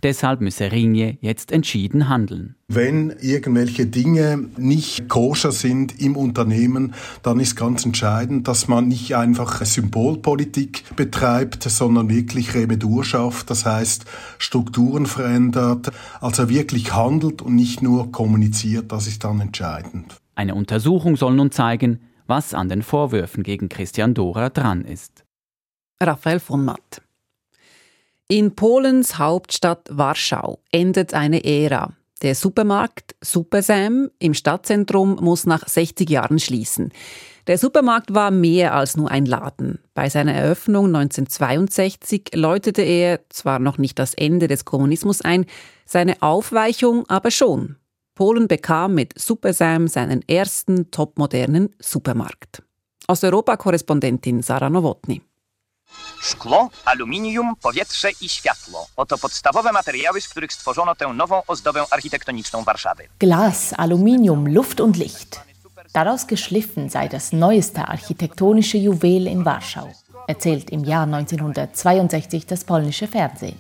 Deshalb 0.03 0.41
müsse 0.41 0.73
Ringier 0.73 1.17
jetzt 1.21 1.53
entschieden 1.53 2.09
handeln. 2.09 2.57
Wenn 2.67 3.11
irgendwelche 3.21 3.87
Dinge 3.87 4.49
nicht 4.57 5.09
koscher 5.09 5.53
sind 5.53 6.01
im 6.01 6.17
Unternehmen, 6.17 6.95
dann 7.23 7.39
ist 7.39 7.55
ganz 7.55 7.85
entscheidend, 7.85 8.49
dass 8.49 8.67
man 8.67 8.89
nicht 8.89 9.15
einfach 9.15 9.65
Symbolpolitik 9.65 10.97
betreibt, 10.97 11.63
sondern 11.63 12.09
wirklich 12.09 12.55
Remedur 12.55 13.05
schafft, 13.05 13.51
das 13.51 13.65
heißt 13.65 14.05
Strukturen 14.39 15.07
verändert, 15.07 15.93
also 16.21 16.49
wirklich 16.49 16.93
handelt 16.93 17.41
und 17.41 17.55
nicht 17.55 17.81
nur 17.81 18.11
kommuniziert, 18.11 18.91
das 18.91 19.07
ist 19.07 19.23
dann 19.23 19.41
entscheidend. 19.41 20.17
Eine 20.35 20.57
Untersuchung 20.57 21.17
soll 21.17 21.35
nun 21.35 21.53
zeigen, 21.53 22.01
was 22.27 22.55
an 22.55 22.69
den 22.69 22.83
Vorwürfen 22.83 23.45
gegen 23.45 23.69
Christian 23.69 24.15
Dora 24.15 24.49
dran 24.49 24.85
ist. 24.85 25.25
Raphael 26.03 26.41
von 26.41 26.65
Matt. 26.65 27.03
In 28.33 28.55
Polens 28.55 29.19
Hauptstadt 29.19 29.91
Warschau 29.91 30.59
endet 30.71 31.13
eine 31.13 31.45
Ära. 31.45 31.93
Der 32.23 32.35
Supermarkt 32.35 33.15
Super 33.21 33.61
Sam 33.61 34.09
im 34.21 34.33
Stadtzentrum 34.33 35.17
muss 35.21 35.45
nach 35.45 35.69
60 35.69 36.09
Jahren 36.09 36.39
schließen. 36.39 36.93
Der 37.47 37.59
Supermarkt 37.59 38.15
war 38.15 38.31
mehr 38.31 38.73
als 38.73 38.97
nur 38.97 39.11
ein 39.11 39.27
Laden. 39.27 39.81
Bei 39.93 40.09
seiner 40.09 40.33
Eröffnung 40.33 40.87
1962 40.87 42.31
läutete 42.33 42.81
er 42.81 43.21
zwar 43.29 43.59
noch 43.59 43.77
nicht 43.77 43.99
das 43.99 44.15
Ende 44.15 44.49
des 44.49 44.65
Kommunismus 44.65 45.21
ein, 45.21 45.45
seine 45.85 46.23
Aufweichung 46.23 47.05
aber 47.09 47.31
schon. 47.31 47.77
Polen 48.15 48.49
bekam 48.49 48.95
mit 48.95 49.13
Super 49.19 49.53
Sam 49.53 49.89
seinen 49.89 50.27
ersten 50.27 50.91
topmodernen 50.91 51.69
Supermarkt. 51.79 52.63
Aus 53.09 53.23
Europa-Korrespondentin 53.25 54.41
Sarah 54.41 54.71
Nowotny. 54.71 55.21
Szkło, 56.21 56.71
aluminium, 56.85 57.57
powietrze 57.57 58.11
i 58.21 58.29
światło. 58.29 58.87
Oto 58.97 59.19
podstawowe 59.19 59.73
materiały, 59.73 60.21
z 60.21 60.29
których 60.29 60.53
stworzono 60.53 60.95
tę 60.95 61.09
nową 61.09 61.43
ozdobę 61.47 61.85
architektoniczną 61.91 62.65
Warszawy. 62.65 63.09
Glas, 63.19 63.75
Aluminium, 63.77 64.49
Luft 64.55 64.81
und 64.81 64.97
Licht. 64.97 65.41
Daraus 65.93 66.27
geschliffen 66.27 66.91
sei 66.91 67.09
das 67.09 67.33
neueste 67.33 67.89
architektonische 67.89 68.79
Juwel 68.79 69.27
in 69.27 69.45
Warschau, 69.45 69.93
erzählt 70.27 70.71
im 70.71 70.85
Jahr 70.85 71.03
1962 71.03 72.47
das 72.47 72.65
polnische 72.65 73.09
Fernsehen. 73.09 73.59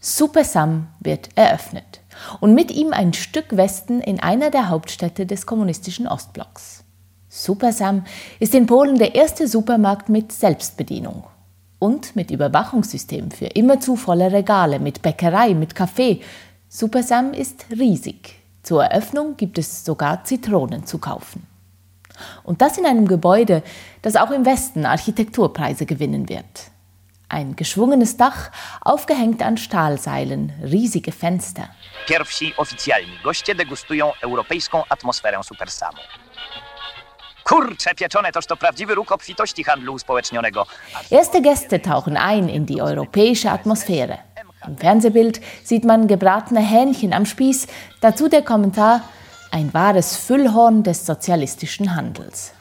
Super 0.00 0.44
Sam 0.44 0.88
wird 1.00 1.28
eröffnet 1.36 2.00
und 2.40 2.54
mit 2.54 2.70
ihm 2.70 2.92
ein 2.92 3.12
Stück 3.12 3.56
Westen 3.56 4.00
in 4.00 4.20
einer 4.20 4.50
der 4.50 4.68
Hauptstädte 4.68 5.26
des 5.26 5.46
kommunistischen 5.46 6.06
Ostblocks. 6.06 6.85
Supersam 7.36 8.06
ist 8.40 8.54
in 8.54 8.64
Polen 8.66 8.96
der 8.96 9.14
erste 9.14 9.46
Supermarkt 9.46 10.08
mit 10.08 10.32
Selbstbedienung 10.32 11.24
und 11.78 12.16
mit 12.16 12.30
Überwachungssystem 12.30 13.30
für 13.30 13.44
immerzu 13.44 13.94
volle 13.94 14.32
Regale, 14.32 14.78
mit 14.78 15.02
Bäckerei, 15.02 15.52
mit 15.52 15.74
Kaffee. 15.74 16.22
Supersam 16.70 17.34
ist 17.34 17.66
riesig. 17.70 18.40
Zur 18.62 18.84
Eröffnung 18.84 19.36
gibt 19.36 19.58
es 19.58 19.84
sogar 19.84 20.24
Zitronen 20.24 20.86
zu 20.86 20.96
kaufen. 20.96 21.46
Und 22.42 22.62
das 22.62 22.78
in 22.78 22.86
einem 22.86 23.06
Gebäude, 23.06 23.62
das 24.00 24.16
auch 24.16 24.30
im 24.30 24.46
Westen 24.46 24.86
Architekturpreise 24.86 25.84
gewinnen 25.84 26.30
wird. 26.30 26.70
Ein 27.28 27.54
geschwungenes 27.54 28.16
Dach, 28.16 28.50
aufgehängt 28.80 29.42
an 29.42 29.58
Stahlseilen, 29.58 30.54
riesige 30.62 31.12
Fenster. 31.12 31.68
Pierwsi 32.06 32.54
oficjalni 32.56 33.18
goście 33.22 33.54
degustują 33.54 34.12
europejską 34.22 34.84
atmosferę 34.88 35.42
Supersamu. 35.42 35.98
Kurcze 37.48 37.94
pieczone, 37.94 38.32
toż 38.32 38.46
to 38.46 38.56
prawdziwy 38.56 38.94
róg 38.94 39.12
obfitości 39.12 39.64
handlu 39.64 39.94
uspołecznionego. 39.94 40.66
Erste 41.10 41.40
Gäste 41.40 41.78
tauchen 41.80 42.16
ein 42.16 42.48
in 42.48 42.66
die 42.66 42.82
europäische 42.82 43.50
Atmosphäre. 43.50 44.18
Im 44.68 44.76
Fernsehbild 44.76 45.40
sieht 45.64 45.84
man 45.84 46.06
gebratene 46.06 46.60
Hähnchen 46.60 47.12
am 47.12 47.26
Spieß, 47.26 47.66
dazu 48.00 48.28
der 48.28 48.42
Kommentar 48.42 49.00
ein 49.52 49.72
wahres 49.72 50.16
Füllhorn 50.16 50.82
des 50.82 51.06
sozialistischen 51.06 51.94
Handels. 51.94 52.52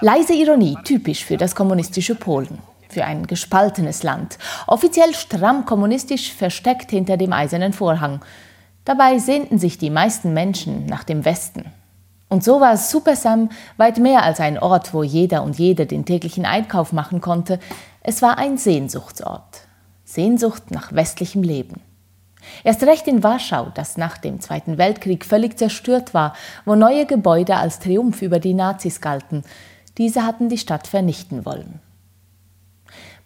Leise 0.00 0.34
Ironie, 0.34 0.76
typisch 0.84 1.24
für 1.24 1.38
das 1.38 1.54
kommunistische 1.54 2.14
Polen, 2.14 2.58
für 2.90 3.04
ein 3.04 3.26
gespaltenes 3.26 4.02
Land, 4.02 4.36
offiziell 4.66 5.14
stramm 5.14 5.64
kommunistisch 5.64 6.34
versteckt 6.34 6.90
hinter 6.90 7.16
dem 7.16 7.32
eisernen 7.32 7.72
Vorhang. 7.72 8.20
Dabei 8.86 9.18
sehnten 9.18 9.58
sich 9.58 9.78
die 9.78 9.90
meisten 9.90 10.32
Menschen 10.32 10.86
nach 10.86 11.02
dem 11.02 11.24
Westen. 11.24 11.64
Und 12.28 12.44
so 12.44 12.60
war 12.60 12.76
Supersam 12.76 13.50
weit 13.76 13.98
mehr 13.98 14.22
als 14.22 14.38
ein 14.38 14.58
Ort, 14.58 14.94
wo 14.94 15.02
jeder 15.02 15.42
und 15.42 15.58
jede 15.58 15.86
den 15.86 16.04
täglichen 16.04 16.46
Einkauf 16.46 16.92
machen 16.92 17.20
konnte. 17.20 17.58
Es 18.00 18.22
war 18.22 18.38
ein 18.38 18.58
Sehnsuchtsort. 18.58 19.62
Sehnsucht 20.04 20.70
nach 20.70 20.92
westlichem 20.94 21.42
Leben. 21.42 21.82
Erst 22.62 22.84
recht 22.84 23.08
in 23.08 23.24
Warschau, 23.24 23.72
das 23.74 23.96
nach 23.96 24.18
dem 24.18 24.40
Zweiten 24.40 24.78
Weltkrieg 24.78 25.24
völlig 25.24 25.58
zerstört 25.58 26.14
war, 26.14 26.34
wo 26.64 26.76
neue 26.76 27.06
Gebäude 27.06 27.56
als 27.56 27.80
Triumph 27.80 28.22
über 28.22 28.38
die 28.38 28.54
Nazis 28.54 29.00
galten. 29.00 29.42
Diese 29.98 30.24
hatten 30.24 30.48
die 30.48 30.58
Stadt 30.58 30.86
vernichten 30.86 31.44
wollen. 31.44 31.80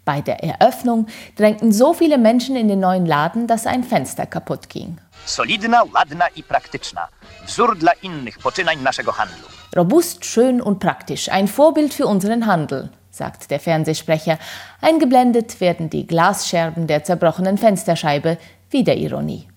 Bei 0.07 0.23
der 0.23 0.43
Eröffnung 0.43 1.07
drängten 1.37 1.71
so 1.71 1.93
viele 1.93 2.17
Menschen 2.17 2.57
in 2.57 2.69
den 2.69 2.81
neuen 2.81 3.05
Laden, 3.05 3.47
dass 3.47 3.67
ein 3.67 3.85
Fenster 3.85 4.25
kaputt 4.25 4.71
ging. 4.71 4.97
Solidna, 5.27 5.85
ładna 5.95 6.29
i 6.29 6.43
praktyczna. 6.43 7.09
Wzór 7.47 7.79
dla 7.79 7.93
innych 7.93 8.39
poczynań 8.39 8.83
naszego 8.83 9.13
handlu. 9.13 9.49
Robust, 9.73 10.25
schön 10.25 10.61
und 10.61 10.79
praktisch. 10.79 11.29
Ein 11.29 11.49
Vorbild 11.49 11.95
für 11.95 12.07
unseren 12.07 12.47
Handel, 12.47 12.89
sagt 13.11 13.51
der 13.51 13.61
Fernsehsprecher. 13.61 14.39
Eingeblendet 14.81 15.61
werden 15.61 15.91
die 15.91 16.07
Glasscherben 16.07 16.87
der 16.87 17.05
zerbrochenen 17.05 17.59
Fensterscheibe, 17.59 18.37
wieder 18.71 18.95
Ironie. 18.95 19.49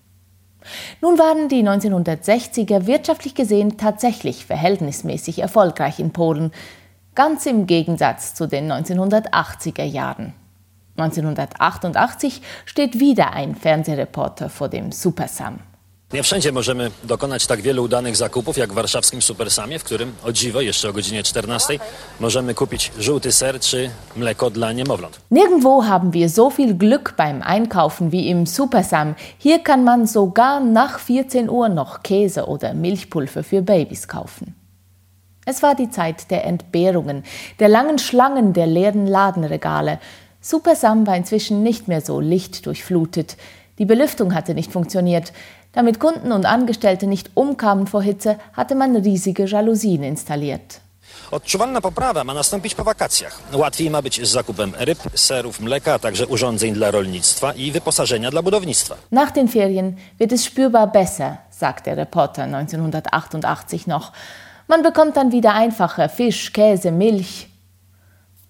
Nun 1.00 1.18
waren 1.18 1.48
die 1.48 1.62
1960er 1.62 2.86
wirtschaftlich 2.86 3.34
gesehen 3.34 3.76
tatsächlich 3.76 4.46
verhältnismäßig 4.46 5.40
erfolgreich 5.40 5.98
in 5.98 6.12
Polen, 6.12 6.52
ganz 7.14 7.46
im 7.46 7.66
Gegensatz 7.66 8.34
zu 8.34 8.46
den 8.46 8.72
1980er 8.72 9.84
Jahren. 9.84 10.32
1988 10.96 12.40
steht 12.66 13.00
wieder 13.00 13.32
ein 13.32 13.54
Fernsehreporter 13.54 14.48
vor 14.48 14.68
dem 14.68 14.92
Supersam. 14.92 15.58
Nie 16.12 16.22
wszędzie 16.22 16.52
możemy 16.52 16.90
dokonać 17.04 17.46
tak 17.46 17.60
wielu 17.60 17.82
udanych 17.82 18.16
zakupów 18.16 18.56
jak 18.56 18.72
w 18.72 18.74
warszawskim 18.74 19.22
Supersamie, 19.22 19.78
w 19.78 19.84
którym 19.84 20.12
o 20.24 20.32
dziwo 20.32 20.60
jeszcze 20.60 20.88
o 20.88 20.92
godzinie 20.92 21.22
14 21.22 21.78
możemy 22.20 22.54
kupić 22.54 22.92
żółty 22.98 23.32
ser 23.32 23.60
czy 23.60 23.90
mleko 24.16 24.50
dla 24.50 24.72
niemowląt. 24.72 25.20
Nirgendwo 25.30 25.80
haben 25.82 26.10
wir 26.10 26.30
so 26.30 26.50
viel 26.50 26.74
Glück 26.74 27.14
beim 27.16 27.42
Einkaufen 27.42 28.10
wie 28.10 28.28
im 28.28 28.46
Supersam. 28.46 29.14
Hier 29.38 29.62
kann 29.62 29.84
man 29.84 30.08
sogar 30.08 30.60
nach 30.64 31.00
14 31.00 31.50
Uhr 31.50 31.68
noch 31.68 32.02
Käse 32.02 32.46
oder 32.46 32.74
Milchpulver 32.74 33.42
für 33.42 33.62
Babys 33.62 34.06
kaufen. 34.08 34.54
Es 35.46 35.62
war 35.62 35.74
die 35.74 35.90
Zeit 35.90 36.30
der 36.30 36.44
Entbehrungen, 36.44 37.22
der 37.58 37.68
langen 37.68 37.98
Schlangen 37.98 38.52
der 38.52 38.66
leeren 38.66 39.06
Ladenregale. 39.06 39.98
Supersam 40.46 41.06
war 41.06 41.16
inzwischen 41.16 41.62
nicht 41.62 41.88
mehr 41.88 42.02
so 42.02 42.20
lichtdurchflutet. 42.20 43.38
Die 43.78 43.86
Belüftung 43.86 44.34
hatte 44.34 44.54
nicht 44.54 44.70
funktioniert. 44.70 45.32
Damit 45.72 45.98
Kunden 45.98 46.32
und 46.32 46.44
Angestellte 46.44 47.06
nicht 47.06 47.30
umkamen 47.32 47.86
vor 47.86 48.02
Hitze, 48.02 48.36
hatte 48.52 48.74
man 48.74 48.94
riesige 48.94 49.46
Jalousien 49.46 50.02
installiert. 50.02 50.82
Odczuwalna 51.30 51.80
poprawa 51.80 52.24
ma 52.24 52.34
nastąpić 52.34 52.74
po 52.74 52.84
wakacjach. 52.84 53.40
Łatwiej 53.52 53.90
ma 53.90 54.02
być 54.02 54.26
z 54.26 54.32
zakupem 54.32 54.72
ryb, 54.78 54.98
serów, 55.14 55.60
mleka, 55.60 55.94
a 55.94 55.98
także 55.98 56.26
urządzeń 56.26 56.74
dla 56.74 56.90
rolnictwa 56.90 57.52
i 57.52 57.72
wyposażenia 57.72 58.30
dla 58.30 58.42
budownictwa. 58.42 58.96
Nach 59.12 59.32
den 59.32 59.48
Ferien 59.48 59.96
wird 60.18 60.32
es 60.32 60.44
spürbar 60.44 60.92
besser, 60.92 61.36
sagt 61.50 61.86
der 61.86 61.96
Reporter 61.96 62.44
1988 62.44 63.86
noch. 63.86 64.12
Man 64.68 64.82
bekommt 64.82 65.16
dann 65.16 65.32
wieder 65.32 65.54
einfacher 65.54 66.08
Fisch, 66.08 66.52
Käse, 66.52 66.92
Milch. 66.92 67.53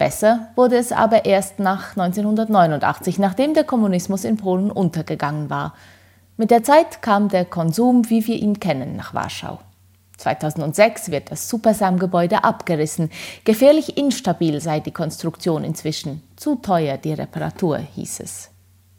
Besser 0.05 0.49
wurde 0.55 0.77
es 0.77 0.93
aber 0.93 1.25
erst 1.25 1.61
nach 1.61 1.97
1989, 1.97 3.19
nachdem 3.19 3.55
der 3.55 3.65
Kommunismus 3.65 4.25
in 4.25 4.37
Polen 4.37 4.71
untergegangen 4.71 5.49
war. 5.49 5.73
Mit 6.37 6.51
der 6.51 6.63
Zeit 6.63 7.01
kam 7.01 7.31
der 7.31 7.47
Konsum, 7.47 8.11
wie 8.11 8.27
wir 8.27 8.37
ihn 8.37 8.61
kennen, 8.61 8.97
nach 8.97 9.15
Warschau. 9.15 9.61
2006 10.19 11.11
wird 11.11 11.31
das 11.31 11.49
Supersam-Gebäude 11.49 12.45
abgerissen. 12.45 13.09
Gefährlich 13.45 13.97
instabil 13.97 14.61
sei 14.61 14.81
die 14.81 14.91
Konstruktion 14.91 15.65
inzwischen. 15.65 16.23
Zu 16.37 16.57
teuer 16.57 16.99
die 16.99 17.15
Reparatur, 17.15 17.79
hieß 17.79 18.21
es. 18.21 18.51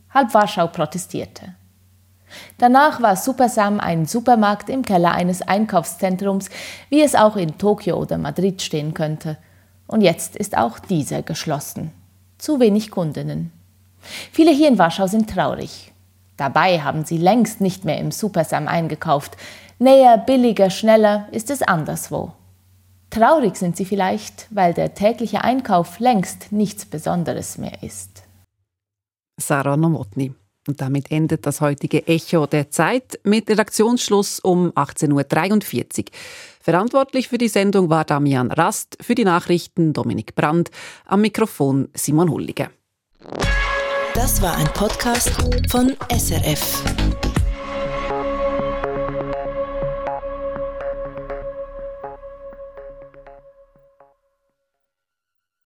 Halb 0.09 0.33
Warschau 0.33 0.65
protestierte. 0.65 1.53
Danach 2.57 2.99
war 3.03 3.15
Supersam 3.15 3.79
ein 3.79 4.07
Supermarkt 4.07 4.69
im 4.69 4.81
Keller 4.81 5.11
eines 5.11 5.43
Einkaufszentrums, 5.43 6.49
wie 6.89 7.03
es 7.03 7.13
auch 7.13 7.35
in 7.35 7.59
Tokio 7.59 7.95
oder 7.97 8.17
Madrid 8.17 8.63
stehen 8.63 8.95
könnte. 8.95 9.37
Und 9.87 10.01
jetzt 10.01 10.35
ist 10.35 10.57
auch 10.57 10.79
dieser 10.79 11.21
geschlossen. 11.21 11.91
Zu 12.37 12.59
wenig 12.59 12.91
Kundinnen. 12.91 13.51
Viele 14.31 14.51
hier 14.51 14.67
in 14.67 14.77
Warschau 14.77 15.07
sind 15.07 15.29
traurig. 15.29 15.91
Dabei 16.37 16.81
haben 16.81 17.05
sie 17.05 17.17
längst 17.17 17.61
nicht 17.61 17.85
mehr 17.85 17.97
im 17.97 18.11
Supersam 18.11 18.67
eingekauft. 18.67 19.37
Näher, 19.79 20.17
billiger, 20.17 20.69
schneller 20.69 21.27
ist 21.31 21.49
es 21.49 21.61
anderswo. 21.61 22.33
Traurig 23.09 23.55
sind 23.55 23.77
sie 23.77 23.85
vielleicht, 23.85 24.47
weil 24.49 24.73
der 24.73 24.93
tägliche 24.93 25.43
Einkauf 25.43 25.99
längst 25.99 26.51
nichts 26.51 26.85
Besonderes 26.85 27.57
mehr 27.57 27.81
ist. 27.81 28.23
Sarah 29.39 29.77
Nomotny. 29.77 30.33
Und 30.67 30.81
damit 30.81 31.11
endet 31.11 31.45
das 31.45 31.61
heutige 31.61 32.07
Echo 32.07 32.47
der 32.47 32.71
Zeit 32.71 33.19
mit 33.23 33.49
Redaktionsschluss 33.49 34.39
um 34.39 34.71
18.43 34.71 35.99
Uhr. 35.99 36.05
Verantwortlich 36.65 37.27
für 37.27 37.37
die 37.37 37.47
Sendung 37.47 37.91
war 37.91 38.05
Damian 38.05 38.49
Rast, 38.49 38.97
für 38.99 39.13
die 39.13 39.23
Nachrichten 39.23 39.93
Dominik 39.93 40.33
Brandt, 40.33 40.71
am 41.05 41.21
Mikrofon 41.21 41.89
Simon 41.93 42.31
Hullige. 42.31 42.71
Das 44.15 44.41
war 44.41 44.57
ein 44.57 44.65
Podcast 44.73 45.29
von 45.69 45.95
SRF. 46.09 46.83